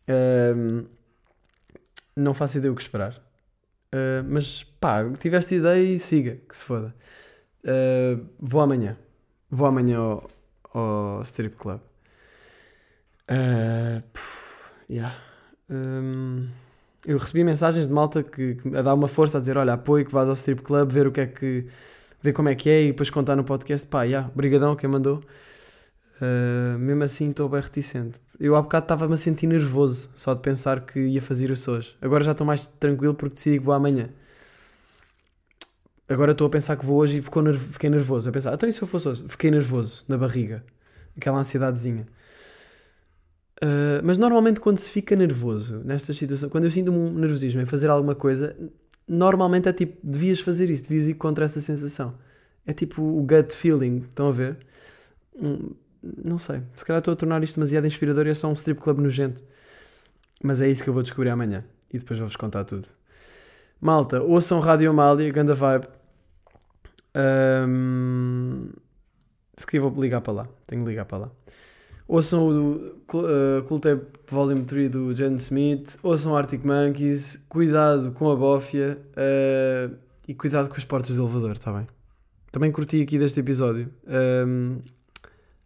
Uh, 0.07 0.87
não 2.15 2.33
faço 2.33 2.57
ideia 2.57 2.71
o 2.71 2.75
que 2.75 2.81
esperar. 2.81 3.21
Uh, 3.93 4.23
mas 4.27 4.63
pá, 4.63 5.03
tiveste 5.19 5.55
ideia 5.55 5.83
e 5.83 5.99
siga, 5.99 6.37
que 6.47 6.57
se 6.57 6.63
foda. 6.63 6.93
Uh, 7.63 8.25
vou 8.39 8.61
amanhã. 8.61 8.97
Vou 9.49 9.67
amanhã 9.67 9.97
ao, 9.97 10.29
ao 10.73 11.21
strip 11.21 11.55
club. 11.55 11.79
Uh, 13.29 14.03
yeah. 14.89 15.15
um, 15.69 16.47
eu 17.05 17.17
recebi 17.17 17.43
mensagens 17.43 17.87
de 17.87 17.93
malta 17.93 18.21
que, 18.23 18.55
que, 18.55 18.75
a 18.75 18.81
dar 18.81 18.93
uma 18.93 19.07
força 19.07 19.37
a 19.37 19.39
dizer: 19.39 19.57
Olha, 19.57 19.73
apoio 19.73 20.05
que 20.05 20.11
vais 20.11 20.27
ao 20.27 20.33
strip 20.33 20.61
club, 20.61 20.91
ver 20.91 21.07
o 21.07 21.11
que 21.11 21.21
é 21.21 21.27
que. 21.27 21.67
Ver 22.25 22.33
como 22.33 22.49
é 22.49 22.55
que 22.55 22.69
é 22.69 22.83
e 22.83 22.87
depois 22.87 23.09
contar 23.09 23.35
no 23.35 23.43
podcast. 23.43 23.87
Pá, 23.87 24.03
yeah, 24.03 24.29
brigadão 24.35 24.75
quem 24.75 24.89
mandou. 24.89 25.23
Uh, 26.21 26.77
mesmo 26.79 27.03
assim 27.03 27.29
estou 27.29 27.47
bem 27.47 27.61
reticente. 27.61 28.19
Eu 28.39 28.55
há 28.55 28.61
bocado 28.61 28.85
estava-me 28.85 29.13
a 29.13 29.17
sentir 29.17 29.47
nervoso 29.47 30.09
só 30.15 30.33
de 30.33 30.41
pensar 30.41 30.81
que 30.81 30.99
ia 30.99 31.21
fazer 31.21 31.51
isso 31.51 31.71
hoje. 31.71 31.95
Agora 32.01 32.23
já 32.23 32.31
estou 32.31 32.45
mais 32.45 32.65
tranquilo 32.65 33.13
porque 33.13 33.35
decidi 33.35 33.59
que 33.59 33.65
vou 33.65 33.73
amanhã. 33.73 34.09
Agora 36.09 36.31
estou 36.31 36.47
a 36.47 36.49
pensar 36.49 36.75
que 36.77 36.85
vou 36.85 36.97
hoje 36.97 37.17
e 37.17 37.21
ficou 37.21 37.41
nerv 37.41 37.59
fiquei 37.59 37.89
nervoso. 37.89 38.29
A 38.29 38.31
pensar, 38.31 38.53
então 38.53 38.67
e 38.67 38.73
se 38.73 38.81
eu 38.81 38.87
fosse 38.87 39.07
hoje? 39.07 39.25
Fiquei 39.27 39.51
nervoso 39.51 40.03
na 40.07 40.17
barriga. 40.17 40.63
Aquela 41.15 41.39
ansiedadezinha. 41.39 42.05
Uh, 43.63 44.03
mas 44.03 44.17
normalmente 44.17 44.59
quando 44.59 44.79
se 44.79 44.89
fica 44.89 45.15
nervoso 45.15 45.81
nestas 45.85 46.17
situações, 46.17 46.51
quando 46.51 46.65
eu 46.65 46.71
sinto 46.71 46.91
um 46.91 47.13
nervosismo 47.13 47.61
em 47.61 47.65
fazer 47.65 47.89
alguma 47.89 48.13
coisa, 48.13 48.55
normalmente 49.07 49.69
é 49.69 49.73
tipo, 49.73 49.97
devias 50.03 50.39
fazer 50.39 50.69
isto, 50.69 50.89
devias 50.89 51.07
ir 51.07 51.15
contra 51.15 51.45
essa 51.45 51.61
sensação. 51.61 52.15
É 52.65 52.73
tipo 52.73 53.01
o 53.01 53.21
gut 53.21 53.53
feeling, 53.53 53.97
estão 53.97 54.29
a 54.29 54.31
ver? 54.31 54.57
Um, 55.35 55.75
não 56.25 56.37
sei. 56.37 56.61
Se 56.73 56.83
calhar 56.83 56.99
estou 56.99 57.13
a 57.13 57.15
tornar 57.15 57.43
isto 57.43 57.55
demasiado 57.55 57.85
inspirador 57.85 58.27
e 58.27 58.31
é 58.31 58.33
só 58.33 58.47
um 58.47 58.53
strip 58.53 58.81
club 58.81 58.99
nojento. 58.99 59.43
Mas 60.43 60.61
é 60.61 60.69
isso 60.69 60.83
que 60.83 60.89
eu 60.89 60.93
vou 60.93 61.03
descobrir 61.03 61.29
amanhã. 61.29 61.63
E 61.91 61.97
depois 61.97 62.19
vou-vos 62.19 62.35
contar 62.35 62.63
tudo. 62.63 62.87
Malta, 63.79 64.21
ouçam 64.21 64.59
Rádio 64.59 64.89
Amália, 64.89 65.31
ganda 65.31 65.53
vibe. 65.53 65.87
Um, 67.67 68.69
se 69.55 69.65
calhar 69.65 69.89
vou 69.89 70.01
ligar 70.01 70.21
para 70.21 70.33
lá. 70.33 70.47
Tenho 70.67 70.83
que 70.83 70.89
ligar 70.89 71.05
para 71.05 71.17
lá. 71.17 71.31
Ouçam 72.07 72.47
o 72.47 72.75
uh, 72.75 73.63
Cool 73.67 73.79
Tape 73.79 74.05
Volume 74.29 74.63
3 74.63 74.89
do 74.91 75.15
Jen 75.15 75.35
Smith. 75.35 75.97
Ouçam 76.03 76.35
Arctic 76.35 76.63
Monkeys. 76.63 77.43
Cuidado 77.49 78.11
com 78.11 78.31
a 78.31 78.35
bófia. 78.35 78.99
Uh, 79.11 79.95
e 80.27 80.33
cuidado 80.33 80.69
com 80.69 80.75
as 80.75 80.85
portas 80.85 81.15
de 81.15 81.19
elevador, 81.19 81.53
está 81.53 81.71
bem? 81.71 81.87
Também 82.51 82.71
curti 82.71 83.01
aqui 83.01 83.17
deste 83.17 83.39
episódio. 83.39 83.89
Um, 84.07 84.79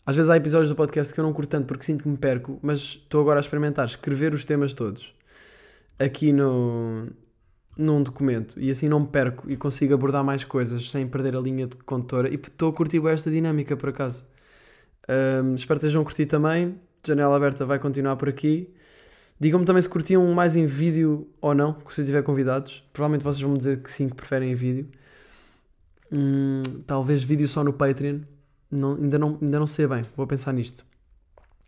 às 0.06 0.16
vezes 0.16 0.30
há 0.30 0.38
episódios 0.38 0.70
do 0.70 0.76
podcast 0.76 1.14
que 1.14 1.20
eu 1.20 1.24
não 1.24 1.32
curto 1.32 1.50
tanto 1.50 1.68
porque 1.68 1.84
sinto 1.84 2.04
que 2.04 2.10
me 2.10 2.18
perco, 2.18 2.58
mas 2.62 2.80
estou 2.80 3.22
agora 3.22 3.40
a 3.40 3.42
experimentar 3.42 3.86
escrever 3.86 4.34
os 4.34 4.44
temas 4.44 4.74
todos 4.74 5.14
aqui 6.00 6.32
no, 6.32 7.08
num 7.78 8.02
documento 8.02 8.60
e 8.60 8.72
assim 8.72 8.88
não 8.88 9.02
me 9.02 9.08
perco 9.08 9.52
e 9.52 9.58
consigo 9.58 9.94
abordar 9.94 10.24
mais 10.24 10.44
coisas 10.44 10.90
sem 10.90 11.06
perder 11.06 11.36
a 11.36 11.40
linha 11.40 11.68
de 11.68 11.76
condutora 11.76 12.30
e 12.30 12.36
estou 12.36 12.70
a 12.70 12.74
curtir 12.74 13.06
esta 13.08 13.30
dinâmica 13.30 13.76
por 13.76 13.90
acaso. 13.90 14.26
Um, 15.10 15.56
espero 15.56 15.80
que 15.80 15.88
estejam 15.88 16.04
a 16.04 16.06
curtir 16.06 16.28
também. 16.28 16.80
Janela 17.04 17.36
aberta 17.36 17.66
vai 17.66 17.80
continuar 17.80 18.16
por 18.16 18.30
aqui. 18.30 18.72
Digam-me 19.40 19.66
também 19.66 19.82
se 19.82 19.90
curtiam 19.90 20.26
mais 20.34 20.56
em 20.56 20.66
vídeo 20.66 21.28
ou 21.42 21.56
não, 21.56 21.78
se 21.90 22.02
eu 22.02 22.06
tiver 22.06 22.22
convidados. 22.22 22.84
Provavelmente 22.94 23.24
vocês 23.24 23.42
vão 23.42 23.54
me 23.54 23.58
dizer 23.58 23.82
que 23.82 23.92
sim, 23.92 24.10
que 24.10 24.16
preferem 24.16 24.52
em 24.52 24.56
vídeo. 24.56 24.90
Hum, 26.12 26.62
talvez 26.86 27.24
vídeo 27.24 27.48
só 27.48 27.64
no 27.64 27.74
Patreon. 27.74 28.20
Não, 28.70 28.96
ainda, 28.96 29.18
não, 29.18 29.40
ainda 29.42 29.60
não 29.60 29.66
sei 29.66 29.88
bem, 29.88 30.06
vou 30.16 30.28
pensar 30.28 30.54
nisto. 30.54 30.86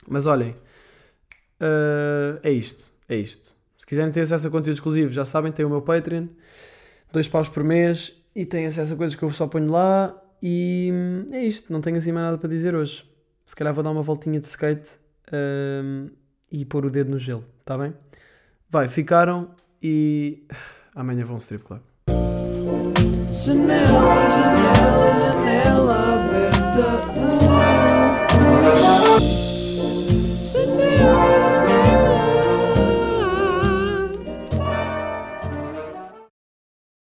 Mas 0.08 0.28
olhem, 0.28 0.52
uh, 0.52 2.40
é 2.44 2.52
isto, 2.52 2.94
é 3.08 3.16
isto. 3.16 3.56
Se 3.78 3.86
quiserem 3.86 4.12
ter 4.12 4.22
acesso 4.22 4.48
a 4.48 4.52
conteúdo 4.52 4.76
exclusivo, 4.76 5.12
já 5.12 5.26
sabem, 5.26 5.52
tem 5.52 5.66
o 5.66 5.70
meu 5.70 5.82
Patreon, 5.82 6.28
dois 7.12 7.28
paus 7.28 7.50
por 7.50 7.64
mês 7.64 8.14
e 8.36 8.46
têm 8.46 8.68
acesso 8.68 8.94
a 8.94 8.98
coisas 8.98 9.16
que 9.16 9.24
eu 9.24 9.32
só 9.32 9.48
ponho 9.48 9.72
lá. 9.72 10.16
E 10.44 10.92
hum, 10.94 11.26
é 11.32 11.44
isto, 11.44 11.72
não 11.72 11.82
tenho 11.82 11.98
assim 11.98 12.12
mais 12.12 12.26
nada 12.26 12.38
para 12.38 12.50
dizer 12.50 12.76
hoje. 12.76 13.11
Se 13.52 13.56
calhar 13.58 13.74
vou 13.74 13.84
dar 13.84 13.92
uma 13.92 14.02
voltinha 14.02 14.40
de 14.40 14.48
skate 14.48 14.92
uh, 15.28 16.10
e 16.50 16.64
pôr 16.64 16.86
o 16.86 16.90
dedo 16.90 17.12
no 17.12 17.20
gelo, 17.20 17.44
está 17.60 17.78
bem? 17.78 17.94
Vai, 18.70 18.88
ficaram 18.88 19.50
e 19.84 20.48
amanhã 20.96 21.26
vão 21.26 21.36
ao 21.36 21.40
strip 21.40 21.66
club. 21.66 21.82
Janela, 23.34 23.92
janela, 24.32 25.16
janela. 25.20 26.11